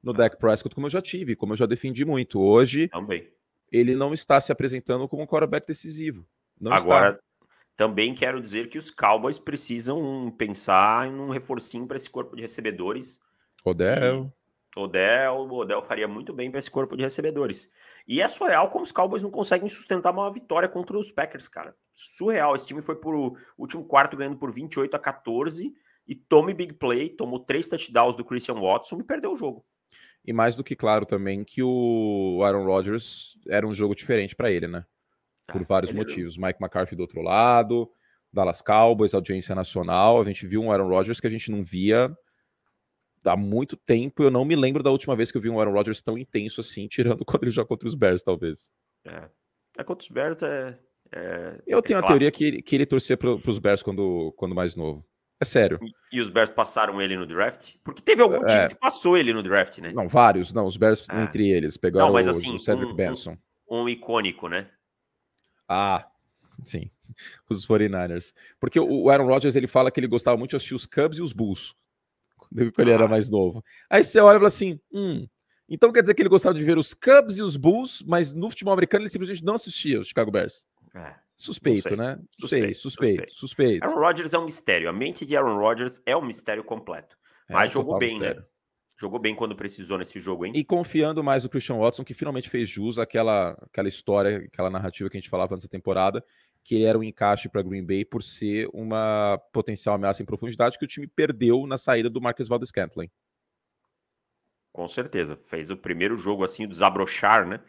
no. 0.03 0.12
Dak 0.12 0.37
Prescott 0.37 0.75
como 0.75 0.88
eu 0.88 0.90
já 0.90 1.01
tive, 1.01 1.37
como 1.37 1.53
eu 1.53 1.57
já 1.57 1.66
defendi 1.66 2.05
muito. 2.05 2.40
Hoje. 2.40 2.88
Também 2.88 3.31
ele 3.72 3.96
não 3.96 4.12
está 4.12 4.38
se 4.40 4.52
apresentando 4.52 5.08
como 5.08 5.22
um 5.22 5.26
quarterback 5.26 5.66
decisivo. 5.66 6.26
Não 6.61 6.72
Agora, 6.72 7.11
está. 7.11 7.22
também 7.76 8.14
quero 8.14 8.40
dizer 8.40 8.68
que 8.68 8.76
os 8.76 8.90
Cowboys 8.90 9.38
precisam 9.38 10.30
pensar 10.37 11.08
em 11.08 11.14
um 11.14 11.30
reforcinho 11.30 11.87
para 11.87 11.96
esse 11.96 12.11
corpo 12.11 12.37
de 12.37 12.42
recebedores. 12.42 13.18
Odell. 13.64 14.30
E 14.76 14.80
Odell, 14.80 15.50
Odell 15.50 15.82
faria 15.82 16.08
muito 16.08 16.32
bem 16.32 16.50
para 16.50 16.58
esse 16.58 16.70
corpo 16.70 16.96
de 16.96 17.02
recebedores. 17.02 17.70
E 18.06 18.20
é 18.20 18.28
surreal 18.28 18.70
como 18.70 18.85
os 18.85 18.92
Cowboys 18.92 19.22
não 19.22 19.30
conseguem 19.30 19.68
sustentar 19.68 20.12
uma 20.12 20.32
vitória 20.32 20.68
contra 20.68 20.98
os 20.98 21.11
Packers, 21.11 21.48
cara. 21.48 21.74
Surreal. 21.94 22.54
Esse 22.54 22.66
time 22.66 22.82
foi 22.82 22.96
por 22.96 23.37
último 23.56 23.85
quarto 23.85 24.16
ganhando 24.16 24.38
por 24.38 24.52
28 24.52 24.94
a 24.94 24.98
14 24.98 25.72
e 26.06 26.14
tome 26.14 26.52
big 26.52 26.74
play, 26.74 27.08
tomou 27.08 27.40
três 27.40 27.68
touchdowns 27.68 28.16
do 28.16 28.24
Christian 28.24 28.61
Watson 28.61 28.98
e 29.00 29.04
perdeu 29.04 29.32
o 29.32 29.37
jogo. 29.37 29.64
E 30.24 30.32
mais 30.32 30.54
do 30.54 30.62
que 30.62 30.76
claro 30.76 31.04
também 31.04 31.42
que 31.42 31.62
o 31.62 32.40
Aaron 32.44 32.64
Rodgers 32.64 33.37
era 33.48 33.66
um 33.66 33.74
jogo 33.74 33.94
diferente 33.94 34.37
para 34.37 34.50
ele, 34.50 34.68
né? 34.68 34.85
Por 35.48 35.62
ah, 35.62 35.64
vários 35.68 35.92
motivos. 35.92 36.37
Mike 36.38 36.62
McCarthy 36.62 36.94
do 36.94 37.00
outro 37.00 37.20
lado, 37.20 37.90
Dallas 38.32 38.62
Cowboys, 38.62 39.14
audiência 39.14 39.54
nacional. 39.54 40.20
A 40.20 40.24
gente 40.24 40.46
viu 40.46 40.62
um 40.62 40.70
Aaron 40.70 40.88
Rodgers 40.88 41.20
que 41.20 41.26
a 41.26 41.30
gente 41.30 41.50
não 41.50 41.64
via 41.64 42.16
há 43.24 43.37
muito 43.37 43.76
tempo. 43.76 44.22
Eu 44.22 44.30
não 44.30 44.44
me 44.44 44.56
lembro 44.56 44.82
da 44.82 44.90
última 44.90 45.16
vez 45.16 45.30
que 45.30 45.38
eu 45.38 45.42
vi 45.42 45.50
um 45.50 45.61
Aaron 45.61 45.72
Rodgers 45.72 46.02
tão 46.02 46.16
intenso 46.16 46.61
assim, 46.61 46.87
tirando 46.87 47.24
quando 47.26 47.42
ele 47.42 47.50
joga 47.50 47.68
contra 47.68 47.88
os 47.88 47.94
Bears, 47.94 48.22
talvez. 48.22 48.70
É, 49.04 49.28
é 49.78 49.85
contra 49.85 50.02
os 50.04 50.08
Bears 50.08 50.42
é. 50.42 50.78
é 51.12 51.62
eu 51.66 51.78
é 51.78 51.82
tenho 51.82 51.98
a 51.98 52.02
teoria 52.02 52.30
que, 52.30 52.62
que 52.62 52.76
ele 52.76 52.87
torcia 52.87 53.16
para 53.16 53.30
os 53.30 53.58
Bears 53.58 53.82
quando, 53.82 54.32
quando 54.37 54.54
mais 54.54 54.76
novo. 54.76 55.04
É 55.42 55.44
sério. 55.44 55.81
E, 55.83 56.18
e, 56.18 56.20
os 56.20 56.31
Bears 56.31 56.50
passaram 56.50 57.02
ele 57.02 57.16
no 57.16 57.26
draft? 57.26 57.74
Porque 57.83 58.00
teve 58.00 58.22
algum 58.22 58.38
time 58.38 58.61
é. 58.61 58.68
que 58.68 58.76
passou 58.76 59.16
ele 59.16 59.33
no 59.33 59.42
draft, 59.42 59.78
né? 59.78 59.90
Não, 59.92 60.09
vários. 60.09 60.52
Não, 60.52 60.66
os 60.66 60.76
Bears 60.76 61.05
é. 61.11 61.20
entre 61.20 61.50
eles. 61.50 61.76
Pegaram 61.76 62.07
não, 62.07 62.12
mas, 62.12 62.28
assim, 62.28 62.55
o 62.55 62.61
Cedric 62.61 62.92
um, 62.92 62.94
Benson. 62.94 63.37
Um, 63.68 63.83
um, 63.83 63.88
icônico, 63.88 64.46
né? 64.46 64.70
Ah, 65.68 66.07
sim. 66.64 66.88
Os 67.50 67.66
49ers. 67.66 68.33
Porque 68.61 68.78
o 68.78 69.11
Aaron 69.11 69.26
Rodgers, 69.26 69.57
ele 69.57 69.66
fala 69.66 69.90
que 69.90 69.98
ele 69.98 70.07
gostava 70.07 70.37
muito 70.37 70.50
de 70.50 70.57
assistir 70.57 70.76
os 70.76 70.87
Cubs 70.87 71.18
e 71.18 71.23
os 71.23 71.33
Bulls. 71.33 71.75
Quando 72.38 72.73
ele 72.79 72.92
ah. 72.92 72.94
era 72.94 73.08
mais 73.08 73.29
novo. 73.29 73.64
Aí 73.90 74.04
você 74.04 74.21
olha 74.21 74.37
e 74.37 74.38
fala 74.38 74.46
assim, 74.48 74.79
hum... 74.92 75.27
Então 75.69 75.90
quer 75.90 76.02
dizer 76.02 76.14
que 76.14 76.23
ele 76.23 76.29
gostava 76.29 76.54
de 76.54 76.62
ver 76.62 76.79
os 76.79 76.94
Cubs 76.94 77.38
e 77.38 77.42
os 77.42 77.56
Bulls, 77.56 78.04
mas 78.06 78.33
no 78.33 78.48
futebol 78.48 78.75
americano 78.75 79.02
ele 79.02 79.10
simplesmente 79.10 79.42
não 79.42 79.54
assistia 79.54 80.00
os 80.00 80.08
Chicago 80.08 80.31
Bears. 80.31 80.66
É. 80.94 81.14
Suspeito, 81.37 81.96
né? 81.96 82.18
Suspeito, 82.38 82.78
suspeito, 82.78 83.35
suspeito. 83.35 83.85
Aaron 83.85 83.98
Rodgers 83.98 84.33
é 84.33 84.38
um 84.38 84.44
mistério. 84.44 84.88
A 84.88 84.92
mente 84.92 85.26
de 85.26 85.37
Aaron 85.37 85.58
Rodgers 85.58 86.00
é 86.06 86.16
um 86.16 86.24
mistério 86.24 86.62
completo. 86.62 87.16
É 87.48 87.54
Mas 87.54 87.72
jogou 87.72 87.98
bem, 87.98 88.10
né? 88.10 88.26
mistério. 88.26 88.40
né? 88.42 88.46
Jogou 88.98 89.18
bem 89.18 89.35
quando 89.35 89.56
precisou 89.56 89.98
nesse 89.98 90.20
jogo, 90.20 90.46
hein? 90.46 90.52
E 90.54 90.62
confiando 90.62 91.24
mais 91.24 91.42
no 91.42 91.50
Christian 91.50 91.76
Watson, 91.76 92.04
que 92.04 92.14
finalmente 92.14 92.48
fez 92.48 92.68
jus 92.68 92.98
àquela, 92.98 93.50
àquela 93.62 93.88
história, 93.88 94.37
aquela 94.52 94.70
narrativa 94.70 95.10
que 95.10 95.16
a 95.16 95.20
gente 95.20 95.30
falava 95.30 95.54
antes 95.54 95.66
da 95.66 95.70
temporada, 95.70 96.24
que 96.62 96.76
ele 96.76 96.85
era 96.85 96.96
um 96.96 97.02
encaixe 97.02 97.48
para 97.48 97.62
Green 97.62 97.85
Bay 97.85 98.04
por 98.04 98.22
ser 98.22 98.68
uma 98.72 99.40
potencial 99.52 99.96
ameaça 99.96 100.22
em 100.22 100.26
profundidade 100.26 100.78
que 100.78 100.85
o 100.85 100.88
time 100.88 101.08
perdeu 101.08 101.66
na 101.66 101.76
saída 101.76 102.08
do 102.08 102.20
Marcus 102.20 102.46
Valdez 102.46 102.68
Scantling. 102.68 103.10
Com 104.72 104.88
certeza. 104.88 105.37
Fez 105.37 105.70
o 105.70 105.76
primeiro 105.76 106.16
jogo 106.16 106.44
assim, 106.44 106.68
desabrochar, 106.68 107.46
né? 107.46 107.60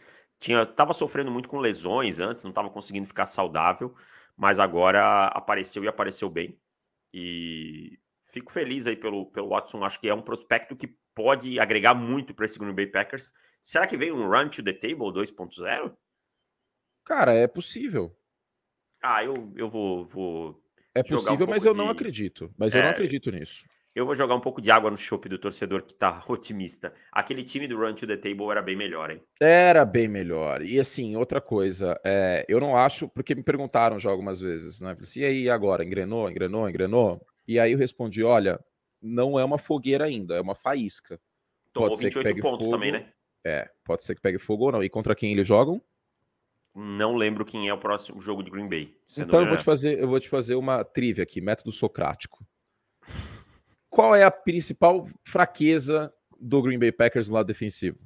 Tinha 0.43 0.65
tava 0.65 0.91
sofrendo 0.91 1.31
muito 1.31 1.47
com 1.47 1.57
lesões 1.57 2.19
antes, 2.19 2.43
não 2.43 2.51
estava 2.51 2.69
conseguindo 2.69 3.07
ficar 3.07 3.25
saudável, 3.25 3.95
mas 4.35 4.59
agora 4.59 5.27
apareceu 5.27 5.85
e 5.85 5.87
apareceu 5.87 6.29
bem. 6.29 6.59
E 7.13 7.97
fico 8.29 8.51
feliz 8.51 8.85
aí 8.85 8.95
pelo, 8.97 9.27
pelo 9.27 9.49
Watson. 9.49 9.85
Acho 9.85 10.01
que 10.01 10.09
é 10.09 10.13
um 10.13 10.21
prospecto 10.21 10.75
que 10.75 10.93
pode 11.15 11.59
agregar 11.61 11.93
muito 11.93 12.33
para 12.33 12.45
esse 12.45 12.59
Green 12.59 12.75
Bay 12.75 12.87
Packers. 12.87 13.31
Será 13.61 13.87
que 13.87 13.95
vem 13.95 14.11
um 14.11 14.27
Run 14.27 14.49
to 14.49 14.61
the 14.61 14.73
Table 14.73 15.13
2.0? 15.13 15.95
Cara, 17.05 17.33
é 17.33 17.47
possível. 17.47 18.13
Ah, 19.01 19.23
eu, 19.23 19.33
eu 19.55 19.69
vou, 19.69 20.05
vou 20.05 20.61
É 20.93 21.03
possível, 21.03 21.45
um 21.45 21.49
mas 21.49 21.63
eu 21.63 21.71
de... 21.71 21.77
não 21.77 21.89
acredito. 21.89 22.53
Mas 22.57 22.75
é, 22.75 22.79
eu 22.79 22.83
não 22.83 22.89
acredito 22.89 23.31
nisso. 23.31 23.63
Eu 23.95 24.07
vou 24.07 24.15
jogar 24.15 24.33
um 24.33 24.39
pouco 24.39 24.59
de 24.59 24.71
água 24.71 24.89
no 24.89 24.97
chope 24.97 25.29
do 25.29 25.37
torcedor 25.37 25.83
que 25.83 25.93
tá 25.93 26.23
otimista. 26.27 26.93
Aquele 27.11 27.43
time 27.43 27.67
do 27.67 27.77
Run 27.77 27.93
to 27.93 28.07
the 28.07 28.17
Table 28.17 28.49
era 28.49 28.61
bem 28.61 28.75
melhor, 28.75 29.11
hein? 29.11 29.21
Era 29.39 29.85
bem 29.85 30.07
melhor. 30.07 30.63
E 30.63 30.79
assim, 30.79 31.15
outra 31.15 31.39
coisa, 31.39 31.99
é, 32.03 32.43
eu 32.49 32.59
não 32.59 32.75
acho, 32.75 33.07
porque 33.09 33.35
me 33.35 33.43
perguntaram 33.43 33.99
já 33.99 34.09
algumas 34.09 34.41
vezes, 34.41 34.81
né? 34.81 34.95
Falei 34.95 35.03
assim, 35.03 35.19
e 35.19 35.25
aí 35.25 35.49
agora? 35.49 35.85
Engrenou, 35.85 36.29
engrenou, 36.29 36.67
engrenou? 36.67 37.21
E 37.47 37.59
aí 37.59 37.71
eu 37.71 37.77
respondi: 37.77 38.23
olha, 38.23 38.59
não 39.01 39.39
é 39.39 39.45
uma 39.45 39.57
fogueira 39.57 40.05
ainda, 40.05 40.35
é 40.35 40.41
uma 40.41 40.55
faísca. 40.55 41.19
Tomou 41.71 41.89
pode 41.89 42.01
ser 42.01 42.09
que 42.11 42.23
pegue 42.23 42.41
pontos 42.41 42.65
fogo, 42.65 42.77
também, 42.77 42.91
né? 42.91 43.11
É, 43.45 43.69
pode 43.83 44.03
ser 44.03 44.15
que 44.15 44.21
pegue 44.21 44.39
fogo 44.39 44.65
ou 44.65 44.71
não. 44.71 44.83
E 44.83 44.89
contra 44.89 45.13
quem 45.13 45.33
eles 45.33 45.47
jogam? 45.47 45.81
Não 46.73 47.15
lembro 47.15 47.45
quem 47.45 47.69
é 47.69 47.73
o 47.73 47.77
próximo 47.77 48.19
jogo 48.19 48.41
de 48.41 48.49
Green 48.49 48.67
Bay. 48.67 48.95
Então 49.17 49.41
eu 49.41 49.47
vou, 49.47 49.57
te 49.57 49.63
fazer, 49.63 49.99
eu 49.99 50.07
vou 50.07 50.19
te 50.19 50.29
fazer 50.29 50.55
uma 50.55 50.83
trivia 50.83 51.23
aqui, 51.23 51.39
método 51.39 51.71
socrático. 51.71 52.43
Qual 53.93 54.15
é 54.15 54.23
a 54.23 54.31
principal 54.31 55.07
fraqueza 55.23 56.11
do 56.41 56.63
Green 56.63 56.79
Bay 56.79 56.91
Packers 56.91 57.29
no 57.29 57.35
lado 57.35 57.45
defensivo? 57.45 57.99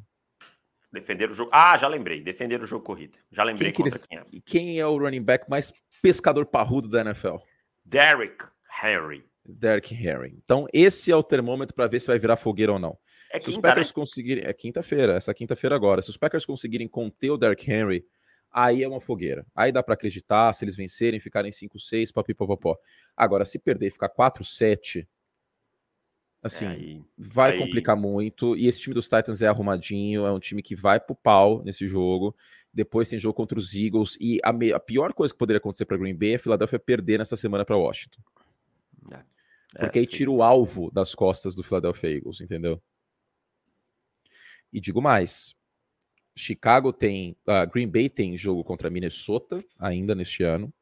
Defender 0.92 1.32
o 1.32 1.34
jogo. 1.34 1.50
Ah, 1.54 1.78
já 1.78 1.88
lembrei. 1.88 2.20
Defender 2.20 2.62
o 2.62 2.66
jogo 2.66 2.84
corrido. 2.84 3.18
Já 3.32 3.42
lembrei 3.42 3.72
quem, 3.72 3.86
contra 3.86 3.98
quem 3.98 4.18
é. 4.18 4.24
Quem 4.44 4.80
é 4.82 4.86
o 4.86 4.98
running 4.98 5.24
back 5.24 5.50
mais 5.50 5.72
pescador 6.02 6.46
parrudo 6.46 6.90
da 6.90 7.00
NFL? 7.00 7.38
Derrick 7.86 8.44
Henry. 8.84 9.24
Derrick 9.46 9.96
Henry. 9.96 10.38
Então, 10.44 10.68
esse 10.74 11.10
é 11.10 11.16
o 11.16 11.24
termômetro 11.24 11.74
para 11.74 11.88
ver 11.88 12.02
se 12.02 12.08
vai 12.08 12.20
virar 12.20 12.36
fogueira 12.36 12.74
ou 12.74 12.80
não. 12.80 12.98
É 13.32 13.40
se 13.40 13.46
quinta, 13.46 13.50
os 13.52 13.58
Packers 13.62 13.88
né? 13.88 13.94
conseguirem. 13.94 14.44
É 14.46 14.52
quinta-feira, 14.52 15.14
essa 15.14 15.34
quinta-feira 15.34 15.74
agora. 15.74 16.02
Se 16.02 16.10
os 16.10 16.18
Packers 16.18 16.46
conseguirem 16.46 16.90
conter 16.90 17.32
o 17.32 17.38
Derrick 17.38 17.72
Henry, 17.72 18.06
aí 18.52 18.84
é 18.84 18.90
uma 18.90 19.00
fogueira. 19.00 19.46
Aí 19.56 19.72
dá 19.72 19.82
para 19.82 19.94
acreditar, 19.94 20.52
se 20.52 20.66
eles 20.66 20.76
vencerem, 20.76 21.18
ficarem 21.22 21.50
5-6, 21.50 22.12
papipopopó. 22.14 22.78
Agora, 23.16 23.46
se 23.46 23.58
perder 23.58 23.88
e 23.88 23.92
ficar 23.92 24.10
4-7, 24.10 25.08
Assim, 26.48 26.66
é, 26.66 26.70
aí, 26.70 27.02
vai 27.18 27.52
aí... 27.54 27.60
complicar 27.60 27.95
muito. 27.95 28.56
E 28.56 28.68
esse 28.68 28.80
time 28.80 28.93
dos 28.93 29.08
Titans 29.08 29.41
é 29.41 29.48
arrumadinho, 29.48 30.26
é 30.26 30.32
um 30.32 30.39
time 30.39 30.62
que 30.62 30.76
vai 30.76 31.00
pro 31.00 31.16
pau 31.16 31.64
nesse 31.64 31.88
jogo. 31.88 32.36
Depois 32.74 33.10
tem 33.10 33.20
jogo 33.20 33.34
contra 33.34 33.58
os 33.58 33.74
Eagles. 33.74 34.18
E 34.20 34.39
a, 34.43 34.52
me... 34.52 34.74
a 34.74 34.80
pior 34.80 35.14
coisa 35.14 35.34
que 35.34 35.38
poderia 35.38 35.58
acontecer 35.58 35.86
para 35.86 35.98
Green 35.98 36.16
Bay 36.16 36.34
é 36.34 36.36
a 36.36 36.39
Philadelphia 36.39 36.80
perder 36.80 37.20
nessa 37.20 37.36
semana 37.36 37.64
para 37.64 37.78
Washington. 37.78 38.22
É. 39.76 39.80
Porque 39.80 40.00
é, 40.00 40.02
aí 40.02 40.08
tira 40.08 40.32
o 40.32 40.41
alvo 40.41 40.89
das 40.91 41.14
costas 41.14 41.56
do 41.56 41.64
Philadelphia 41.64 42.10
Eagles, 42.10 42.41
entendeu? 42.41 42.82
E 44.72 44.80
digo 44.80 45.02
mais: 45.02 45.56
Chicago 46.36 46.93
tem. 46.93 47.36
Uh, 47.48 47.70
Green 47.72 47.88
Bay 47.88 48.10
tem 48.10 48.38
jogo 48.38 48.64
contra 48.64 48.89
Minnesota 48.89 49.64
ainda 49.78 50.16
neste 50.16 50.43
ano. 50.43 50.74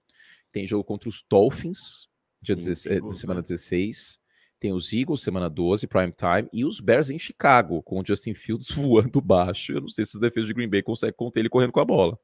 Tem 0.52 0.68
jogo 0.68 0.84
contra 0.84 1.10
os 1.10 1.24
Dolphins, 1.30 2.08
dia 2.42 2.56
Sim, 2.56 2.70
16, 2.70 3.18
semana 3.18 3.42
16. 3.42 4.20
Tem 4.66 4.74
os 4.74 4.92
Eagles, 4.92 5.22
semana 5.22 5.48
12, 5.48 5.86
prime 5.86 6.12
time, 6.12 6.50
e 6.52 6.66
os 6.66 6.80
Bears 6.80 7.12
em 7.12 7.20
Chicago, 7.20 7.84
com 7.84 8.00
o 8.00 8.04
Justin 8.04 8.34
Fields 8.34 8.72
voando 8.74 9.22
baixo. 9.22 9.74
Eu 9.74 9.82
não 9.82 9.90
sei 9.90 10.04
se 10.04 10.18
as 10.18 10.22
defesas 10.22 10.48
de 10.48 10.56
Green 10.56 10.68
Bay 10.68 10.82
conseguem 10.82 11.14
conter 11.16 11.42
ele 11.42 11.50
correndo 11.50 11.72
com 11.72 11.80
a 11.80 11.86
bola. 11.86 12.18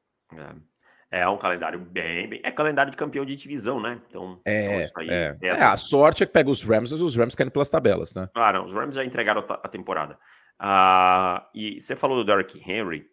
É. 1.12 1.20
é 1.20 1.28
um 1.28 1.38
calendário 1.38 1.78
bem, 1.78 2.28
bem, 2.28 2.40
É 2.42 2.50
calendário 2.50 2.90
de 2.90 2.96
campeão 2.96 3.24
de 3.24 3.36
divisão, 3.36 3.78
né? 3.78 4.02
Então, 4.08 4.40
é, 4.44 4.82
então 4.82 5.02
é. 5.04 5.38
é, 5.40 5.50
a 5.52 5.76
sorte 5.76 6.24
é 6.24 6.26
que 6.26 6.32
pega 6.32 6.50
os 6.50 6.64
Rams, 6.64 6.90
mas 6.90 7.00
os 7.00 7.14
Rams 7.14 7.36
querem 7.36 7.52
pelas 7.52 7.70
tabelas, 7.70 8.12
né? 8.12 8.28
Ah, 8.34 8.52
não, 8.52 8.64
os 8.64 8.72
Rams 8.72 8.96
já 8.96 9.04
entregaram 9.04 9.44
a 9.48 9.68
temporada. 9.68 10.18
Ah, 10.58 11.48
e 11.54 11.80
você 11.80 11.94
falou 11.94 12.16
do 12.16 12.24
Derrick 12.24 12.58
Henry, 12.68 13.06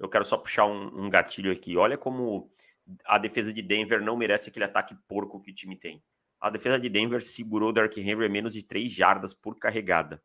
eu 0.00 0.08
quero 0.08 0.24
só 0.24 0.36
puxar 0.36 0.66
um, 0.66 1.04
um 1.04 1.08
gatilho 1.08 1.52
aqui. 1.52 1.76
Olha 1.76 1.96
como 1.96 2.50
a 3.04 3.16
defesa 3.16 3.52
de 3.52 3.62
Denver 3.62 4.02
não 4.02 4.16
merece 4.16 4.50
aquele 4.50 4.64
ataque 4.64 4.96
porco 5.06 5.40
que 5.40 5.52
o 5.52 5.54
time 5.54 5.76
tem 5.76 6.02
a 6.42 6.50
defesa 6.50 6.78
de 6.78 6.88
Denver 6.88 7.22
segurou 7.22 7.68
o 7.68 7.72
Dark 7.72 7.96
Henry 7.96 8.26
a 8.26 8.28
menos 8.28 8.52
de 8.52 8.64
3 8.64 8.90
jardas 8.90 9.32
por 9.32 9.56
carregada. 9.56 10.20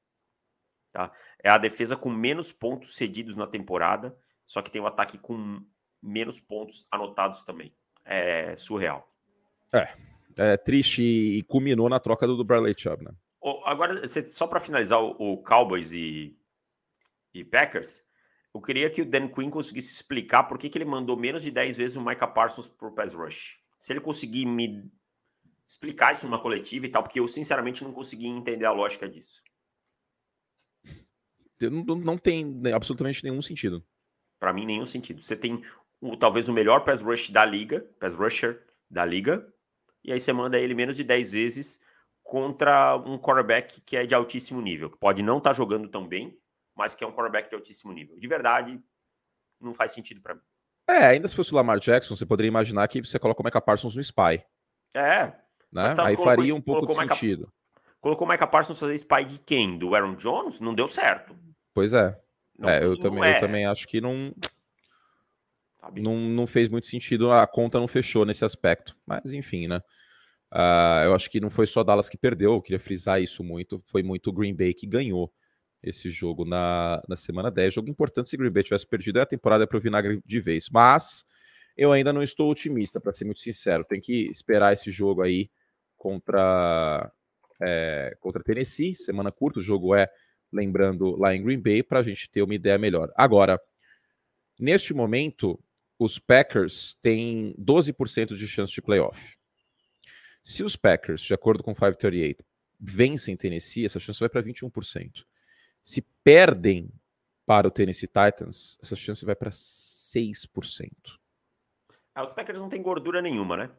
Tá? 0.91 1.11
É 1.43 1.47
a 1.47 1.59
defesa 1.59 1.95
com 1.95 2.09
menos 2.09 2.51
pontos 2.51 2.95
cedidos 2.95 3.37
na 3.37 3.45
temporada, 3.45 4.17
só 4.43 4.63
que 4.63 4.71
tem 4.71 4.81
um 4.81 4.87
ataque 4.87 5.19
com 5.19 5.63
menos 6.01 6.39
pontos 6.39 6.87
anotados 6.89 7.43
também. 7.43 7.71
É 8.03 8.55
surreal. 8.55 9.07
É, 9.71 9.93
é 10.39 10.57
triste 10.57 11.03
e 11.03 11.43
culminou 11.43 11.87
na 11.87 11.99
troca 11.99 12.25
do, 12.25 12.35
do 12.35 12.43
Bradley 12.43 12.73
Chubb, 12.75 13.03
né? 13.03 13.11
Agora, 13.63 14.07
só 14.07 14.47
para 14.47 14.59
finalizar 14.59 14.99
o, 14.99 15.37
Cowboys 15.43 15.91
e, 15.91 16.35
e, 17.31 17.45
Packers, 17.45 18.03
eu 18.53 18.59
queria 18.59 18.89
que 18.89 19.03
o 19.03 19.05
Dan 19.05 19.27
Quinn 19.27 19.51
conseguisse 19.51 19.93
explicar 19.93 20.45
por 20.45 20.57
que, 20.57 20.67
que 20.67 20.77
ele 20.79 20.83
mandou 20.83 21.15
menos 21.15 21.43
de 21.43 21.51
10 21.51 21.77
vezes 21.77 21.95
o 21.95 22.03
Micah 22.03 22.27
Parsons 22.27 22.67
pro 22.67 22.93
pass 22.95 23.13
rush. 23.13 23.59
Se 23.77 23.93
ele 23.93 24.01
conseguir 24.01 24.47
me 24.47 24.91
explicar 25.67 26.13
isso 26.13 26.25
numa 26.25 26.41
coletiva 26.41 26.85
e 26.85 26.89
tal, 26.89 27.03
porque 27.03 27.19
eu 27.19 27.27
sinceramente 27.27 27.83
não 27.83 27.91
consegui 27.91 28.27
entender 28.27 28.65
a 28.65 28.71
lógica 28.71 29.07
disso. 29.09 29.41
Não, 31.59 31.95
não 31.95 32.17
tem 32.17 32.45
né, 32.45 32.71
absolutamente 32.71 33.23
nenhum 33.23 33.41
sentido. 33.41 33.85
Para 34.39 34.53
mim, 34.53 34.65
nenhum 34.65 34.85
sentido. 34.85 35.21
Você 35.21 35.35
tem 35.35 35.61
o, 35.99 36.15
talvez 36.15 36.47
o 36.47 36.53
melhor 36.53 36.85
pass 36.85 37.01
rush 37.01 37.31
da 37.31 37.43
liga, 37.43 37.81
pass 37.99 38.13
rusher 38.13 38.65
da 38.89 39.03
liga, 39.03 39.51
e 40.03 40.13
aí 40.13 40.21
você 40.21 40.31
manda 40.31 40.57
ele 40.57 40.73
menos 40.73 40.95
de 40.95 41.03
10 41.03 41.33
vezes 41.33 41.81
contra 42.23 42.95
um 42.97 43.17
quarterback 43.17 43.81
que 43.81 43.97
é 43.97 44.05
de 44.05 44.13
altíssimo 44.13 44.61
nível, 44.61 44.89
que 44.89 44.97
pode 44.97 45.21
não 45.21 45.39
estar 45.39 45.49
tá 45.49 45.55
jogando 45.55 45.89
tão 45.89 46.07
bem, 46.07 46.39
mas 46.75 46.93
que 46.93 47.03
é 47.03 47.07
um 47.07 47.11
quarterback 47.11 47.49
de 47.49 47.55
altíssimo 47.55 47.91
nível. 47.91 48.17
De 48.17 48.27
verdade, 48.27 48.81
não 49.59 49.73
faz 49.73 49.91
sentido 49.91 50.21
para 50.21 50.35
mim. 50.35 50.41
É, 50.89 51.07
ainda 51.07 51.27
se 51.27 51.35
fosse 51.35 51.51
o 51.51 51.55
Lamar 51.55 51.79
Jackson, 51.79 52.15
você 52.15 52.25
poderia 52.25 52.47
imaginar 52.47 52.87
que 52.87 53.01
você 53.01 53.19
coloca 53.19 53.41
o 53.41 53.45
Micah 53.45 53.59
Parsons 53.59 53.95
no 53.95 54.01
spy. 54.01 54.45
É, 54.95 55.33
né? 55.77 55.93
Tá, 55.93 56.07
Aí 56.07 56.17
faria 56.17 56.55
um 56.55 56.61
pouco 56.61 56.87
de 56.87 56.95
sentido. 56.95 57.51
colocou 58.01 58.27
o 58.27 58.29
Micah 58.29 58.47
Parsons 58.47 58.79
fazer 58.79 58.95
spy 58.95 59.23
de 59.23 59.39
quem? 59.39 59.77
Do 59.77 59.93
Aaron 59.93 60.15
Jones? 60.15 60.59
Não 60.59 60.73
deu 60.73 60.87
certo. 60.87 61.37
Pois 61.73 61.93
é. 61.93 62.19
Não, 62.57 62.67
é, 62.67 62.83
eu, 62.83 62.95
não 62.95 62.97
também, 62.97 63.23
é. 63.23 63.37
eu 63.37 63.39
também 63.39 63.65
acho 63.67 63.87
que 63.87 64.01
não, 64.01 64.33
não, 65.95 66.17
não 66.17 66.47
fez 66.47 66.67
muito 66.67 66.87
sentido, 66.87 67.31
a 67.31 67.45
conta 67.45 67.79
não 67.79 67.87
fechou 67.87 68.25
nesse 68.25 68.43
aspecto. 68.43 68.95
Mas 69.05 69.31
enfim, 69.31 69.67
né? 69.67 69.77
Uh, 70.51 71.03
eu 71.05 71.13
acho 71.13 71.29
que 71.29 71.39
não 71.39 71.49
foi 71.49 71.67
só 71.67 71.83
Dallas 71.83 72.09
que 72.09 72.17
perdeu, 72.17 72.53
eu 72.53 72.61
queria 72.61 72.79
frisar 72.79 73.21
isso 73.21 73.43
muito. 73.43 73.79
Foi 73.85 74.01
muito 74.01 74.31
o 74.31 74.33
Green 74.33 74.55
Bay 74.55 74.73
que 74.73 74.87
ganhou 74.87 75.31
esse 75.83 76.09
jogo 76.09 76.43
na, 76.43 77.03
na 77.07 77.15
semana 77.15 77.51
10. 77.51 77.75
Jogo 77.75 77.89
importante 77.89 78.29
se 78.29 78.35
o 78.35 78.39
Green 78.39 78.49
Bay 78.49 78.63
tivesse 78.63 78.87
perdido, 78.87 79.19
é 79.19 79.21
a 79.21 79.27
temporada 79.27 79.67
para 79.67 79.77
o 79.77 79.81
vinagre 79.81 80.21
de 80.25 80.39
vez. 80.39 80.69
Mas 80.71 81.23
eu 81.77 81.91
ainda 81.91 82.11
não 82.11 82.23
estou 82.23 82.49
otimista, 82.49 82.99
para 82.99 83.11
ser 83.11 83.25
muito 83.25 83.41
sincero. 83.41 83.83
Tem 83.83 84.01
que 84.01 84.27
esperar 84.31 84.73
esse 84.73 84.89
jogo 84.89 85.21
aí 85.21 85.49
contra, 85.97 87.11
é, 87.61 88.15
contra 88.19 88.43
Tennessee, 88.43 88.95
semana 88.95 89.31
curta. 89.31 89.59
O 89.59 89.63
jogo 89.63 89.95
é, 89.95 90.09
lembrando, 90.51 91.15
lá 91.17 91.35
em 91.35 91.43
Green 91.43 91.59
Bay, 91.59 91.83
para 91.83 91.99
a 91.99 92.03
gente 92.03 92.29
ter 92.29 92.41
uma 92.41 92.55
ideia 92.55 92.77
melhor. 92.77 93.11
Agora, 93.15 93.59
neste 94.59 94.93
momento, 94.93 95.59
os 95.99 96.19
Packers 96.19 96.95
têm 97.01 97.55
12% 97.59 98.35
de 98.35 98.47
chance 98.47 98.73
de 98.73 98.81
playoff. 98.81 99.35
Se 100.43 100.63
os 100.63 100.75
Packers, 100.75 101.21
de 101.21 101.33
acordo 101.33 101.63
com 101.63 101.73
538, 101.73 102.43
vencem 102.79 103.35
Tennessee, 103.35 103.85
essa 103.85 103.99
chance 103.99 104.19
vai 104.19 104.29
para 104.29 104.43
21%. 104.43 105.25
Se 105.81 106.01
perdem 106.23 106.89
para 107.45 107.67
o 107.67 107.71
Tennessee 107.71 108.07
Titans, 108.07 108.77
essa 108.81 108.95
chance 108.95 109.25
vai 109.25 109.35
para 109.35 109.49
6%. 109.49 110.91
Ah, 112.13 112.23
os 112.23 112.33
Packers 112.33 112.59
não 112.59 112.69
têm 112.69 112.81
gordura 112.81 113.21
nenhuma, 113.21 113.57
né? 113.57 113.71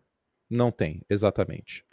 Não 0.51 0.70
tem, 0.70 1.03
exatamente. 1.11 1.84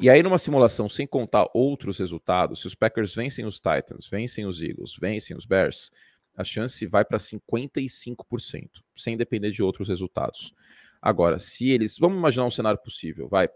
E 0.00 0.10
aí, 0.10 0.22
numa 0.22 0.38
simulação, 0.38 0.88
sem 0.88 1.06
contar 1.06 1.48
outros 1.54 1.98
resultados, 1.98 2.60
se 2.60 2.66
os 2.66 2.74
Packers 2.74 3.14
vencem 3.14 3.46
os 3.46 3.56
Titans, 3.56 4.06
vencem 4.10 4.44
os 4.44 4.60
Eagles, 4.60 4.96
vencem 5.00 5.34
os 5.34 5.46
Bears, 5.46 5.90
a 6.36 6.44
chance 6.44 6.86
vai 6.86 7.04
para 7.04 7.18
55%, 7.18 8.68
sem 8.96 9.16
depender 9.16 9.50
de 9.50 9.62
outros 9.62 9.88
resultados. 9.88 10.54
Agora, 11.00 11.38
se 11.38 11.70
eles. 11.70 11.98
Vamos 11.98 12.18
imaginar 12.18 12.46
um 12.46 12.50
cenário 12.50 12.80
possível, 12.80 13.28
vai. 13.28 13.48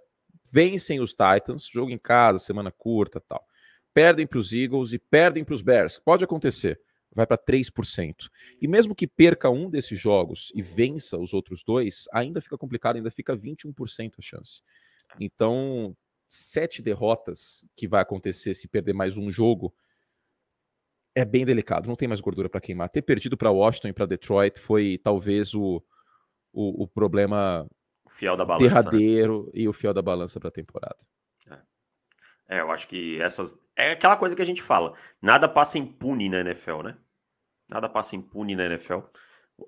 Vencem 0.50 1.00
os 1.00 1.11
Titans, 1.14 1.66
jogo 1.66 1.90
em 1.90 1.98
casa, 1.98 2.38
semana 2.38 2.70
curta 2.70 3.20
tal. 3.20 3.44
Perdem 3.92 4.26
para 4.26 4.38
os 4.38 4.52
Eagles 4.52 4.92
e 4.92 4.98
perdem 4.98 5.44
para 5.44 5.54
os 5.54 5.62
Bears. 5.62 5.98
Pode 5.98 6.24
acontecer 6.24 6.80
vai 7.17 7.27
para 7.27 7.39
3%. 7.39 8.29
E 8.61 8.69
mesmo 8.69 8.95
que 8.95 9.07
perca 9.07 9.51
um 9.51 9.69
desses 9.69 9.99
jogos 9.99 10.53
e 10.55 10.62
vença 10.62 11.19
os 11.19 11.35
outros 11.35 11.64
dois, 11.64 12.05
ainda 12.12 12.41
fica 12.41 12.57
complicado, 12.57 12.97
ainda 12.97 13.11
fica 13.11 13.37
21% 13.37 14.12
a 14.19 14.23
chance. 14.23 14.62
Então, 15.19 15.97
sete 16.29 16.83
derrotas 16.83 17.67
que 17.75 17.89
vai 17.89 18.03
acontecer 18.03 18.55
se 18.55 18.69
perder 18.69 18.93
mais 18.93 19.17
um 19.17 19.31
jogo 19.31 19.75
é 21.14 21.25
bem 21.25 21.47
delicado, 21.47 21.89
não 21.89 21.97
tem 21.97 22.07
mais 22.07 22.21
gordura 22.21 22.49
para 22.49 22.61
queimar. 22.61 22.91
Ter 22.91 23.01
perdido 23.01 23.39
para 23.39 23.51
Washington 23.51 23.89
e 23.89 23.93
para 23.95 24.05
Detroit 24.05 24.61
foi 24.61 25.01
talvez 25.03 25.55
o, 25.55 25.83
o, 26.53 26.83
o, 26.83 26.87
problema 26.87 27.67
fiel 28.11 28.37
da 28.37 28.45
balança. 28.45 28.64
Né? 28.64 28.69
derradeiro 28.69 29.45
né? 29.47 29.53
e 29.55 29.67
o 29.67 29.73
fiel 29.73 29.95
da 29.95 30.03
balança 30.03 30.39
para 30.39 30.49
a 30.49 30.53
temporada. 30.53 30.99
É. 31.51 32.59
é, 32.59 32.61
eu 32.61 32.71
acho 32.71 32.87
que 32.87 33.19
essas. 33.21 33.59
É 33.75 33.93
aquela 33.93 34.17
coisa 34.17 34.37
que 34.37 34.43
a 34.43 34.45
gente 34.47 34.61
fala: 34.61 34.95
nada 35.23 35.49
passa 35.49 35.79
impune 35.79 36.29
na 36.29 36.41
NFL, 36.41 36.83
né? 36.83 36.99
Nada 37.71 37.89
passa 37.89 38.17
impune 38.17 38.55
na 38.55 38.67
NFL. 38.67 39.01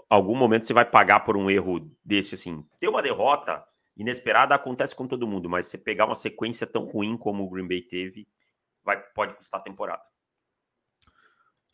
Algum 0.08 0.36
momento 0.36 0.66
você 0.66 0.72
vai 0.72 0.84
pagar 0.84 1.20
por 1.20 1.36
um 1.36 1.50
erro 1.50 1.90
desse, 2.04 2.34
assim. 2.34 2.64
Ter 2.78 2.88
uma 2.88 3.02
derrota 3.02 3.64
inesperada 3.96 4.54
acontece 4.54 4.94
com 4.94 5.08
todo 5.08 5.26
mundo, 5.26 5.48
mas 5.48 5.66
você 5.66 5.76
pegar 5.76 6.06
uma 6.06 6.14
sequência 6.14 6.66
tão 6.66 6.84
ruim 6.84 7.16
como 7.16 7.44
o 7.44 7.50
Green 7.50 7.66
Bay 7.66 7.82
teve, 7.82 8.28
vai, 8.84 9.02
pode 9.12 9.34
custar 9.34 9.60
a 9.60 9.62
temporada. 9.62 10.02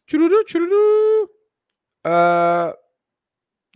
Tchururu, 0.06 0.44
tchururu. 0.44 1.30
Uh, 2.06 2.74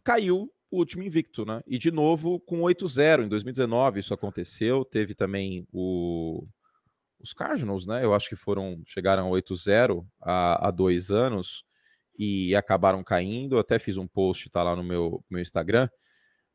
caiu 0.04 0.52
o 0.70 0.78
último 0.78 1.02
invicto, 1.02 1.44
né? 1.44 1.62
E 1.66 1.78
de 1.78 1.90
novo 1.90 2.40
com 2.40 2.60
8-0 2.60 3.24
em 3.24 3.28
2019 3.28 4.00
isso 4.00 4.14
aconteceu. 4.14 4.84
Teve 4.84 5.14
também 5.14 5.66
o, 5.72 6.46
os 7.18 7.32
Cardinals, 7.32 7.86
né? 7.86 8.04
Eu 8.04 8.14
acho 8.14 8.28
que 8.28 8.36
foram 8.36 8.82
chegaram 8.86 9.28
a 9.28 9.30
8-0 9.30 10.06
há, 10.20 10.68
há 10.68 10.70
dois 10.70 11.10
anos 11.10 11.64
e 12.18 12.56
acabaram 12.56 13.04
caindo. 13.04 13.56
Eu 13.56 13.60
até 13.60 13.78
fiz 13.78 13.96
um 13.96 14.06
post, 14.06 14.50
tá 14.50 14.62
lá 14.62 14.74
no 14.74 14.82
meu, 14.82 15.24
meu 15.30 15.40
Instagram. 15.40 15.88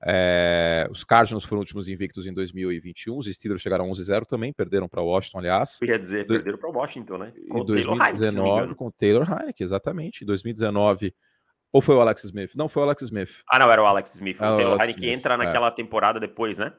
É, 0.06 0.86
os 0.92 1.06
Cardinals 1.06 1.46
foram 1.46 1.62
últimos 1.62 1.88
invictos 1.88 2.28
em 2.28 2.34
2021. 2.34 3.18
Os 3.18 3.26
Steelers 3.28 3.62
chegaram 3.62 3.86
a 3.86 3.88
11-0 3.88 4.26
também, 4.26 4.52
perderam 4.52 4.90
para 4.90 5.02
Washington, 5.02 5.40
aliás. 5.40 5.80
Quer 5.80 5.98
dizer, 5.98 6.26
Do... 6.26 6.34
perderam 6.34 6.58
para 6.58 6.70
Washington, 6.70 7.18
né? 7.18 7.34
Com 7.50 7.60
em 7.60 7.66
2019, 7.66 8.34
Taylor 8.34 8.76
com 8.76 8.88
o 8.88 8.92
Taylor 8.92 9.32
Heineken, 9.32 9.64
exatamente. 9.64 10.24
Em 10.24 10.28
2019, 10.28 11.16
ou 11.72 11.82
foi 11.82 11.96
o 11.96 12.02
Alex 12.02 12.26
Smith? 12.26 12.52
Não, 12.54 12.68
foi 12.68 12.82
o 12.82 12.86
Alex 12.86 13.02
Smith. 13.04 13.44
Ah, 13.50 13.58
não, 13.58 13.72
era 13.72 13.82
o 13.82 13.86
Alex 13.86 14.14
Smith. 14.16 14.36
o 14.36 14.56
Taylor 14.58 14.82
Heineken 14.82 15.10
entra 15.10 15.38
naquela 15.38 15.68
é. 15.68 15.72
temporada 15.72 16.20
depois, 16.20 16.58
né? 16.58 16.74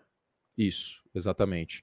Isso, 0.56 1.00
exatamente. 1.14 1.82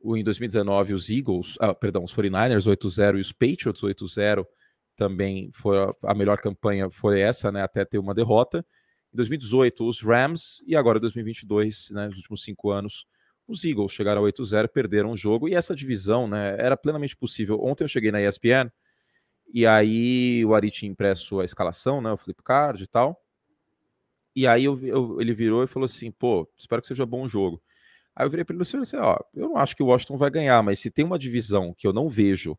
O, 0.00 0.16
em 0.16 0.24
2019, 0.24 0.94
os 0.94 1.10
Eagles, 1.10 1.56
ah, 1.60 1.74
perdão, 1.74 2.02
os 2.02 2.14
49ers 2.14 2.66
8-0 2.66 3.18
e 3.18 3.20
os 3.20 3.32
Patriots 3.32 3.82
8-0 3.82 4.46
também 4.98 5.48
foi 5.52 5.76
a, 6.02 6.12
melhor 6.12 6.38
campanha 6.38 6.90
foi 6.90 7.20
essa, 7.20 7.52
né? 7.52 7.62
Até 7.62 7.84
ter 7.84 7.98
uma 7.98 8.12
derrota. 8.12 8.66
Em 9.14 9.16
2018, 9.16 9.86
os 9.86 10.02
Rams, 10.02 10.62
e 10.66 10.74
agora 10.74 10.98
2022, 10.98 11.90
né, 11.92 12.08
nos 12.08 12.16
últimos 12.16 12.42
cinco 12.42 12.70
anos, 12.70 13.06
os 13.46 13.64
Eagles 13.64 13.92
chegaram 13.92 14.22
a 14.22 14.28
8-0, 14.28 14.68
perderam 14.68 15.12
o 15.12 15.16
jogo, 15.16 15.48
e 15.48 15.54
essa 15.54 15.74
divisão 15.74 16.28
né, 16.28 16.56
era 16.58 16.76
plenamente 16.76 17.16
possível. 17.16 17.58
Ontem 17.62 17.84
eu 17.84 17.88
cheguei 17.88 18.10
na 18.10 18.20
ESPN, 18.20 18.70
e 19.54 19.64
aí 19.66 20.44
o 20.44 20.52
Ari 20.52 20.70
tinha 20.70 20.90
impresso 20.90 21.40
a 21.40 21.44
escalação, 21.44 22.02
né, 22.02 22.12
o 22.12 22.18
flipcard 22.18 22.82
e 22.82 22.86
tal, 22.86 23.18
e 24.36 24.46
aí 24.46 24.64
eu, 24.64 24.78
eu, 24.84 25.20
ele 25.20 25.32
virou 25.32 25.64
e 25.64 25.68
falou 25.68 25.86
assim, 25.86 26.10
pô, 26.10 26.46
espero 26.58 26.82
que 26.82 26.88
seja 26.88 27.06
bom 27.06 27.22
o 27.22 27.28
jogo. 27.28 27.62
Aí 28.14 28.26
eu 28.26 28.30
virei 28.30 28.44
para 28.44 28.54
ele 28.54 28.62
e 28.62 28.66
falei 28.66 28.82
assim, 28.82 28.96
ó, 28.98 29.16
eu 29.32 29.48
não 29.48 29.56
acho 29.56 29.74
que 29.74 29.82
o 29.82 29.86
Washington 29.86 30.16
vai 30.16 30.30
ganhar, 30.30 30.62
mas 30.62 30.80
se 30.80 30.90
tem 30.90 31.04
uma 31.04 31.18
divisão 31.18 31.72
que 31.72 31.86
eu 31.86 31.92
não 31.92 32.08
vejo 32.08 32.58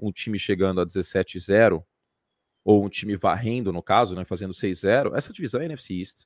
um 0.00 0.10
time 0.10 0.38
chegando 0.38 0.80
a 0.80 0.86
17-0, 0.86 1.84
ou 2.64 2.84
um 2.84 2.88
time 2.88 3.16
varrendo, 3.16 3.72
no 3.72 3.82
caso, 3.82 4.14
né, 4.14 4.24
fazendo 4.24 4.52
6-0, 4.52 5.16
essa 5.16 5.32
divisão 5.32 5.60
é 5.60 5.64
NFC 5.66 5.94
East. 5.94 6.24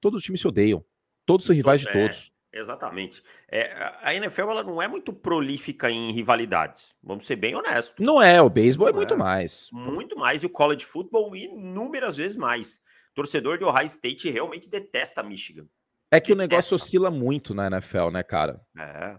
Todos 0.00 0.18
os 0.18 0.24
times 0.24 0.40
se 0.40 0.48
odeiam. 0.48 0.84
Todos 1.26 1.46
são 1.46 1.54
rivais 1.54 1.80
de 1.80 1.90
todos. 1.90 2.32
É, 2.52 2.58
exatamente. 2.58 3.22
É, 3.50 3.72
a 4.02 4.14
NFL 4.14 4.50
ela 4.50 4.62
não 4.62 4.80
é 4.80 4.86
muito 4.86 5.12
prolífica 5.12 5.90
em 5.90 6.12
rivalidades. 6.12 6.94
Vamos 7.02 7.26
ser 7.26 7.36
bem 7.36 7.54
honestos. 7.54 7.94
Não 7.98 8.20
é, 8.20 8.40
o 8.40 8.50
beisebol 8.50 8.88
é 8.88 8.92
muito 8.92 9.14
é. 9.14 9.16
mais. 9.16 9.68
Muito 9.72 10.16
mais, 10.16 10.42
e 10.42 10.46
o 10.46 10.50
college 10.50 10.84
football 10.84 11.34
inúmeras 11.34 12.16
vezes 12.16 12.36
mais. 12.36 12.80
torcedor 13.14 13.58
de 13.58 13.64
Ohio 13.64 13.86
State 13.86 14.30
realmente 14.30 14.68
detesta 14.68 15.22
Michigan. 15.22 15.66
É 16.10 16.20
que 16.20 16.28
detesta. 16.28 16.34
o 16.34 16.36
negócio 16.36 16.74
oscila 16.74 17.10
muito 17.10 17.54
na 17.54 17.66
NFL, 17.66 18.10
né, 18.10 18.22
cara? 18.22 18.60
É. 18.78 19.16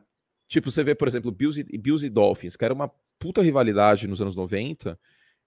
Tipo, 0.47 0.69
você 0.69 0.83
vê, 0.83 0.93
por 0.93 1.07
exemplo, 1.07 1.31
Bills 1.31 1.59
e, 1.59 1.77
Bills 1.77 2.05
e 2.05 2.09
Dolphins, 2.09 2.55
que 2.55 2.63
era 2.63 2.73
uma 2.73 2.91
puta 3.19 3.41
rivalidade 3.41 4.07
nos 4.07 4.21
anos 4.21 4.35
90 4.35 4.99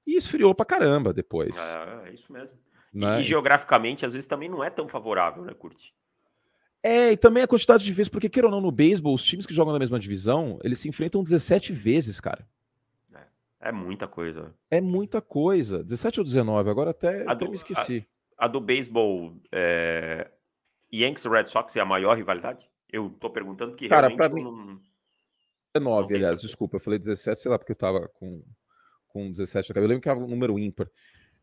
e 0.06 0.16
esfriou 0.16 0.54
pra 0.54 0.64
caramba 0.64 1.12
depois. 1.12 1.56
É, 1.56 2.08
é 2.08 2.12
isso 2.14 2.32
mesmo. 2.32 2.58
Né? 2.92 3.18
E, 3.18 3.20
e, 3.20 3.22
geograficamente, 3.22 4.06
às 4.06 4.14
vezes, 4.14 4.26
também 4.26 4.48
não 4.48 4.64
é 4.64 4.70
tão 4.70 4.88
favorável, 4.88 5.44
né, 5.44 5.52
Curti? 5.54 5.94
É, 6.82 7.12
e 7.12 7.16
também 7.16 7.42
a 7.42 7.48
quantidade 7.48 7.84
de 7.84 7.92
vezes, 7.92 8.08
porque, 8.08 8.28
queira 8.28 8.48
ou 8.48 8.52
não, 8.52 8.60
no 8.60 8.70
beisebol, 8.70 9.14
os 9.14 9.24
times 9.24 9.44
que 9.44 9.54
jogam 9.54 9.72
na 9.72 9.78
mesma 9.78 9.98
divisão, 9.98 10.58
eles 10.62 10.78
se 10.78 10.88
enfrentam 10.88 11.22
17 11.22 11.72
vezes, 11.72 12.20
cara. 12.20 12.46
É, 13.14 13.68
é 13.68 13.72
muita 13.72 14.06
coisa. 14.06 14.54
É 14.70 14.80
muita 14.80 15.20
coisa. 15.20 15.82
17 15.82 16.20
ou 16.20 16.24
19, 16.24 16.70
agora 16.70 16.90
até, 16.90 17.24
até 17.26 17.44
do, 17.44 17.50
me 17.50 17.56
esqueci. 17.56 18.06
A, 18.36 18.46
a 18.46 18.48
do 18.48 18.60
beisebol, 18.60 19.36
é... 19.52 20.30
Yankees 20.92 21.26
Red 21.26 21.46
Sox 21.46 21.76
é 21.76 21.80
a 21.80 21.84
maior 21.84 22.16
rivalidade? 22.16 22.66
Eu 22.90 23.10
tô 23.10 23.28
perguntando 23.28 23.74
que 23.74 23.88
cara, 23.88 24.08
realmente 24.08 24.34
mim... 24.34 24.42
não... 24.42 24.80
19, 25.78 26.14
aliás, 26.14 26.40
desculpa, 26.40 26.76
eu 26.76 26.80
falei 26.80 26.98
17, 26.98 27.40
sei 27.40 27.50
lá, 27.50 27.58
porque 27.58 27.72
eu 27.72 27.76
tava 27.76 28.08
com 28.08 28.42
com 29.08 29.30
17 29.30 29.72
Eu 29.74 29.86
lembro 29.86 30.00
que 30.00 30.08
era 30.08 30.18
um 30.18 30.28
número 30.28 30.58
ímpar. 30.58 30.88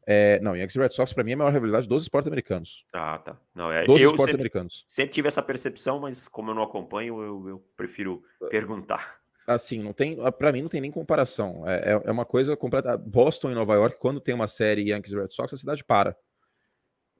É, 0.07 0.39
não, 0.39 0.55
Yankees 0.55 0.75
e 0.75 0.79
Red 0.79 0.91
Sox, 0.91 1.13
para 1.13 1.23
mim, 1.23 1.31
é 1.31 1.33
a 1.33 1.37
maior 1.37 1.51
rivalidade 1.51 1.87
dos 1.87 2.03
esportes 2.03 2.27
americanos. 2.27 2.85
Ah, 2.93 3.17
tá. 3.17 3.39
Não, 3.55 3.71
é, 3.71 3.85
dos 3.85 3.99
esportes 3.99 4.25
sempre, 4.25 4.35
americanos. 4.35 4.85
Sempre 4.87 5.13
tive 5.13 5.27
essa 5.27 5.41
percepção, 5.41 5.99
mas 5.99 6.27
como 6.27 6.51
eu 6.51 6.55
não 6.55 6.61
acompanho, 6.61 7.21
eu, 7.21 7.49
eu 7.49 7.65
prefiro 7.75 8.23
é. 8.43 8.49
perguntar. 8.49 9.19
Assim, 9.47 9.79
não 9.79 9.93
tem. 9.93 10.17
para 10.37 10.51
mim, 10.51 10.61
não 10.61 10.69
tem 10.69 10.81
nem 10.81 10.91
comparação. 10.91 11.67
É, 11.67 11.93
é, 11.93 12.01
é, 12.05 12.11
uma 12.11 12.25
coisa 12.25 12.55
completa. 12.55 12.95
Boston 12.97 13.51
e 13.51 13.55
Nova 13.55 13.73
York, 13.73 13.97
quando 13.99 14.19
tem 14.19 14.35
uma 14.35 14.47
série 14.47 14.89
Yankees 14.89 15.11
e 15.11 15.15
Red 15.17 15.29
Sox, 15.31 15.53
a 15.53 15.57
cidade 15.57 15.83
para. 15.83 16.15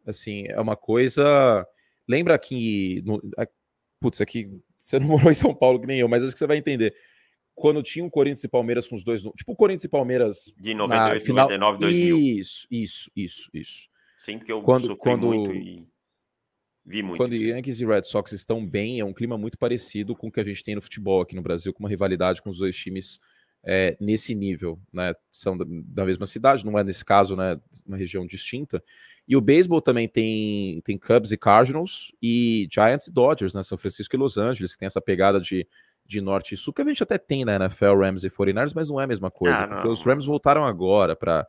Assim, 0.05 0.45
é 0.47 0.59
uma 0.59 0.76
coisa. 0.76 1.68
Lembra 2.07 2.38
que. 2.38 3.01
No... 3.03 3.20
Putz, 3.99 4.21
aqui. 4.21 4.49
Você 4.77 4.99
não 4.99 5.07
morou 5.09 5.31
em 5.31 5.35
São 5.35 5.53
Paulo 5.53 5.79
que 5.79 5.87
nem 5.87 5.99
eu, 5.99 6.07
mas 6.07 6.23
acho 6.23 6.33
que 6.33 6.39
você 6.39 6.47
vai 6.47 6.57
entender 6.57 6.95
quando 7.55 7.81
tinha 7.81 8.05
o 8.05 8.11
Corinthians 8.11 8.43
e 8.43 8.49
Palmeiras 8.49 8.87
com 8.87 8.95
os 8.95 9.03
dois. 9.03 9.21
Tipo 9.21 9.53
o 9.53 9.55
Corinthians 9.55 9.85
e 9.85 9.89
Palmeiras. 9.89 10.53
De 10.57 10.73
98, 10.73 11.25
final... 11.25 11.45
99, 11.45 11.79
2000. 11.79 12.17
Isso, 12.17 12.67
isso, 12.69 13.11
isso, 13.15 13.49
isso. 13.53 13.89
Sim, 14.17 14.37
porque 14.37 14.51
eu 14.51 14.61
quando, 14.61 14.95
quando, 14.97 15.27
muito 15.27 15.53
e 15.53 15.87
vi 16.85 17.01
muito. 17.01 17.17
Quando 17.17 17.33
Yankees 17.33 17.79
e 17.79 17.85
Red 17.85 18.03
Sox 18.03 18.31
estão 18.33 18.65
bem, 18.65 18.99
é 18.99 19.05
um 19.05 19.13
clima 19.13 19.37
muito 19.37 19.57
parecido 19.57 20.15
com 20.15 20.27
o 20.27 20.31
que 20.31 20.39
a 20.39 20.43
gente 20.43 20.63
tem 20.63 20.75
no 20.75 20.81
futebol 20.81 21.21
aqui 21.21 21.35
no 21.35 21.41
Brasil, 21.41 21.73
com 21.73 21.79
uma 21.81 21.89
rivalidade 21.89 22.41
com 22.41 22.49
os 22.49 22.59
dois 22.59 22.75
times 22.75 23.19
é, 23.66 23.97
nesse 23.99 24.36
nível, 24.36 24.80
né? 24.93 25.13
São 25.32 25.57
da, 25.57 25.66
da, 25.68 26.05
mesma 26.05 26.28
cidade, 26.28 26.66
não 26.66 26.78
é 26.78 26.84
nesse 26.84 27.03
caso, 27.03 27.36
né? 27.36 27.59
Uma 27.86 27.97
região 27.97 28.26
distinta. 28.26 28.84
E 29.28 29.36
o 29.36 29.41
beisebol 29.41 29.82
também 29.82 30.07
tem, 30.07 30.82
tem 30.82 30.97
Cubs 30.97 31.32
e 31.32 31.38
Cardinals 31.38 32.11
e 32.22 32.68
Giants 32.72 33.07
e 33.07 33.11
Dodgers, 33.11 33.55
né? 33.55 33.63
São 33.63 33.78
Francisco 33.78 34.16
e 34.16 34.20
Los 34.20 34.38
Angeles, 34.38 34.74
que 34.74 34.80
tem 34.80 34.86
essa 34.86 35.01
pegada 35.01 35.41
de 35.41 35.68
de 36.05 36.22
norte 36.22 36.53
e 36.53 36.57
sul, 36.57 36.74
que 36.74 36.82
a 36.82 36.86
gente 36.86 37.01
até 37.01 37.18
tem 37.18 37.43
na 37.43 37.55
NFL, 37.55 37.95
Rams 37.99 38.24
e 38.24 38.30
49ers, 38.30 38.74
mas 38.76 38.89
não 38.89 39.01
é 39.01 39.05
a 39.05 39.07
mesma 39.07 39.32
coisa, 39.32 39.63
ah, 39.63 39.68
porque 39.68 39.88
os 39.88 40.03
Rams 40.03 40.26
voltaram 40.26 40.63
agora 40.63 41.16
para 41.16 41.47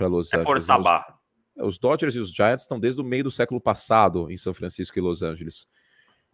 Los 0.00 0.32
é 0.32 0.36
Angeles. 0.36 0.44
Força 0.44 0.76
os, 0.76 0.84
barra. 0.84 1.18
os 1.56 1.78
Dodgers 1.78 2.14
e 2.16 2.18
os 2.18 2.32
Giants 2.32 2.62
estão 2.62 2.80
desde 2.80 3.00
o 3.00 3.04
meio 3.04 3.24
do 3.24 3.30
século 3.30 3.60
passado 3.60 4.30
em 4.30 4.36
São 4.36 4.52
Francisco 4.52 4.98
e 4.98 5.00
Los 5.00 5.22
Angeles. 5.22 5.68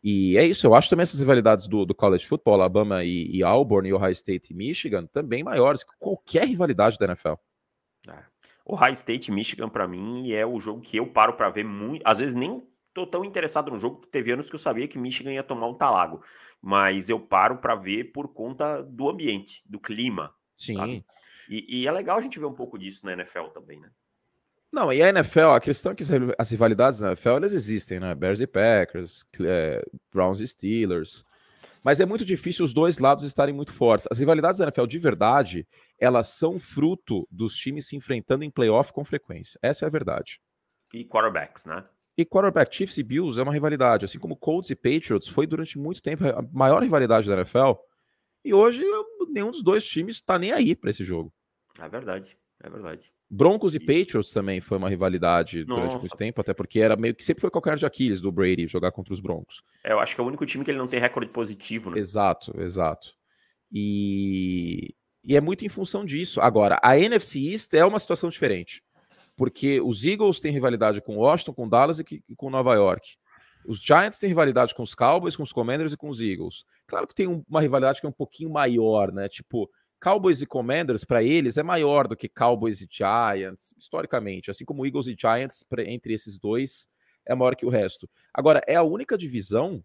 E 0.02 0.36
é 0.36 0.44
isso, 0.44 0.66
eu 0.66 0.74
acho 0.74 0.88
também 0.88 1.02
essas 1.02 1.20
rivalidades 1.20 1.66
do, 1.66 1.84
do 1.84 1.94
college 1.94 2.26
football, 2.26 2.54
Alabama 2.54 3.02
e, 3.02 3.28
e 3.30 3.42
Auburn, 3.42 3.88
e 3.88 3.92
Ohio 3.92 4.12
State 4.12 4.52
e 4.52 4.56
Michigan, 4.56 5.06
também 5.06 5.42
maiores 5.42 5.82
que 5.82 5.90
qualquer 5.98 6.46
rivalidade 6.46 6.98
da 6.98 7.06
NFL. 7.06 7.34
É. 8.08 8.24
Ohio 8.64 8.92
State 8.92 9.30
e 9.30 9.34
Michigan, 9.34 9.68
para 9.68 9.86
mim, 9.86 10.32
é 10.32 10.44
o 10.44 10.60
jogo 10.60 10.80
que 10.80 10.96
eu 10.96 11.06
paro 11.06 11.34
para 11.34 11.50
ver 11.50 11.64
muito. 11.64 12.02
Às 12.04 12.18
vezes 12.18 12.34
nem 12.34 12.62
tô 12.92 13.06
tão 13.06 13.24
interessado 13.24 13.70
no 13.70 13.78
jogo, 13.78 14.00
que 14.00 14.08
teve 14.08 14.32
anos 14.32 14.48
que 14.48 14.54
eu 14.54 14.60
sabia 14.60 14.88
que 14.88 14.98
Michigan 14.98 15.32
ia 15.32 15.42
tomar 15.42 15.66
um 15.66 15.74
talago 15.74 16.22
mas 16.66 17.08
eu 17.08 17.20
paro 17.20 17.58
para 17.58 17.74
ver 17.74 18.12
por 18.12 18.28
conta 18.28 18.82
do 18.82 19.08
ambiente, 19.08 19.62
do 19.66 19.78
clima. 19.78 20.34
Sim. 20.56 21.04
E, 21.48 21.82
e, 21.82 21.86
é 21.86 21.92
legal 21.92 22.18
a 22.18 22.20
gente 22.20 22.40
ver 22.40 22.46
um 22.46 22.54
pouco 22.54 22.76
disso 22.76 23.06
na 23.06 23.12
NFL 23.12 23.48
também, 23.54 23.78
né? 23.78 23.88
Não, 24.72 24.92
e 24.92 25.02
a 25.02 25.08
NFL, 25.08 25.52
a 25.54 25.60
questão 25.60 25.92
é 25.92 25.94
que 25.94 26.02
as 26.38 26.50
rivalidades 26.50 27.00
na 27.00 27.08
NFL 27.08 27.28
elas 27.30 27.54
existem, 27.54 28.00
né? 28.00 28.14
Bears 28.14 28.40
e 28.40 28.46
Packers, 28.46 29.24
é, 29.40 29.82
Browns 30.12 30.40
e 30.40 30.46
Steelers. 30.46 31.24
Mas 31.82 32.00
é 32.00 32.04
muito 32.04 32.24
difícil 32.24 32.64
os 32.64 32.74
dois 32.74 32.98
lados 32.98 33.24
estarem 33.24 33.54
muito 33.54 33.72
fortes. 33.72 34.08
As 34.10 34.18
rivalidades 34.18 34.58
da 34.58 34.64
NFL 34.64 34.86
de 34.86 34.98
verdade, 34.98 35.68
elas 36.00 36.28
são 36.28 36.58
fruto 36.58 37.28
dos 37.30 37.54
times 37.56 37.86
se 37.86 37.96
enfrentando 37.96 38.42
em 38.42 38.50
playoff 38.50 38.92
com 38.92 39.04
frequência. 39.04 39.56
Essa 39.62 39.84
é 39.84 39.86
a 39.86 39.90
verdade. 39.90 40.40
E 40.92 41.04
quarterbacks, 41.04 41.64
né? 41.64 41.84
E 42.18 42.24
quarterback 42.24 42.74
Chiefs 42.74 42.98
e 42.98 43.02
Bills 43.02 43.38
é 43.38 43.42
uma 43.42 43.52
rivalidade, 43.52 44.04
assim 44.04 44.18
como 44.18 44.36
Colts 44.36 44.70
e 44.70 44.74
Patriots 44.74 45.28
foi 45.28 45.46
durante 45.46 45.78
muito 45.78 46.02
tempo 46.02 46.24
a 46.26 46.42
maior 46.52 46.82
rivalidade 46.82 47.28
da 47.28 47.36
NFL. 47.36 47.74
E 48.44 48.52
hoje 48.52 48.82
nenhum 49.28 49.50
dos 49.50 49.62
dois 49.62 49.86
times 49.86 50.16
está 50.16 50.38
nem 50.38 50.50
aí 50.50 50.74
para 50.74 50.90
esse 50.90 51.04
jogo. 51.04 51.32
É 51.78 51.88
verdade, 51.88 52.36
é 52.62 52.70
verdade. 52.70 53.12
Broncos 53.28 53.74
e, 53.74 53.80
Patriots 53.80 54.32
também 54.32 54.60
foi 54.60 54.78
uma 54.78 54.88
rivalidade 54.88 55.64
Nossa. 55.64 55.80
durante 55.80 56.00
muito 56.00 56.16
tempo, 56.16 56.40
até 56.40 56.54
porque 56.54 56.78
era 56.80 56.96
meio 56.96 57.14
que 57.14 57.24
sempre 57.24 57.40
foi 57.40 57.50
qualquer 57.50 57.76
de 57.76 57.84
Aquiles 57.84 58.20
do 58.20 58.30
Brady 58.30 58.66
jogar 58.66 58.92
contra 58.92 59.12
os 59.12 59.20
Broncos. 59.20 59.62
É, 59.82 59.92
eu 59.92 59.98
acho 59.98 60.14
que 60.14 60.20
é 60.20 60.24
o 60.24 60.26
único 60.26 60.46
time 60.46 60.64
que 60.64 60.70
ele 60.70 60.78
não 60.78 60.86
tem 60.86 61.00
recorde 61.00 61.30
positivo, 61.30 61.90
né? 61.90 61.98
Exato, 61.98 62.52
exato. 62.60 63.14
E, 63.72 64.94
e 65.24 65.36
é 65.36 65.40
muito 65.40 65.64
em 65.64 65.68
função 65.68 66.04
disso. 66.04 66.40
Agora, 66.40 66.78
a 66.82 66.98
NFC 66.98 67.40
East 67.50 67.74
é 67.74 67.84
uma 67.84 67.98
situação 67.98 68.30
diferente 68.30 68.82
porque 69.36 69.80
os 69.80 70.04
Eagles 70.04 70.40
têm 70.40 70.50
rivalidade 70.50 71.00
com 71.00 71.18
Washington, 71.18 71.52
com 71.52 71.68
Dallas 71.68 71.98
e, 72.00 72.04
com 72.36 72.50
Nova 72.50 72.74
York. 72.74 73.16
Os 73.66 73.80
Giants 73.80 74.18
têm 74.18 74.28
rivalidade 74.28 74.74
com 74.74 74.82
os 74.82 74.94
Cowboys, 74.94 75.36
com 75.36 75.42
os 75.42 75.52
Commanders 75.52 75.92
e 75.92 75.96
com 75.96 76.08
os 76.08 76.20
Eagles. 76.20 76.64
Claro 76.86 77.06
que 77.06 77.14
tem 77.14 77.26
uma 77.48 77.60
rivalidade 77.60 78.00
que 78.00 78.06
é 78.06 78.08
um 78.08 78.12
pouquinho 78.12 78.50
maior, 78.50 79.12
né? 79.12 79.28
Tipo, 79.28 79.68
Cowboys 80.00 80.42
e 80.42 80.46
Commanders, 80.46 81.04
para 81.04 81.22
eles, 81.22 81.56
é 81.56 81.62
maior 81.62 82.06
do 82.06 82.16
que 82.16 82.28
Cowboys 82.28 82.80
e 82.80 82.88
Giants, 82.90 83.74
historicamente. 83.78 84.50
Assim 84.50 84.64
como 84.64 84.84
Eagles 84.84 85.06
e 85.06 85.16
Giants, 85.18 85.64
entre 85.86 86.12
esses 86.12 86.38
dois, 86.38 86.88
é 87.26 87.34
maior 87.34 87.56
que 87.56 87.66
o 87.66 87.70
resto. 87.70 88.08
Agora, 88.32 88.62
é 88.66 88.76
a 88.76 88.82
única 88.82 89.16
divisão 89.16 89.82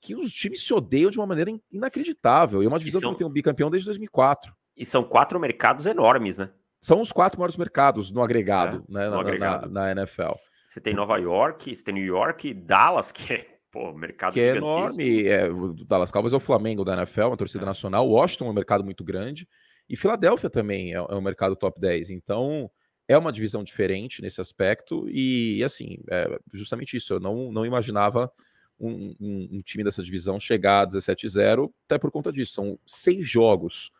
que 0.00 0.14
os 0.14 0.32
times 0.32 0.64
se 0.64 0.72
odeiam 0.72 1.10
de 1.10 1.18
uma 1.18 1.26
maneira 1.26 1.50
inacreditável. 1.70 2.62
E 2.62 2.66
é 2.66 2.68
uma 2.68 2.78
divisão 2.78 3.00
são... 3.00 3.08
que 3.08 3.12
não 3.12 3.18
tem 3.18 3.26
um 3.26 3.32
bicampeão 3.32 3.70
desde 3.70 3.86
2004. 3.86 4.54
E 4.76 4.84
são 4.84 5.02
quatro 5.02 5.40
mercados 5.40 5.86
enormes, 5.86 6.38
né? 6.38 6.50
São 6.80 7.00
os 7.00 7.10
quatro 7.10 7.38
maiores 7.38 7.56
mercados 7.56 8.10
no 8.10 8.22
agregado, 8.22 8.84
é, 8.88 8.92
né, 8.92 9.06
no 9.06 9.14
na, 9.14 9.20
agregado. 9.20 9.70
Na, 9.70 9.94
na, 9.94 10.02
NFL. 10.02 10.34
Você 10.68 10.80
tem 10.80 10.94
Nova 10.94 11.16
York, 11.16 11.74
você 11.74 11.82
tem 11.82 11.94
New 11.94 12.04
York, 12.04 12.52
Dallas, 12.52 13.10
que 13.12 13.32
é 13.32 13.55
pô, 13.76 13.92
mercado 13.92 14.32
que 14.32 14.40
é 14.40 14.56
enorme. 14.56 15.26
É, 15.26 15.48
o 15.50 15.74
Dallas 15.84 16.10
Cowboys 16.10 16.32
é 16.32 16.36
o 16.36 16.40
Flamengo 16.40 16.84
da 16.84 16.94
NFL, 16.94 17.26
uma 17.26 17.36
torcida 17.36 17.64
é. 17.64 17.66
nacional. 17.66 18.08
Washington 18.08 18.46
é 18.46 18.50
um 18.50 18.54
mercado 18.54 18.82
muito 18.82 19.04
grande. 19.04 19.46
E 19.88 19.96
Filadélfia 19.96 20.48
também 20.48 20.94
é, 20.94 20.96
é 20.96 21.14
um 21.14 21.20
mercado 21.20 21.54
top 21.54 21.78
10. 21.78 22.10
Então, 22.10 22.70
é 23.06 23.16
uma 23.18 23.32
divisão 23.32 23.62
diferente 23.62 24.22
nesse 24.22 24.40
aspecto. 24.40 25.06
E, 25.10 25.62
assim, 25.62 25.98
é 26.10 26.38
justamente 26.54 26.96
isso. 26.96 27.12
Eu 27.12 27.20
não, 27.20 27.52
não 27.52 27.66
imaginava 27.66 28.32
um, 28.80 29.14
um, 29.20 29.48
um 29.52 29.60
time 29.60 29.84
dessa 29.84 30.02
divisão 30.02 30.40
chegar 30.40 30.82
a 30.82 30.86
17-0, 30.86 31.70
até 31.84 31.98
por 31.98 32.10
conta 32.10 32.32
disso. 32.32 32.54
São 32.54 32.78
seis 32.86 33.28
jogos 33.28 33.92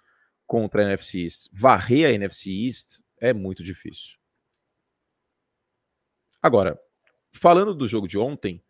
contra 0.47 0.83
a 0.83 0.87
NFC 0.87 1.25
East. 1.25 1.49
Varrer 1.53 2.09
a 2.09 2.13
NFC 2.13 2.51
East 2.51 3.01
é 3.21 3.35
muito 3.35 3.63
difícil. 3.63 4.17
Agora, 6.43 6.81
falando 7.33 7.75
do 7.75 7.89
jogo 7.89 8.07
de 8.07 8.17
ontem, 8.17 8.63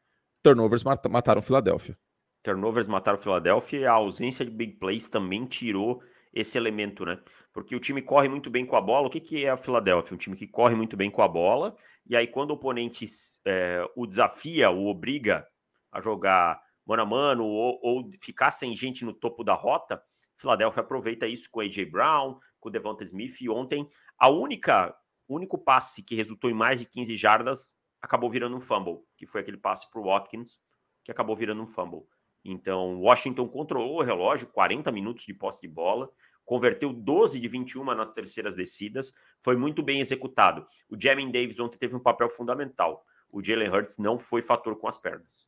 turnovers 0.47 0.85
mataram 0.85 1.43
Filadélfia. 1.43 1.99
Turnovers 2.41 2.87
mataram 2.87 3.19
Filadélfia 3.19 3.81
e 3.81 3.85
a 3.85 3.93
ausência 3.93 4.45
de 4.45 4.51
big 4.53 4.75
plays 4.75 5.09
também 5.09 5.45
tirou 5.45 6.01
esse 6.33 6.57
elemento, 6.57 7.05
né? 7.05 7.19
Porque 7.53 7.75
o 7.75 7.81
time 7.81 8.01
corre 8.01 8.29
muito 8.29 8.49
bem 8.49 8.65
com 8.65 8.77
a 8.77 8.81
bola. 8.81 9.09
O 9.09 9.11
que, 9.11 9.19
que 9.19 9.45
é 9.45 9.51
a 9.51 9.57
Filadélfia? 9.57 10.15
Um 10.15 10.19
time 10.19 10.37
que 10.37 10.47
corre 10.47 10.77
muito 10.77 10.97
bem 10.97 11.11
com 11.11 11.21
a 11.21 11.27
bola. 11.27 11.75
E 12.09 12.15
aí, 12.15 12.29
quando 12.29 12.51
o 12.51 12.55
oponente 12.55 13.07
é, 13.45 13.85
o 13.97 14.07
desafia, 14.07 14.71
o 14.71 14.87
obriga 14.87 15.45
a 15.91 16.01
jogar 16.01 16.63
mano 16.87 17.03
a 17.03 17.07
mano 17.07 17.45
ou, 17.45 17.81
ou 17.83 18.11
ficar 18.23 18.53
sem 18.53 18.77
gente 18.77 19.05
no 19.05 19.13
topo 19.13 19.43
da 19.43 19.55
rota, 19.55 20.01
Filadélfia 20.37 20.83
aproveita 20.83 21.27
isso 21.27 21.51
com 21.51 21.61
AJ 21.61 21.91
Brown, 21.91 22.39
com 22.61 22.71
Devonta 22.71 23.03
Smith. 23.03 23.41
E 23.41 23.51
ontem, 23.51 23.89
a 24.17 24.29
única 24.29 24.95
único 25.29 25.59
passe 25.59 26.05
que 26.05 26.15
resultou 26.15 26.49
em 26.49 26.55
mais 26.55 26.79
de 26.79 26.87
15 26.87 27.17
jardas 27.17 27.76
acabou 28.07 28.31
virando 28.31 28.57
um 28.57 28.61
fumble, 28.61 29.01
que 29.17 29.27
foi 29.27 29.41
aquele 29.41 29.57
passe 29.57 29.91
para 29.91 30.01
o 30.01 30.05
Watkins, 30.05 30.61
que 31.05 31.11
acabou 31.11 31.37
virando 31.37 31.61
um 31.61 31.67
fumble. 31.67 32.05
Então, 32.45 33.01
Washington 33.01 33.49
controlou 33.49 33.99
o 33.99 34.03
relógio, 34.03 34.47
40 34.47 34.91
minutos 34.93 35.25
de 35.25 35.35
posse 35.35 35.61
de 35.61 35.69
bola, 35.69 36.09
converteu 36.45 36.93
12 36.93 37.41
de 37.41 37.49
21 37.49 37.85
nas 37.85 38.13
terceiras 38.13 38.55
descidas, 38.55 39.13
foi 39.41 39.57
muito 39.57 39.83
bem 39.83 40.01
executado. 40.01 40.65
O 40.89 40.97
Jamin 40.99 41.31
Davis 41.31 41.59
ontem 41.59 41.77
teve 41.77 41.97
um 41.97 42.01
papel 42.01 42.31
fundamental. 42.31 43.05
O 43.29 43.43
Jalen 43.43 43.69
Hurts 43.69 43.99
não 43.99 44.17
foi 44.17 44.41
fator 44.41 44.79
com 44.79 44.87
as 44.87 44.97
pernas. 44.97 45.45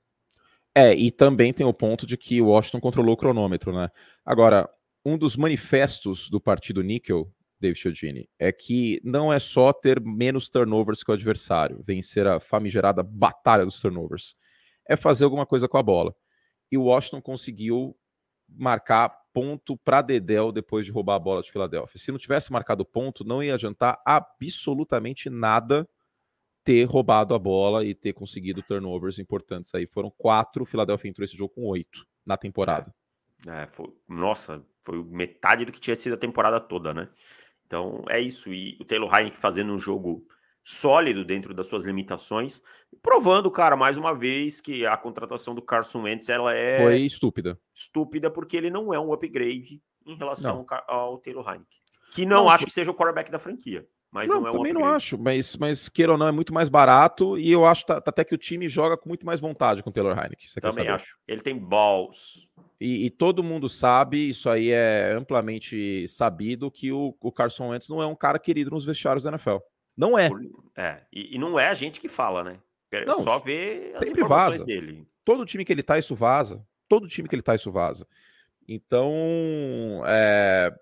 É, 0.74 0.92
e 0.92 1.12
também 1.12 1.52
tem 1.52 1.64
o 1.64 1.72
ponto 1.72 2.04
de 2.04 2.16
que 2.16 2.42
o 2.42 2.48
Washington 2.48 2.80
controlou 2.80 3.14
o 3.14 3.16
cronômetro, 3.16 3.72
né? 3.72 3.88
Agora, 4.24 4.68
um 5.04 5.16
dos 5.16 5.36
manifestos 5.36 6.28
do 6.28 6.40
partido 6.40 6.82
Nickel, 6.82 7.32
David 7.60 7.78
Chiodini, 7.78 8.28
é 8.38 8.52
que 8.52 9.00
não 9.04 9.32
é 9.32 9.38
só 9.38 9.72
ter 9.72 10.00
menos 10.00 10.48
turnovers 10.48 11.02
que 11.02 11.10
o 11.10 11.14
adversário, 11.14 11.82
vencer 11.82 12.26
a 12.26 12.38
famigerada 12.38 13.02
batalha 13.02 13.64
dos 13.64 13.80
turnovers, 13.80 14.34
é 14.86 14.96
fazer 14.96 15.24
alguma 15.24 15.44
coisa 15.44 15.68
com 15.68 15.76
a 15.76 15.82
bola. 15.82 16.14
E 16.70 16.78
o 16.78 16.84
Washington 16.84 17.20
conseguiu 17.20 17.96
marcar 18.48 19.10
ponto 19.32 19.76
para 19.76 20.02
Dedel 20.02 20.50
depois 20.50 20.86
de 20.86 20.92
roubar 20.92 21.16
a 21.16 21.18
bola 21.18 21.42
de 21.42 21.50
Filadélfia. 21.50 22.00
Se 22.00 22.10
não 22.10 22.18
tivesse 22.18 22.52
marcado 22.52 22.84
ponto, 22.84 23.24
não 23.24 23.42
ia 23.42 23.54
adiantar 23.54 24.00
absolutamente 24.04 25.28
nada 25.28 25.88
ter 26.64 26.84
roubado 26.84 27.34
a 27.34 27.38
bola 27.38 27.84
e 27.84 27.94
ter 27.94 28.12
conseguido 28.12 28.62
turnovers 28.62 29.18
importantes 29.18 29.74
aí. 29.74 29.86
Foram 29.86 30.10
quatro, 30.10 30.64
Filadélfia 30.66 31.08
entrou 31.08 31.24
esse 31.24 31.36
jogo 31.36 31.54
com 31.54 31.66
oito 31.66 32.06
na 32.26 32.36
temporada. 32.36 32.94
É, 33.46 33.66
foi, 33.68 33.94
nossa, 34.08 34.64
foi 34.82 35.02
metade 35.04 35.64
do 35.64 35.72
que 35.72 35.80
tinha 35.80 35.96
sido 35.96 36.14
a 36.14 36.18
temporada 36.18 36.60
toda, 36.60 36.92
né? 36.92 37.08
Então 37.68 38.02
é 38.08 38.18
isso. 38.18 38.52
E 38.52 38.76
o 38.80 38.84
Taylor 38.84 39.14
Heineken 39.14 39.38
fazendo 39.38 39.72
um 39.72 39.78
jogo 39.78 40.26
sólido 40.64 41.24
dentro 41.24 41.54
das 41.54 41.68
suas 41.68 41.84
limitações, 41.84 42.62
provando, 43.02 43.50
cara, 43.50 43.76
mais 43.76 43.96
uma 43.96 44.14
vez 44.14 44.60
que 44.60 44.84
a 44.84 44.96
contratação 44.96 45.54
do 45.54 45.62
Carson 45.62 46.02
Wentz 46.02 46.28
ela 46.28 46.54
é 46.54 46.82
foi 46.82 47.00
estúpida. 47.00 47.58
Estúpida 47.74 48.30
porque 48.30 48.56
ele 48.56 48.70
não 48.70 48.92
é 48.92 48.98
um 48.98 49.12
upgrade 49.12 49.80
em 50.06 50.14
relação 50.16 50.66
não. 50.68 50.78
ao 50.86 51.18
Taylor 51.18 51.46
Heineken, 51.46 51.66
que 52.12 52.26
não, 52.26 52.44
não 52.44 52.50
acho 52.50 52.64
que 52.64 52.72
seja 52.72 52.90
o 52.90 52.94
quarterback 52.94 53.30
da 53.30 53.38
franquia. 53.38 53.86
Mas 54.10 54.26
não, 54.26 54.40
não 54.40 54.46
é 54.46 54.50
um 54.50 54.56
também 54.56 54.72
upgrade. 54.72 54.88
não 54.88 54.96
acho, 54.96 55.18
mas, 55.18 55.56
mas 55.56 55.88
queira 55.88 56.12
ou 56.12 56.18
não, 56.18 56.28
é 56.28 56.32
muito 56.32 56.52
mais 56.52 56.70
barato 56.70 57.38
e 57.38 57.52
eu 57.52 57.66
acho 57.66 57.84
até 57.88 58.24
que 58.24 58.34
o 58.34 58.38
time 58.38 58.68
joga 58.68 58.96
com 58.96 59.08
muito 59.08 59.26
mais 59.26 59.40
vontade 59.40 59.82
com 59.82 59.90
o 59.90 59.92
Taylor 59.92 60.18
Heineken. 60.18 60.48
Também 60.60 60.88
acho. 60.88 61.16
Ele 61.26 61.42
tem 61.42 61.58
balls. 61.58 62.48
E, 62.80 63.06
e, 63.06 63.10
todo 63.10 63.42
mundo 63.42 63.68
sabe, 63.68 64.28
isso 64.28 64.48
aí 64.48 64.70
é 64.70 65.10
amplamente 65.12 66.06
sabido, 66.08 66.70
que 66.70 66.92
o, 66.92 67.16
o 67.20 67.32
Carson 67.32 67.70
Wentz 67.70 67.88
não 67.88 68.00
é 68.00 68.06
um 68.06 68.14
cara 68.14 68.38
querido 68.38 68.70
nos 68.70 68.84
vestiários 68.84 69.24
da 69.24 69.30
NFL. 69.30 69.56
Não 69.96 70.16
é. 70.16 70.30
É, 70.76 71.02
e, 71.12 71.34
e 71.34 71.38
não 71.38 71.58
é 71.58 71.68
a 71.68 71.74
gente 71.74 72.00
que 72.00 72.08
fala, 72.08 72.44
né? 72.44 72.60
Não, 73.04 73.22
só 73.22 73.38
vê 73.38 73.92
as 73.96 74.08
sempre 74.08 74.24
vaza. 74.24 74.64
dele. 74.64 75.06
Todo 75.24 75.44
time 75.44 75.64
que 75.64 75.72
ele 75.72 75.82
tá, 75.82 75.98
isso 75.98 76.14
vaza. 76.14 76.64
Todo 76.88 77.08
time 77.08 77.28
que 77.28 77.34
ele 77.34 77.42
tá, 77.42 77.54
isso 77.54 77.70
vaza. 77.70 78.06
Então, 78.66 79.12
é, 80.06 80.72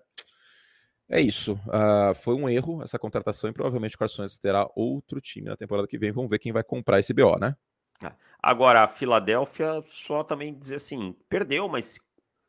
é 1.09 1.19
isso. 1.19 1.53
Uh, 1.53 2.13
foi 2.21 2.35
um 2.35 2.47
erro 2.47 2.81
essa 2.83 2.99
contratação 2.99 3.49
e 3.49 3.53
provavelmente 3.53 3.95
o 3.95 3.99
Carson 3.99 4.21
Wentz 4.21 4.37
terá 4.37 4.69
outro 4.75 5.19
time 5.19 5.47
na 5.47 5.57
temporada 5.57 5.87
que 5.87 5.97
vem. 5.97 6.11
Vamos 6.11 6.29
ver 6.29 6.39
quem 6.39 6.51
vai 6.51 6.63
comprar 6.63 6.99
esse 6.99 7.13
BO, 7.13 7.37
né? 7.39 7.55
É. 8.03 8.11
Agora, 8.41 8.83
a 8.83 8.87
Filadélfia, 8.87 9.83
só 9.87 10.23
também 10.23 10.53
dizer 10.53 10.75
assim, 10.75 11.15
perdeu, 11.29 11.67
mas 11.67 11.99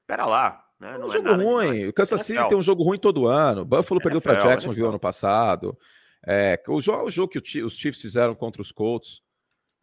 espera 0.01 0.27
lá. 0.27 0.65
Né? 0.79 0.97
Não 0.97 1.07
um 1.07 1.11
é 1.11 1.13
jogo 1.13 1.33
ruim. 1.35 1.87
O 1.87 1.93
Kansas 1.93 2.23
City 2.23 2.49
tem 2.49 2.57
um 2.57 2.63
jogo 2.63 2.83
ruim 2.83 2.99
todo 2.99 3.27
ano. 3.27 3.65
Buffalo 3.65 4.01
NFL, 4.01 4.03
perdeu 4.03 4.21
para 4.21 4.35
Jacksonville 4.35 4.89
ano 4.89 5.01
passado. 5.01 5.77
É, 6.27 6.63
o, 6.69 6.81
jogo, 6.81 7.05
o 7.05 7.11
jogo 7.11 7.33
que 7.33 7.63
os 7.63 7.75
Chiefs 7.75 8.01
fizeram 8.01 8.35
contra 8.35 8.63
os 8.63 8.73
Colts. 8.73 9.23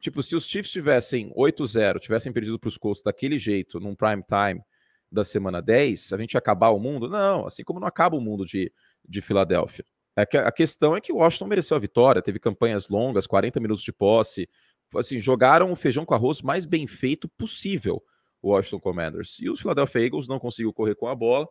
Tipo, 0.02 0.22
se 0.22 0.36
os 0.36 0.46
Chiefs 0.48 0.72
tivessem 0.72 1.34
8-0, 1.34 2.00
tivessem 2.00 2.32
perdido 2.32 2.60
para 2.60 2.68
os 2.68 2.78
Colts 2.78 3.02
daquele 3.02 3.40
jeito, 3.40 3.80
num 3.80 3.96
prime 3.96 4.24
time 4.24 4.62
da 5.12 5.24
semana 5.24 5.62
10, 5.62 6.14
a 6.14 6.18
gente 6.18 6.34
ia 6.34 6.40
acabar 6.40 6.70
o 6.70 6.80
mundo? 6.80 7.10
Não, 7.10 7.48
assim 7.48 7.64
como 7.64 7.80
não 7.80 7.88
acaba 7.88 8.16
o 8.16 8.22
mundo 8.22 8.46
de, 8.46 8.72
de 9.08 9.22
Filadélfia. 9.22 9.86
É 10.18 10.22
a 10.22 10.52
questão 10.52 10.96
é 10.96 11.02
que 11.02 11.12
o 11.12 11.18
Washington 11.18 11.48
mereceu 11.48 11.76
a 11.76 11.80
vitória, 11.80 12.22
teve 12.22 12.40
campanhas 12.40 12.88
longas, 12.88 13.28
40 13.28 13.60
minutos 13.60 13.84
de 13.84 13.92
posse, 13.92 14.48
assim, 14.96 15.20
jogaram 15.20 15.72
o 15.72 15.76
feijão 15.76 16.06
com 16.06 16.14
arroz 16.14 16.42
mais 16.42 16.66
bem 16.66 16.88
feito 16.88 17.28
possível, 17.30 18.02
o 18.42 18.50
Washington 18.50 18.80
Commanders. 18.80 19.38
E 19.40 19.50
os 19.50 19.60
Philadelphia 19.60 20.02
Eagles 20.02 20.28
não 20.28 20.40
conseguiu 20.40 20.74
correr 20.74 20.96
com 20.96 21.08
a 21.08 21.16
bola, 21.16 21.48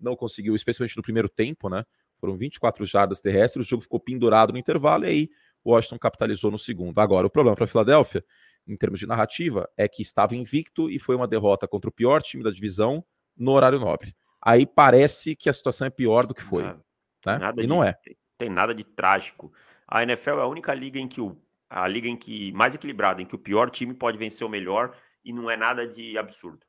não 0.00 0.16
conseguiu, 0.16 0.54
especialmente 0.54 0.96
no 0.96 1.02
primeiro 1.02 1.28
tempo, 1.28 1.68
né? 1.68 1.84
Foram 2.20 2.36
24 2.36 2.84
jardas 2.86 3.20
terrestres, 3.20 3.66
o 3.66 3.68
jogo 3.68 3.82
ficou 3.82 4.00
pendurado 4.00 4.52
no 4.52 4.58
intervalo 4.58 5.04
e 5.04 5.08
aí 5.08 5.28
o 5.64 5.72
Washington 5.72 5.98
capitalizou 5.98 6.50
no 6.50 6.58
segundo. 6.58 6.98
Agora, 7.00 7.26
o 7.26 7.30
problema 7.30 7.54
para 7.54 7.64
a 7.64 7.68
Filadélfia, 7.68 8.24
em 8.66 8.76
termos 8.76 9.00
de 9.00 9.06
narrativa, 9.06 9.68
é 9.76 9.88
que 9.88 10.02
estava 10.02 10.36
invicto 10.36 10.90
e 10.90 10.98
foi 10.98 11.16
uma 11.16 11.26
derrota 11.26 11.66
contra 11.66 11.88
o 11.88 11.92
pior 11.92 12.22
time 12.22 12.42
da 12.42 12.50
divisão 12.50 13.04
no 13.36 13.52
horário 13.52 13.78
nobre. 13.78 14.14
Aí 14.40 14.66
parece 14.66 15.36
que 15.36 15.48
a 15.48 15.52
situação 15.52 15.86
é 15.86 15.90
pior 15.90 16.26
do 16.26 16.34
que 16.34 16.42
foi. 16.42 16.64
Nada, 16.64 16.84
né? 17.26 17.38
nada 17.38 17.60
e 17.60 17.64
de, 17.64 17.68
não 17.68 17.82
é. 17.82 17.96
Tem 18.38 18.50
nada 18.50 18.74
de 18.74 18.82
trágico. 18.82 19.52
A 19.86 20.02
NFL 20.02 20.30
é 20.30 20.42
a 20.42 20.46
única 20.46 20.74
liga 20.74 20.98
em 20.98 21.06
que 21.06 21.20
o 21.20 21.36
a 21.72 21.88
liga 21.88 22.06
em 22.06 22.16
que 22.16 22.52
mais 22.52 22.74
equilibrada, 22.74 23.22
em 23.22 23.26
que 23.26 23.34
o 23.34 23.38
pior 23.38 23.70
time 23.70 23.94
pode 23.94 24.18
vencer 24.18 24.46
o 24.46 24.50
melhor 24.50 24.94
e 25.24 25.32
não 25.32 25.50
é 25.50 25.56
nada 25.56 25.86
de 25.86 26.18
absurdo. 26.18 26.60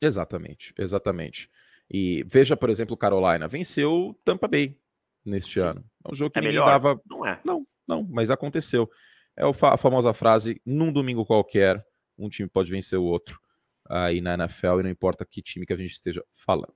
Exatamente, 0.00 0.72
exatamente. 0.78 1.50
E 1.90 2.22
veja, 2.24 2.56
por 2.56 2.70
exemplo, 2.70 2.96
Carolina 2.96 3.48
venceu 3.48 4.16
Tampa 4.24 4.46
Bay 4.46 4.78
neste 5.24 5.54
Sim. 5.54 5.66
ano. 5.66 5.84
É 6.04 6.12
um 6.12 6.14
jogo 6.14 6.30
que 6.30 6.38
é 6.38 6.42
melhor? 6.42 6.66
dava. 6.66 7.00
Não 7.04 7.26
é. 7.26 7.40
Não, 7.44 7.66
não, 7.86 8.06
mas 8.08 8.30
aconteceu. 8.30 8.88
É 9.36 9.42
a 9.44 9.76
famosa 9.76 10.14
frase: 10.14 10.60
num 10.64 10.92
domingo 10.92 11.26
qualquer, 11.26 11.84
um 12.16 12.28
time 12.28 12.48
pode 12.48 12.70
vencer 12.70 12.98
o 12.98 13.04
outro 13.04 13.40
aí 13.88 14.20
na 14.20 14.34
NFL 14.34 14.80
e 14.80 14.82
não 14.84 14.90
importa 14.90 15.24
que 15.24 15.42
time 15.42 15.66
que 15.66 15.72
a 15.72 15.76
gente 15.76 15.92
esteja 15.92 16.24
falando. 16.32 16.74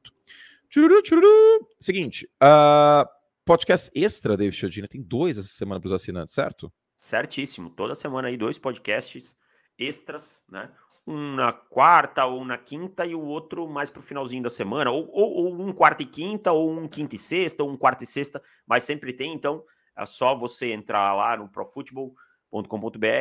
Tchururu, 0.69 1.03
tchururu. 1.03 1.69
Seguinte, 1.79 2.29
uh, 2.43 3.09
podcast 3.45 3.91
extra, 3.95 4.37
David 4.37 4.57
Chiodini, 4.57 4.89
tem 4.89 5.03
dois 5.03 5.39
essa 5.39 5.49
semana 5.49 5.81
para 5.81 5.89
os 5.89 5.93
assinantes, 5.93 6.33
certo? 6.33 6.73
Certíssimo. 7.01 7.71
Toda 7.71 7.95
semana 7.95 8.29
aí 8.29 8.37
dois 8.37 8.59
podcasts 8.59 9.37
extras, 9.79 10.45
né? 10.49 10.71
Um 11.07 11.35
na 11.35 11.53
quarta 11.53 12.27
ou 12.27 12.45
na 12.45 12.59
quinta 12.59 13.07
e 13.07 13.15
o 13.15 13.23
outro 13.23 13.67
mais 13.67 13.91
para 13.91 14.01
o 14.01 14.03
finalzinho 14.03 14.43
da 14.43 14.51
semana, 14.51 14.91
ou, 14.91 15.09
ou, 15.11 15.33
ou, 15.47 15.63
um 15.63 15.73
quarta 15.73 16.03
e 16.03 16.07
quinta, 16.07 16.53
ou 16.53 16.71
um 16.71 16.87
quinta 16.87 17.17
e 17.17 17.19
sexta, 17.19 17.63
ou 17.63 17.71
um 17.71 17.77
quarta 17.77 18.05
e 18.05 18.07
sexta, 18.07 18.43
mas 18.67 18.85
sempre 18.85 19.13
tem. 19.13 19.33
Então 19.33 19.65
é 19.97 20.05
só 20.05 20.37
você 20.37 20.73
entrar 20.73 21.15
lá 21.15 21.37
no 21.37 21.49
Pro 21.49 21.65
Football 21.67 22.15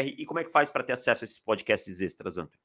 E 0.05 0.25
como 0.25 0.39
é 0.39 0.43
que 0.43 0.51
faz 0.51 0.69
para 0.69 0.83
ter 0.83 0.93
acesso 0.93 1.23
a 1.23 1.25
esses 1.25 1.39
podcasts 1.39 2.01
extras, 2.01 2.37
Antônio? 2.37 2.59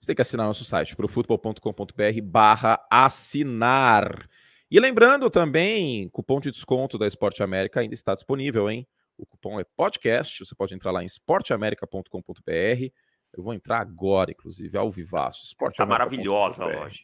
Você 0.00 0.08
tem 0.08 0.16
que 0.16 0.22
assinar 0.22 0.46
nosso 0.46 0.64
site, 0.64 0.96
profutbol.com.br 0.96 2.22
barra 2.22 2.84
assinar. 2.90 4.28
E 4.70 4.80
lembrando 4.80 5.30
também, 5.30 6.08
cupom 6.08 6.40
de 6.40 6.50
desconto 6.50 6.98
da 6.98 7.06
Esporte 7.06 7.42
América 7.42 7.80
ainda 7.80 7.94
está 7.94 8.14
disponível, 8.14 8.68
hein? 8.68 8.86
O 9.16 9.26
cupom 9.26 9.60
é 9.60 9.64
podcast, 9.64 10.44
você 10.44 10.54
pode 10.54 10.74
entrar 10.74 10.90
lá 10.90 11.02
em 11.02 11.06
esporteamerica.com.br. 11.06 12.88
Eu 13.36 13.42
vou 13.42 13.54
entrar 13.54 13.80
agora, 13.80 14.30
inclusive, 14.30 14.76
ao 14.76 14.90
vivaço. 14.90 15.44
Esporte 15.44 15.76
tá 15.76 15.86
maravilhosa 15.86 16.64
a 16.64 16.66
loja. 16.66 17.00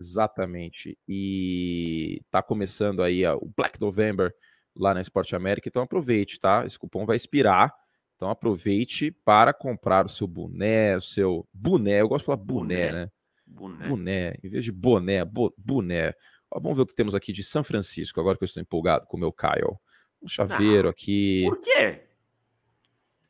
Exatamente. 0.00 0.98
E 1.08 2.20
tá 2.30 2.42
começando 2.42 3.02
aí 3.02 3.26
o 3.26 3.50
Black 3.56 3.80
November 3.80 4.32
lá 4.74 4.92
na 4.92 5.00
Esporte 5.00 5.34
América, 5.34 5.68
então 5.68 5.82
aproveite, 5.82 6.38
tá? 6.38 6.64
Esse 6.66 6.78
cupom 6.78 7.06
vai 7.06 7.16
expirar. 7.16 7.72
Então 8.16 8.30
aproveite 8.30 9.10
para 9.24 9.52
comprar 9.52 10.06
o 10.06 10.08
seu 10.08 10.26
boné, 10.26 10.96
o 10.96 11.00
seu 11.00 11.46
boné. 11.52 12.00
Eu 12.00 12.08
gosto 12.08 12.22
de 12.22 12.26
falar 12.26 12.36
boné, 12.38 12.86
boné. 12.86 12.92
né? 12.92 13.10
Boné. 13.46 13.88
boné. 13.88 14.34
Em 14.42 14.48
vez 14.48 14.64
de 14.64 14.72
boné, 14.72 15.24
bo, 15.24 15.54
boné. 15.56 16.12
Ó, 16.50 16.60
vamos 16.60 16.76
ver 16.76 16.82
o 16.82 16.86
que 16.86 16.94
temos 16.94 17.14
aqui 17.14 17.32
de 17.32 17.44
São 17.44 17.62
Francisco, 17.62 18.20
agora 18.20 18.36
que 18.36 18.44
eu 18.44 18.46
estou 18.46 18.62
empolgado 18.62 19.06
com 19.06 19.16
o 19.16 19.20
meu 19.20 19.32
Kyle. 19.32 19.78
Um 20.26 20.28
chaveiro 20.28 20.88
ah, 20.88 20.90
aqui. 20.90 21.44
Por 21.48 21.60
quê? 21.60 22.02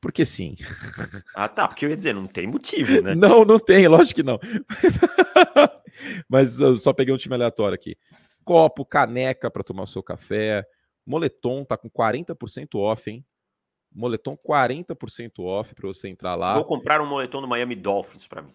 Porque 0.01 0.25
sim. 0.25 0.57
Ah, 1.35 1.47
tá. 1.47 1.69
Porque 1.69 1.85
eu 1.85 1.91
ia 1.91 1.97
dizer, 1.97 2.15
não 2.15 2.27
tem 2.27 2.47
motivo, 2.47 3.03
né? 3.03 3.13
não, 3.15 3.45
não 3.45 3.59
tem, 3.59 3.87
lógico 3.87 4.15
que 4.15 4.23
não. 4.23 4.41
Mas 6.27 6.59
eu 6.59 6.79
só 6.79 6.95
peguei 6.95 7.15
um 7.15 7.19
time 7.19 7.35
aleatório 7.35 7.75
aqui. 7.75 7.99
Copo, 8.45 8.85
caneca 8.87 9.51
para 9.51 9.63
tomar 9.63 9.83
o 9.83 9.87
seu 9.87 10.03
café. 10.03 10.67
Moletom 11.05 11.65
tá 11.65 11.77
com 11.77 11.91
40% 11.91 12.77
off, 12.77 13.11
hein? 13.11 13.25
Moletom 13.95 14.39
40% 14.39 15.41
off 15.41 15.75
para 15.75 15.87
você 15.87 16.09
entrar 16.09 16.35
lá. 16.35 16.55
Vou 16.55 16.65
comprar 16.65 17.03
um 17.03 17.07
moletom 17.07 17.43
do 17.43 17.49
Miami 17.49 17.75
Dolphins 17.75 18.27
para 18.27 18.41
mim. 18.41 18.55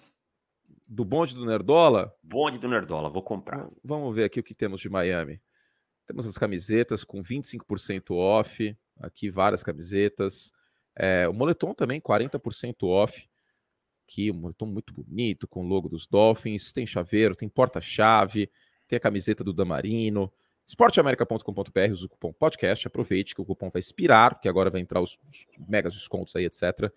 Do 0.90 1.06
bonde 1.06 1.36
do 1.36 1.46
Nerdola? 1.46 2.12
Bonde 2.24 2.58
do 2.58 2.68
Nerdola, 2.68 3.08
vou 3.08 3.22
comprar. 3.22 3.70
Vamos 3.84 4.16
ver 4.16 4.24
aqui 4.24 4.40
o 4.40 4.44
que 4.44 4.56
temos 4.56 4.82
de 4.82 4.90
Miami. 4.90 5.40
Temos 6.12 6.28
as 6.28 6.38
camisetas 6.38 7.06
com 7.06 7.24
25% 7.24 8.14
off. 8.14 8.76
Aqui 9.00 9.30
várias 9.30 9.64
camisetas. 9.64 10.52
É, 10.94 11.26
o 11.26 11.32
moletom 11.32 11.74
também, 11.74 12.02
40% 12.02 12.84
off. 12.84 13.30
Aqui, 14.06 14.30
um 14.30 14.34
moletom 14.34 14.66
muito 14.66 14.94
bonito, 14.94 15.48
com 15.48 15.64
o 15.64 15.68
logo 15.68 15.88
dos 15.88 16.06
Dolphins. 16.06 16.74
Tem 16.74 16.86
chaveiro, 16.86 17.34
tem 17.34 17.48
porta-chave, 17.48 18.52
tem 18.90 18.98
a 18.98 19.00
camiseta 19.00 19.42
do 19.42 19.54
Damarino 19.54 20.30
esporteamerica.com.br, 20.68 21.92
usa 21.92 22.06
o 22.06 22.10
cupom 22.10 22.32
podcast, 22.32 22.88
aproveite 22.88 23.36
que 23.36 23.42
o 23.42 23.46
cupom 23.46 23.70
vai 23.70 23.82
expirar, 23.82 24.36
porque 24.36 24.48
agora 24.48 24.70
vai 24.70 24.80
entrar 24.80 25.02
os, 25.02 25.18
os 25.28 25.46
megas 25.68 25.94
descontos 25.94 26.34
aí, 26.36 26.46
etc. 26.46 26.90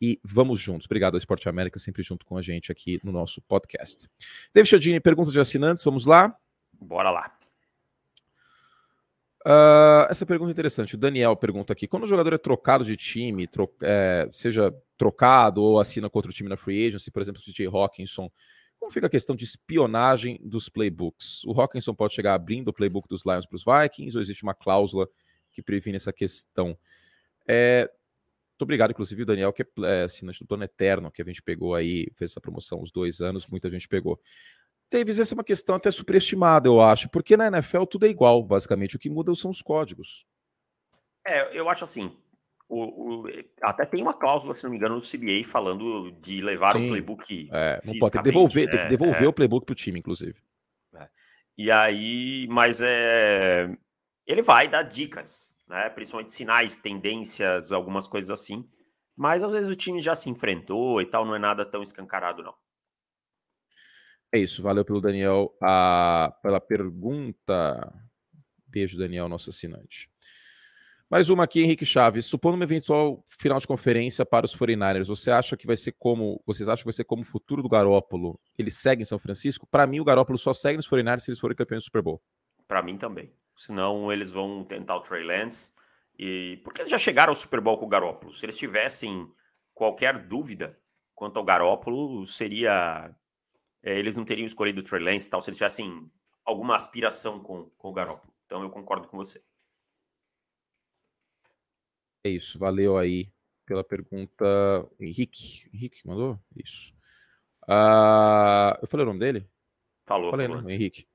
E 0.00 0.20
vamos 0.22 0.60
juntos. 0.60 0.86
Obrigado 0.86 1.14
ao 1.14 1.18
Esporte 1.18 1.48
América, 1.48 1.78
sempre 1.78 2.02
junto 2.02 2.24
com 2.24 2.36
a 2.36 2.42
gente 2.42 2.70
aqui 2.70 3.00
no 3.04 3.12
nosso 3.12 3.40
podcast. 3.42 4.08
David 4.54 4.70
Chodini, 4.70 5.00
perguntas 5.00 5.32
de 5.32 5.40
assinantes, 5.40 5.84
vamos 5.84 6.04
lá? 6.04 6.36
Bora 6.80 7.10
lá. 7.10 7.39
Uh, 9.46 10.04
essa 10.10 10.26
pergunta 10.26 10.50
é 10.50 10.52
interessante. 10.52 10.94
O 10.94 10.98
Daniel 10.98 11.34
pergunta 11.34 11.72
aqui: 11.72 11.86
quando 11.86 12.04
o 12.04 12.06
jogador 12.06 12.32
é 12.32 12.38
trocado 12.38 12.84
de 12.84 12.96
time, 12.96 13.46
tro 13.46 13.72
é, 13.82 14.28
seja 14.32 14.74
trocado 14.98 15.62
ou 15.62 15.80
assina 15.80 16.10
com 16.10 16.18
outro 16.18 16.32
time 16.32 16.48
na 16.48 16.56
free 16.56 16.86
agency, 16.86 17.10
por 17.10 17.22
exemplo, 17.22 17.40
o 17.40 17.44
DJ 17.44 17.66
Hawkinson, 17.66 18.30
como 18.78 18.92
fica 18.92 19.06
a 19.06 19.10
questão 19.10 19.34
de 19.34 19.44
espionagem 19.44 20.38
dos 20.42 20.68
playbooks? 20.68 21.44
O 21.44 21.58
Hawkinson 21.58 21.94
pode 21.94 22.14
chegar 22.14 22.34
abrindo 22.34 22.68
o 22.68 22.72
playbook 22.72 23.08
dos 23.08 23.24
Lions 23.24 23.46
para 23.46 23.56
os 23.56 23.64
Vikings 23.64 24.16
ou 24.16 24.22
existe 24.22 24.42
uma 24.42 24.54
cláusula 24.54 25.08
que 25.52 25.62
previne 25.62 25.96
essa 25.96 26.12
questão? 26.12 26.76
É, 27.48 27.90
muito 28.60 28.62
obrigado, 28.62 28.90
inclusive, 28.90 29.22
o 29.22 29.26
Daniel, 29.26 29.54
que 29.54 29.62
é, 29.62 29.66
é 29.84 30.02
assinante 30.02 30.40
do 30.40 30.46
Plano 30.46 30.64
Eterno, 30.64 31.10
que 31.10 31.22
a 31.22 31.24
gente 31.24 31.40
pegou 31.40 31.74
aí, 31.74 32.08
fez 32.14 32.30
essa 32.30 32.42
promoção 32.42 32.82
uns 32.82 32.92
dois 32.92 33.22
anos, 33.22 33.46
muita 33.46 33.70
gente 33.70 33.88
pegou. 33.88 34.20
Davis, 34.90 35.18
essa 35.18 35.34
é 35.34 35.36
uma 35.36 35.44
questão 35.44 35.76
até 35.76 35.90
superestimada, 35.90 36.66
eu 36.66 36.80
acho, 36.80 37.08
porque 37.08 37.36
na 37.36 37.46
NFL 37.46 37.84
tudo 37.84 38.06
é 38.06 38.08
igual, 38.08 38.42
basicamente. 38.42 38.96
O 38.96 38.98
que 38.98 39.08
muda 39.08 39.34
são 39.34 39.50
os 39.50 39.62
códigos. 39.62 40.26
É, 41.26 41.56
eu 41.56 41.68
acho 41.68 41.84
assim, 41.84 42.16
o, 42.68 43.24
o, 43.24 43.24
até 43.62 43.84
tem 43.84 44.00
uma 44.00 44.14
cláusula, 44.14 44.54
se 44.54 44.62
não 44.62 44.70
me 44.70 44.76
engano, 44.76 44.94
no 44.94 45.00
CBA 45.00 45.44
falando 45.44 46.12
de 46.20 46.40
levar 46.40 46.72
Sim, 46.72 46.86
o 46.86 46.88
playbook. 46.88 47.48
É, 47.52 47.80
não 47.84 47.98
pode 47.98 48.12
ter 48.12 48.18
que 48.18 48.24
devolver, 48.24 48.68
é, 48.68 48.70
tem 48.70 48.82
que 48.82 48.88
devolver 48.88 49.24
é, 49.24 49.28
o 49.28 49.32
playbook 49.32 49.66
para 49.66 49.72
o 49.72 49.76
time, 49.76 49.98
inclusive. 49.98 50.36
É. 50.94 51.08
E 51.58 51.70
aí, 51.70 52.46
mas 52.48 52.80
é, 52.80 53.76
ele 54.24 54.40
vai 54.40 54.68
dar 54.68 54.82
dicas, 54.84 55.52
né? 55.68 55.88
Principalmente 55.90 56.32
sinais, 56.32 56.76
tendências, 56.76 57.72
algumas 57.72 58.06
coisas 58.06 58.30
assim. 58.30 58.68
Mas 59.16 59.42
às 59.42 59.52
vezes 59.52 59.68
o 59.68 59.76
time 59.76 60.00
já 60.00 60.14
se 60.14 60.30
enfrentou 60.30 61.02
e 61.02 61.06
tal, 61.06 61.26
não 61.26 61.34
é 61.34 61.38
nada 61.38 61.66
tão 61.66 61.82
escancarado, 61.82 62.42
não. 62.42 62.54
É 64.32 64.38
isso, 64.38 64.62
valeu 64.62 64.84
pelo 64.84 65.00
Daniel 65.00 65.56
a, 65.60 66.32
pela 66.42 66.60
pergunta. 66.60 67.92
Beijo, 68.66 68.96
Daniel, 68.96 69.28
nosso 69.28 69.50
assinante. 69.50 70.08
Mais 71.10 71.28
uma 71.28 71.42
aqui, 71.42 71.60
Henrique 71.60 71.84
Chaves. 71.84 72.26
Supondo 72.26 72.54
uma 72.54 72.62
eventual 72.62 73.24
final 73.26 73.58
de 73.58 73.66
conferência 73.66 74.24
para 74.24 74.46
os 74.46 74.54
49ers, 74.56 75.08
você 75.08 75.32
acha 75.32 75.56
que 75.56 75.66
vai 75.66 75.76
ser 75.76 75.90
como. 75.98 76.40
Vocês 76.46 76.68
acham 76.68 76.82
que 76.82 76.86
vai 76.86 76.92
ser 76.92 77.02
como 77.02 77.22
o 77.22 77.24
futuro 77.24 77.60
do 77.60 77.68
Garópolo? 77.68 78.38
Ele 78.56 78.70
segue 78.70 79.02
em 79.02 79.04
São 79.04 79.18
Francisco? 79.18 79.66
Para 79.66 79.88
mim, 79.88 79.98
o 79.98 80.04
Garópolo 80.04 80.38
só 80.38 80.54
segue 80.54 80.76
nos 80.76 80.88
49ers 80.88 81.18
se 81.18 81.30
eles 81.32 81.40
forem 81.40 81.56
campeões 81.56 81.82
do 81.82 81.86
Super 81.86 82.00
Bowl. 82.00 82.22
Para 82.68 82.80
mim 82.80 82.96
também. 82.96 83.32
Senão 83.56 84.12
eles 84.12 84.30
vão 84.30 84.62
tentar 84.62 84.94
o 84.96 85.00
Trey 85.00 85.24
Lance. 85.24 85.72
E... 86.16 86.60
Porque 86.62 86.82
eles 86.82 86.92
já 86.92 86.98
chegaram 86.98 87.32
ao 87.32 87.36
Super 87.36 87.60
Bowl 87.60 87.76
com 87.76 87.86
o 87.86 87.88
Garópolo. 87.88 88.32
Se 88.32 88.46
eles 88.46 88.56
tivessem 88.56 89.28
qualquer 89.74 90.28
dúvida 90.28 90.78
quanto 91.12 91.38
ao 91.38 91.44
Garópolo, 91.44 92.24
seria. 92.24 93.12
É, 93.82 93.98
eles 93.98 94.16
não 94.16 94.24
teriam 94.24 94.46
escolhido 94.46 94.80
o 94.80 94.84
Trey 94.84 95.02
Lance 95.02 95.26
e 95.26 95.30
tal, 95.30 95.40
se 95.40 95.50
eles 95.50 95.58
tivessem 95.58 96.10
alguma 96.44 96.76
aspiração 96.76 97.40
com, 97.40 97.70
com 97.78 97.88
o 97.88 97.92
Garópolo. 97.92 98.32
Então 98.46 98.62
eu 98.62 98.70
concordo 98.70 99.08
com 99.08 99.16
você. 99.16 99.42
É 102.24 102.28
isso, 102.28 102.58
valeu 102.58 102.98
aí 102.98 103.32
pela 103.64 103.82
pergunta. 103.82 104.44
Henrique, 104.98 105.68
Henrique 105.72 106.06
mandou? 106.06 106.38
Isso. 106.56 106.92
Uh, 107.64 108.76
eu 108.82 108.88
falei 108.88 109.04
o 109.04 109.06
nome 109.06 109.20
dele? 109.20 109.48
Falou, 110.04 110.30
falei, 110.30 110.48
falou 110.48 110.62
né? 110.62 110.74
Henrique. 110.74 111.06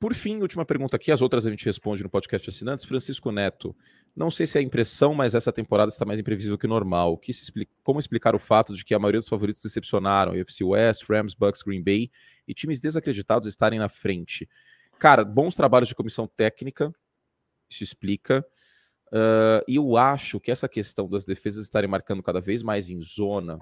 Por 0.00 0.14
fim, 0.14 0.40
última 0.40 0.64
pergunta 0.64 0.96
aqui, 0.96 1.12
as 1.12 1.20
outras 1.20 1.46
a 1.46 1.50
gente 1.50 1.66
responde 1.66 2.02
no 2.02 2.08
podcast 2.08 2.48
assinantes. 2.48 2.86
Francisco 2.86 3.30
Neto, 3.30 3.76
não 4.16 4.30
sei 4.30 4.46
se 4.46 4.58
é 4.58 4.62
impressão, 4.62 5.12
mas 5.12 5.34
essa 5.34 5.52
temporada 5.52 5.92
está 5.92 6.06
mais 6.06 6.18
imprevisível 6.18 6.56
que 6.56 6.66
normal. 6.66 7.18
Que 7.18 7.30
explica, 7.30 7.70
como 7.84 8.00
explicar 8.00 8.34
o 8.34 8.38
fato 8.38 8.74
de 8.74 8.82
que 8.82 8.94
a 8.94 8.98
maioria 8.98 9.20
dos 9.20 9.28
favoritos 9.28 9.60
decepcionaram? 9.62 10.32
UFC 10.32 10.64
West, 10.64 11.04
Rams, 11.06 11.34
Bucks, 11.34 11.60
Green 11.62 11.82
Bay 11.82 12.10
e 12.48 12.54
times 12.54 12.80
desacreditados 12.80 13.46
estarem 13.46 13.78
na 13.78 13.90
frente. 13.90 14.48
Cara, 14.98 15.22
bons 15.22 15.54
trabalhos 15.54 15.90
de 15.90 15.94
comissão 15.94 16.26
técnica, 16.26 16.90
isso 17.68 17.84
explica. 17.84 18.42
Uh, 19.08 19.60
e 19.68 19.76
eu 19.76 19.98
acho 19.98 20.40
que 20.40 20.50
essa 20.50 20.66
questão 20.66 21.10
das 21.10 21.26
defesas 21.26 21.64
estarem 21.64 21.90
marcando 21.90 22.22
cada 22.22 22.40
vez 22.40 22.62
mais 22.62 22.88
em 22.88 23.02
zona 23.02 23.60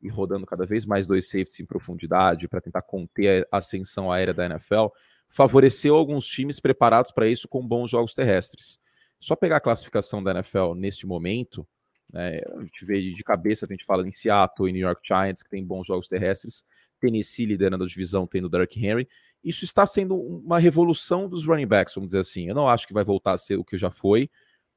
e 0.00 0.08
rodando 0.08 0.46
cada 0.46 0.64
vez 0.64 0.86
mais 0.86 1.08
dois 1.08 1.26
safeties 1.26 1.58
em 1.58 1.66
profundidade 1.66 2.46
para 2.46 2.60
tentar 2.60 2.82
conter 2.82 3.48
a 3.50 3.58
ascensão 3.58 4.12
aérea 4.12 4.32
da 4.32 4.46
NFL 4.46 4.86
favoreceu 5.30 5.94
alguns 5.94 6.26
times 6.26 6.60
preparados 6.60 7.12
para 7.12 7.26
isso 7.28 7.48
com 7.48 7.66
bons 7.66 7.88
jogos 7.88 8.14
terrestres. 8.14 8.78
Só 9.18 9.36
pegar 9.36 9.56
a 9.56 9.60
classificação 9.60 10.22
da 10.22 10.32
NFL 10.32 10.74
neste 10.74 11.06
momento, 11.06 11.66
né, 12.12 12.40
a 12.56 12.62
gente 12.62 12.84
vê 12.84 13.00
de 13.00 13.22
cabeça, 13.22 13.64
a 13.64 13.68
gente 13.68 13.84
fala 13.84 14.06
em 14.06 14.12
Seattle 14.12 14.68
e 14.68 14.72
New 14.72 14.82
York 14.82 15.00
Giants, 15.06 15.42
que 15.42 15.50
tem 15.50 15.64
bons 15.64 15.86
jogos 15.86 16.08
terrestres, 16.08 16.64
Tennessee 17.00 17.46
liderando 17.46 17.84
a 17.84 17.86
divisão, 17.86 18.26
tendo 18.26 18.48
Derrick 18.48 18.84
Henry. 18.84 19.08
Isso 19.42 19.64
está 19.64 19.86
sendo 19.86 20.16
uma 20.16 20.58
revolução 20.58 21.28
dos 21.28 21.46
running 21.46 21.66
backs, 21.66 21.94
vamos 21.94 22.08
dizer 22.08 22.18
assim. 22.18 22.48
Eu 22.48 22.54
não 22.54 22.68
acho 22.68 22.86
que 22.86 22.92
vai 22.92 23.04
voltar 23.04 23.32
a 23.32 23.38
ser 23.38 23.56
o 23.56 23.64
que 23.64 23.78
já 23.78 23.90
foi, 23.90 24.28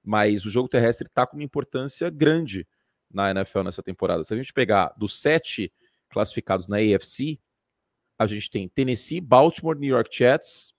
mas 0.03 0.45
o 0.45 0.51
jogo 0.51 0.69
terrestre 0.69 1.07
está 1.07 1.25
com 1.25 1.35
uma 1.35 1.43
importância 1.43 2.09
grande 2.09 2.67
na 3.11 3.31
NFL 3.31 3.63
nessa 3.63 3.83
temporada. 3.83 4.23
Se 4.23 4.33
a 4.33 4.37
gente 4.37 4.53
pegar 4.53 4.93
dos 4.97 5.19
sete 5.19 5.73
classificados 6.09 6.67
na 6.67 6.77
AFC, 6.77 7.39
a 8.17 8.27
gente 8.27 8.49
tem 8.49 8.67
Tennessee, 8.67 9.19
Baltimore, 9.19 9.77
New 9.77 9.89
York 9.89 10.15
Jets 10.15 10.73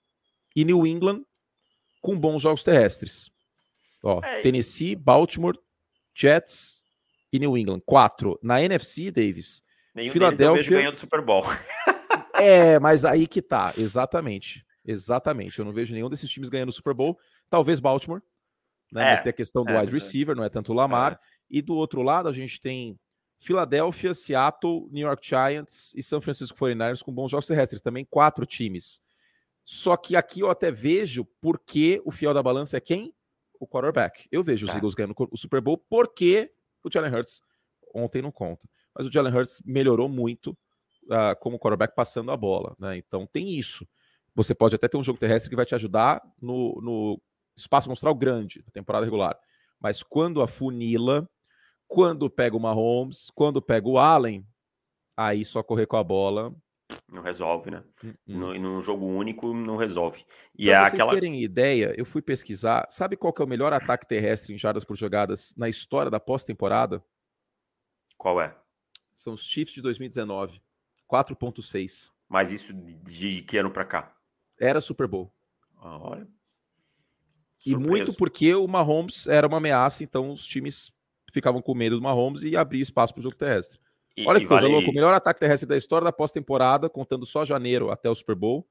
e 0.55 0.63
New 0.63 0.85
England 0.85 1.23
com 2.01 2.17
bons 2.17 2.41
jogos 2.41 2.63
terrestres. 2.63 3.31
Ó, 4.03 4.21
é, 4.23 4.41
Tennessee, 4.41 4.95
Baltimore, 4.95 5.57
Jets 6.13 6.83
e 7.31 7.39
New 7.39 7.57
England. 7.57 7.81
Quatro. 7.85 8.39
Na 8.41 8.61
NFC, 8.61 9.11
Davis. 9.11 9.63
Nenhum 9.93 10.11
Philadelphia 10.11 10.69
ganhou 10.69 10.91
do 10.91 10.97
Super 10.97 11.21
Bowl. 11.21 11.43
é, 12.35 12.79
mas 12.79 13.03
aí 13.05 13.25
que 13.27 13.41
tá. 13.41 13.73
Exatamente. 13.77 14.65
Exatamente. 14.85 15.57
Eu 15.57 15.65
não 15.65 15.73
vejo 15.73 15.93
nenhum 15.93 16.09
desses 16.09 16.29
times 16.29 16.49
ganhando 16.49 16.69
o 16.69 16.73
Super 16.73 16.93
Bowl. 16.93 17.17
Talvez 17.49 17.79
Baltimore, 17.79 18.21
né? 18.91 19.01
É, 19.01 19.11
Mas 19.11 19.21
tem 19.21 19.29
a 19.29 19.33
questão 19.33 19.63
do 19.63 19.71
é, 19.71 19.79
wide 19.79 19.91
receiver, 19.91 20.35
não 20.35 20.43
é 20.43 20.49
tanto 20.49 20.71
o 20.71 20.75
Lamar. 20.75 21.13
É. 21.13 21.19
E 21.49 21.61
do 21.61 21.75
outro 21.75 22.01
lado, 22.01 22.29
a 22.29 22.33
gente 22.33 22.59
tem 22.59 22.99
Filadélfia, 23.45 24.13
Seattle, 24.13 24.87
New 24.91 25.05
York 25.07 25.27
Giants 25.27 25.93
e 25.95 26.01
São 26.01 26.19
Francisco 26.19 26.57
49ers 26.57 27.03
com 27.03 27.11
bons 27.11 27.29
jogos 27.29 27.47
terrestres. 27.47 27.81
Também 27.81 28.03
quatro 28.03 28.45
times. 28.45 29.01
Só 29.63 29.95
que 29.95 30.15
aqui 30.15 30.41
eu 30.41 30.49
até 30.49 30.71
vejo 30.71 31.25
porque 31.39 32.01
o 32.05 32.11
fiel 32.11 32.33
da 32.33 32.41
balança 32.41 32.77
é 32.77 32.79
quem? 32.79 33.13
o 33.59 33.67
quarterback. 33.67 34.27
Eu 34.31 34.43
vejo 34.43 34.65
os 34.65 34.71
é. 34.71 34.75
Eagles 34.75 34.93
ganhando 34.93 35.15
o 35.31 35.37
Super 35.37 35.61
Bowl 35.61 35.77
porque 35.89 36.51
o 36.83 36.89
Jalen 36.91 37.13
Hurts 37.13 37.41
ontem 37.93 38.21
não 38.21 38.31
conta. 38.31 38.67
Mas 38.93 39.07
o 39.07 39.11
Jalen 39.11 39.33
Hurts 39.33 39.61
melhorou 39.65 40.07
muito 40.07 40.51
uh, 41.05 41.35
como 41.39 41.59
quarterback 41.59 41.95
passando 41.95 42.31
a 42.31 42.37
bola, 42.37 42.75
né? 42.79 42.97
Então 42.97 43.25
tem 43.25 43.57
isso. 43.57 43.87
Você 44.33 44.53
pode 44.53 44.75
até 44.75 44.87
ter 44.87 44.97
um 44.97 45.03
jogo 45.03 45.19
terrestre 45.19 45.49
que 45.49 45.55
vai 45.55 45.65
te 45.65 45.75
ajudar 45.75 46.21
no, 46.41 46.79
no 46.81 47.21
espaço 47.55 47.87
amostral 47.87 48.13
grande, 48.13 48.61
na 48.65 48.71
temporada 48.71 49.05
regular. 49.05 49.37
Mas 49.79 50.03
quando 50.03 50.41
afunila, 50.41 51.27
quando 51.87 52.29
pega 52.29 52.55
o 52.55 52.59
Mahomes, 52.59 53.29
quando 53.33 53.61
pega 53.61 53.87
o 53.87 53.97
Allen, 53.97 54.45
aí 55.15 55.45
só 55.45 55.63
correr 55.63 55.85
com 55.85 55.97
a 55.97 56.03
bola. 56.03 56.53
Não 57.11 57.21
resolve, 57.21 57.71
né? 57.71 57.83
-uh. 58.03 58.15
No, 58.27 58.53
num 58.53 58.81
jogo 58.81 59.05
único 59.05 59.53
não 59.53 59.75
resolve. 59.75 60.23
E 60.57 60.67
pra 60.67 60.75
é 60.75 60.79
vocês 60.81 60.93
aquela... 60.93 61.13
terem 61.13 61.41
ideia, 61.41 61.93
eu 61.97 62.05
fui 62.05 62.21
pesquisar. 62.21 62.85
Sabe 62.89 63.17
qual 63.17 63.33
que 63.33 63.41
é 63.41 63.45
o 63.45 63.47
melhor 63.47 63.73
ataque 63.73 64.07
terrestre 64.07 64.53
em 64.53 64.57
jardas 64.57 64.83
por 64.83 64.95
jogadas 64.95 65.53
na 65.57 65.67
história 65.67 66.11
da 66.11 66.19
pós-temporada? 66.19 67.03
Qual 68.17 68.39
é? 68.39 68.55
São 69.13 69.33
os 69.33 69.43
Chiefs 69.43 69.73
de 69.73 69.81
2019. 69.81 70.61
4.6. 71.09 72.11
Mas 72.27 72.51
isso 72.51 72.73
de 72.73 73.41
que 73.43 73.57
ano 73.57 73.71
para 73.71 73.85
cá? 73.85 74.15
Era 74.59 74.81
Super 74.81 75.07
Bowl. 75.07 75.33
Ah, 75.77 75.99
olha. 75.99 76.27
E 77.65 77.75
muito 77.75 78.15
porque 78.15 78.53
o 78.53 78.67
Mahomes 78.67 79.25
era 79.27 79.47
uma 79.47 79.57
ameaça, 79.57 80.03
então 80.03 80.31
os 80.31 80.45
times 80.45 80.91
ficavam 81.35 81.61
com 81.61 81.75
medo 81.75 81.97
do 81.97 82.01
Mahomes 82.01 82.43
e 82.43 82.57
abria 82.57 82.81
espaço 82.81 83.13
para 83.13 83.19
o 83.19 83.23
jogo 83.23 83.35
terrestre. 83.35 83.79
E, 84.17 84.25
Olha 84.25 84.39
que 84.39 84.47
coisa 84.47 84.63
vale... 84.63 84.73
louca, 84.73 84.89
o 84.89 84.93
melhor 84.93 85.13
ataque 85.13 85.39
terrestre 85.39 85.67
da 85.67 85.77
história 85.77 86.05
da 86.05 86.11
pós-temporada, 86.11 86.89
contando 86.89 87.25
só 87.25 87.45
janeiro 87.45 87.91
até 87.91 88.09
o 88.09 88.15
Super 88.15 88.35
Bowl, 88.35 88.67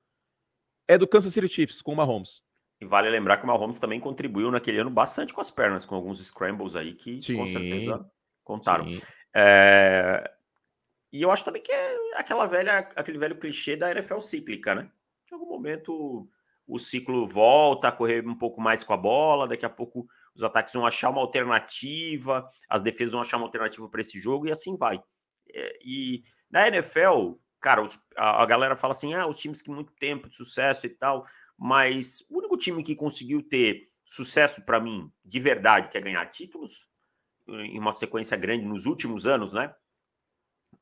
é 0.88 0.98
do 0.98 1.06
Kansas 1.06 1.32
City 1.32 1.48
Chiefs 1.48 1.82
com 1.82 1.92
o 1.92 1.96
Mahomes. 1.96 2.42
E 2.80 2.86
vale 2.86 3.08
lembrar 3.08 3.36
que 3.36 3.44
o 3.44 3.46
Mahomes 3.46 3.78
também 3.78 4.00
contribuiu 4.00 4.50
naquele 4.50 4.78
ano 4.78 4.90
bastante 4.90 5.32
com 5.32 5.40
as 5.40 5.50
pernas, 5.50 5.84
com 5.84 5.94
alguns 5.94 6.24
scrambles 6.24 6.74
aí 6.74 6.94
que 6.94 7.22
sim, 7.22 7.36
com 7.36 7.46
certeza 7.46 8.04
contaram. 8.42 8.86
É... 9.34 10.30
E 11.12 11.22
eu 11.22 11.30
acho 11.30 11.44
também 11.44 11.62
que 11.62 11.70
é 11.70 11.96
aquela 12.16 12.46
velha, 12.46 12.78
aquele 12.96 13.18
velho 13.18 13.38
clichê 13.38 13.76
da 13.76 13.90
NFL 13.90 14.18
cíclica, 14.18 14.74
né? 14.74 14.90
Em 15.30 15.34
algum 15.34 15.48
momento 15.48 16.28
o 16.66 16.78
ciclo 16.78 17.26
volta 17.26 17.88
a 17.88 17.92
correr 17.92 18.26
um 18.26 18.34
pouco 18.34 18.60
mais 18.60 18.82
com 18.82 18.92
a 18.92 18.96
bola, 18.96 19.46
daqui 19.46 19.66
a 19.66 19.70
pouco 19.70 20.08
os 20.34 20.42
ataques 20.42 20.72
vão 20.72 20.86
achar 20.86 21.10
uma 21.10 21.20
alternativa, 21.20 22.48
as 22.68 22.82
defesas 22.82 23.12
vão 23.12 23.20
achar 23.20 23.36
uma 23.36 23.46
alternativa 23.46 23.88
para 23.88 24.00
esse 24.00 24.20
jogo 24.20 24.46
e 24.46 24.52
assim 24.52 24.76
vai. 24.76 25.02
É, 25.52 25.78
e 25.82 26.22
na 26.50 26.66
NFL, 26.68 27.34
cara, 27.60 27.82
os, 27.82 27.98
a, 28.16 28.42
a, 28.42 28.46
galera 28.46 28.76
fala 28.76 28.92
assim: 28.92 29.14
ah, 29.14 29.26
os 29.26 29.38
times 29.38 29.62
que 29.62 29.70
muito 29.70 29.92
tempo 29.94 30.28
de 30.28 30.36
sucesso 30.36 30.86
e 30.86 30.90
tal, 30.90 31.26
mas 31.56 32.24
o 32.28 32.38
único 32.38 32.56
time 32.56 32.82
que 32.82 32.96
conseguiu 32.96 33.42
ter 33.42 33.88
sucesso 34.04 34.64
para 34.64 34.80
mim, 34.80 35.10
de 35.24 35.40
verdade, 35.40 35.88
que 35.88 35.96
é 35.96 36.00
ganhar 36.00 36.26
títulos 36.26 36.88
em 37.48 37.78
uma 37.78 37.92
sequência 37.92 38.36
grande 38.36 38.64
nos 38.64 38.86
últimos 38.86 39.26
anos, 39.26 39.52
né? 39.52 39.74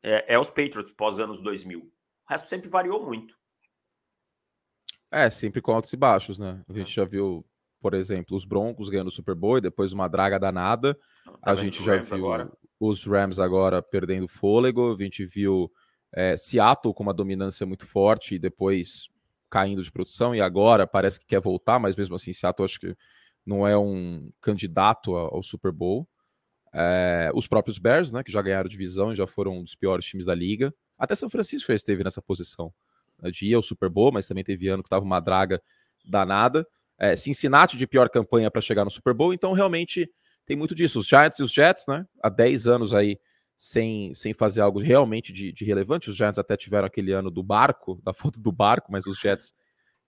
É, 0.02 0.34
é 0.34 0.38
os 0.38 0.48
Patriots 0.48 0.92
pós 0.92 1.18
anos 1.18 1.40
2000. 1.40 1.80
O 1.80 1.92
resto 2.28 2.48
sempre 2.48 2.68
variou 2.68 3.04
muito. 3.04 3.36
É, 5.10 5.28
sempre 5.28 5.60
com 5.60 5.72
altos 5.72 5.92
e 5.92 5.96
baixos, 5.96 6.38
né? 6.38 6.62
A 6.68 6.72
gente 6.72 6.90
é. 6.90 6.94
já 6.94 7.04
viu, 7.04 7.44
por 7.82 7.94
exemplo, 7.94 8.36
os 8.36 8.44
Broncos 8.44 8.88
ganhando 8.88 9.08
o 9.08 9.12
Super 9.12 9.34
Bowl 9.34 9.58
e 9.58 9.60
depois 9.60 9.92
uma 9.92 10.06
draga 10.06 10.38
danada. 10.38 10.96
Tá 11.24 11.32
a 11.42 11.54
gente 11.56 11.82
já 11.82 11.96
viu 11.96 12.14
agora. 12.14 12.50
os 12.78 13.04
Rams 13.04 13.40
agora 13.40 13.82
perdendo 13.82 14.28
fôlego. 14.28 14.94
A 14.94 15.02
gente 15.02 15.26
viu 15.26 15.70
é, 16.14 16.36
Seattle 16.36 16.94
com 16.94 17.02
uma 17.02 17.12
dominância 17.12 17.66
muito 17.66 17.84
forte 17.84 18.36
e 18.36 18.38
depois 18.38 19.08
caindo 19.50 19.82
de 19.82 19.90
produção. 19.90 20.32
E 20.32 20.40
agora 20.40 20.86
parece 20.86 21.18
que 21.18 21.26
quer 21.26 21.40
voltar, 21.40 21.80
mas 21.80 21.96
mesmo 21.96 22.14
assim, 22.14 22.32
Seattle 22.32 22.64
acho 22.64 22.78
que 22.78 22.96
não 23.44 23.66
é 23.66 23.76
um 23.76 24.30
candidato 24.40 25.16
ao 25.16 25.42
Super 25.42 25.72
Bowl. 25.72 26.08
É, 26.72 27.32
os 27.34 27.48
próprios 27.48 27.78
Bears, 27.78 28.12
né, 28.12 28.22
que 28.22 28.30
já 28.30 28.40
ganharam 28.40 28.68
divisão 28.68 29.12
e 29.12 29.16
já 29.16 29.26
foram 29.26 29.58
um 29.58 29.64
dos 29.64 29.74
piores 29.74 30.04
times 30.06 30.26
da 30.26 30.34
liga. 30.36 30.72
Até 30.96 31.16
São 31.16 31.28
Francisco 31.28 31.66
já 31.66 31.74
esteve 31.74 32.04
nessa 32.04 32.22
posição 32.22 32.72
né, 33.20 33.28
de 33.30 33.46
ir 33.46 33.54
ao 33.54 33.62
Super 33.62 33.90
Bowl, 33.90 34.12
mas 34.12 34.28
também 34.28 34.44
teve 34.44 34.68
ano 34.68 34.84
que 34.84 34.86
estava 34.86 35.04
uma 35.04 35.18
draga 35.18 35.60
danada. 36.04 36.64
É, 37.02 37.16
Cincinnati 37.16 37.76
de 37.76 37.84
pior 37.84 38.08
campanha 38.08 38.48
para 38.48 38.60
chegar 38.60 38.84
no 38.84 38.90
Super 38.90 39.12
Bowl, 39.12 39.34
então 39.34 39.52
realmente 39.52 40.08
tem 40.46 40.56
muito 40.56 40.72
disso. 40.72 41.00
Os 41.00 41.08
Giants 41.08 41.40
e 41.40 41.42
os 41.42 41.50
Jets, 41.50 41.84
né? 41.88 42.06
Há 42.22 42.28
10 42.28 42.68
anos 42.68 42.94
aí 42.94 43.18
sem, 43.56 44.14
sem 44.14 44.32
fazer 44.32 44.60
algo 44.60 44.78
realmente 44.78 45.32
de, 45.32 45.52
de 45.52 45.64
relevante. 45.64 46.08
Os 46.08 46.16
Giants 46.16 46.38
até 46.38 46.56
tiveram 46.56 46.86
aquele 46.86 47.10
ano 47.10 47.28
do 47.28 47.42
barco, 47.42 48.00
da 48.06 48.12
foto 48.12 48.40
do 48.40 48.52
barco, 48.52 48.92
mas 48.92 49.04
os 49.04 49.18
Jets 49.18 49.52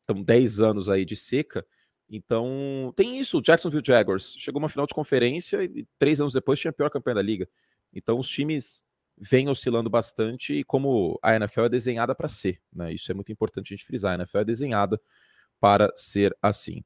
estão 0.01 0.23
10 0.23 0.61
anos 0.61 0.89
aí 0.89 1.05
de 1.05 1.17
seca. 1.17 1.67
Então, 2.09 2.93
tem 2.95 3.19
isso. 3.19 3.39
O 3.39 3.43
Jacksonville 3.43 3.83
Jaguars 3.85 4.37
chegou 4.39 4.63
uma 4.63 4.69
final 4.69 4.87
de 4.87 4.95
conferência 4.95 5.65
e 5.65 5.85
três 5.99 6.21
anos 6.21 6.33
depois 6.33 6.61
tinha 6.61 6.71
a 6.71 6.75
pior 6.75 6.91
campanha 6.91 7.17
da 7.17 7.23
liga. 7.23 7.49
Então, 7.93 8.21
os 8.21 8.29
times 8.29 8.85
vem 9.19 9.49
oscilando 9.49 9.91
bastante 9.91 10.55
e 10.55 10.63
como 10.63 11.19
a 11.21 11.35
NFL 11.35 11.63
é 11.63 11.69
desenhada 11.69 12.15
para 12.15 12.29
ser, 12.29 12.61
né? 12.73 12.93
Isso 12.93 13.11
é 13.11 13.15
muito 13.17 13.33
importante 13.33 13.75
a 13.75 13.77
gente 13.77 13.85
frisar. 13.85 14.13
A 14.13 14.23
NFL 14.23 14.39
é 14.39 14.45
desenhada 14.45 15.01
para 15.65 15.91
ser 15.97 16.37
assim. 16.43 16.85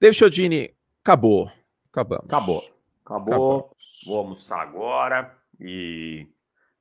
David 0.00 0.18
Chodini, 0.18 0.74
acabou. 1.00 1.48
Acabamos. 1.92 2.24
Acabou. 2.24 2.58
Acabou. 3.04 3.36
Acabamos. 3.36 3.76
Vou 4.04 4.18
almoçar 4.18 4.60
agora 4.62 5.32
e 5.60 6.26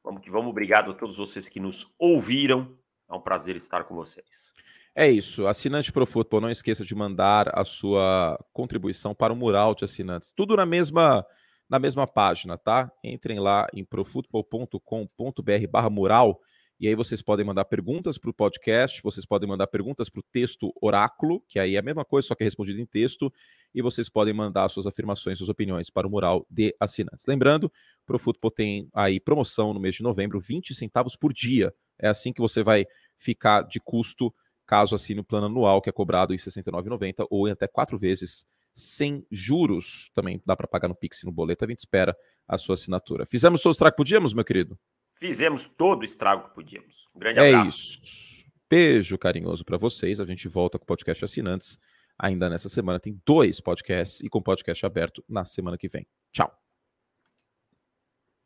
vamos 0.04 0.24
que 0.24 0.32
vamos. 0.32 0.50
Obrigado 0.50 0.90
a 0.90 0.96
todos 0.96 1.18
vocês 1.18 1.48
que 1.48 1.60
nos 1.60 1.86
ouviram. 2.00 2.76
É 3.08 3.14
um 3.14 3.22
prazer 3.22 3.56
estar 3.56 3.84
com 3.84 3.94
vocês. 3.94 4.52
É 4.96 5.08
isso. 5.08 5.46
Assinante 5.46 5.92
Pro 5.92 6.08
Futebol, 6.08 6.42
não 6.42 6.50
esqueça 6.50 6.84
de 6.84 6.96
mandar 6.96 7.52
a 7.54 7.64
sua 7.64 8.44
contribuição 8.52 9.14
para 9.14 9.32
o 9.32 9.36
mural 9.36 9.76
de 9.76 9.86
assinantes. 9.86 10.32
Tudo 10.32 10.56
na 10.56 10.66
mesma 10.66 11.24
na 11.70 11.78
mesma 11.78 12.08
página, 12.08 12.58
tá? 12.58 12.92
Entrem 13.04 13.40
lá 13.40 13.68
em 13.72 13.86
profutbol.com.br 13.86 15.68
barra 15.70 15.92
mural 15.92 16.42
e 16.80 16.88
aí 16.88 16.96
vocês 16.96 17.22
podem 17.22 17.46
mandar 17.46 17.66
perguntas 17.66 18.18
para 18.18 18.30
o 18.30 18.34
podcast, 18.34 19.02
vocês 19.02 19.26
podem 19.26 19.48
mandar 19.48 19.68
perguntas 19.68 20.10
para 20.10 20.20
o 20.20 20.24
texto 20.24 20.74
oráculo, 20.82 21.42
que 21.48 21.58
aí 21.58 21.76
é 21.76 21.80
a 21.80 21.82
mesma 21.82 22.04
coisa, 22.04 22.28
só 22.28 22.36
que 22.36 22.44
é 22.44 22.46
respondido 22.46 22.80
em 22.80 22.86
texto, 22.86 23.32
e 23.74 23.82
vocês 23.82 24.10
podem 24.10 24.34
mandar 24.34 24.68
suas 24.70 24.86
afirmações, 24.86 25.38
suas 25.38 25.50
opiniões 25.50 25.90
para 25.90 26.08
o 26.08 26.10
mural 26.10 26.46
de 26.50 26.76
assinantes. 26.80 27.26
Lembrando, 27.26 27.72
o 28.08 28.20
Futebol 28.20 28.52
tem 28.52 28.90
aí 28.94 29.20
promoção 29.20 29.74
no 29.74 29.80
mês 29.80 29.96
de 29.96 30.04
novembro, 30.04 30.40
20 30.40 30.74
centavos 30.76 31.16
por 31.16 31.34
dia. 31.34 31.74
É 31.98 32.08
assim 32.08 32.34
que 32.34 32.42
você 32.42 32.62
vai 32.62 32.86
ficar 33.18 33.64
de 33.64 33.80
custo 33.80 34.34
caso 34.66 34.96
assine 34.96 35.20
o 35.20 35.24
plano 35.24 35.46
anual, 35.46 35.82
que 35.82 35.90
é 35.90 35.94
cobrado 35.94 36.34
em 36.34 36.38
R$ 36.38 36.44
69,90 36.44 37.28
ou 37.30 37.48
em 37.48 37.52
até 37.52 37.68
quatro 37.68 37.98
vezes 37.98 38.46
sem 38.74 39.26
juros. 39.32 40.10
Também 40.14 40.42
dá 40.46 40.56
para 40.56 40.68
pagar 40.68 40.88
no 40.88 40.96
Pix 40.96 41.22
e 41.22 41.26
no 41.26 41.32
boleto. 41.32 41.64
A 41.64 41.68
gente 41.68 41.80
espera 41.80 42.16
a 42.48 42.58
sua 42.58 42.74
assinatura. 42.74 43.26
Fizemos 43.26 43.66
o 43.66 43.74
que 43.74 43.92
podíamos, 43.92 44.34
meu 44.34 44.44
querido? 44.44 44.78
Fizemos 45.16 45.66
todo 45.66 46.02
o 46.02 46.06
estrago 46.06 46.50
que 46.50 46.56
podíamos. 46.56 47.08
Um 47.16 47.20
grande 47.20 47.40
é 47.40 47.54
abraço. 47.54 48.00
É 48.02 48.06
isso. 48.06 48.46
Beijo 48.70 49.18
carinhoso 49.18 49.64
para 49.64 49.78
vocês. 49.78 50.20
A 50.20 50.26
gente 50.26 50.48
volta 50.48 50.78
com 50.78 50.84
o 50.84 50.88
podcast 50.88 51.24
assinantes 51.24 51.80
ainda 52.18 52.50
nessa 52.50 52.70
semana. 52.70 53.00
Tem 53.00 53.22
dois 53.26 53.62
podcasts 53.62 54.20
e 54.22 54.30
com 54.30 54.42
podcast 54.42 54.86
aberto 54.86 55.24
na 55.28 55.46
semana 55.46 55.78
que 55.78 55.88
vem. 55.88 56.06
Tchau. 56.32 56.65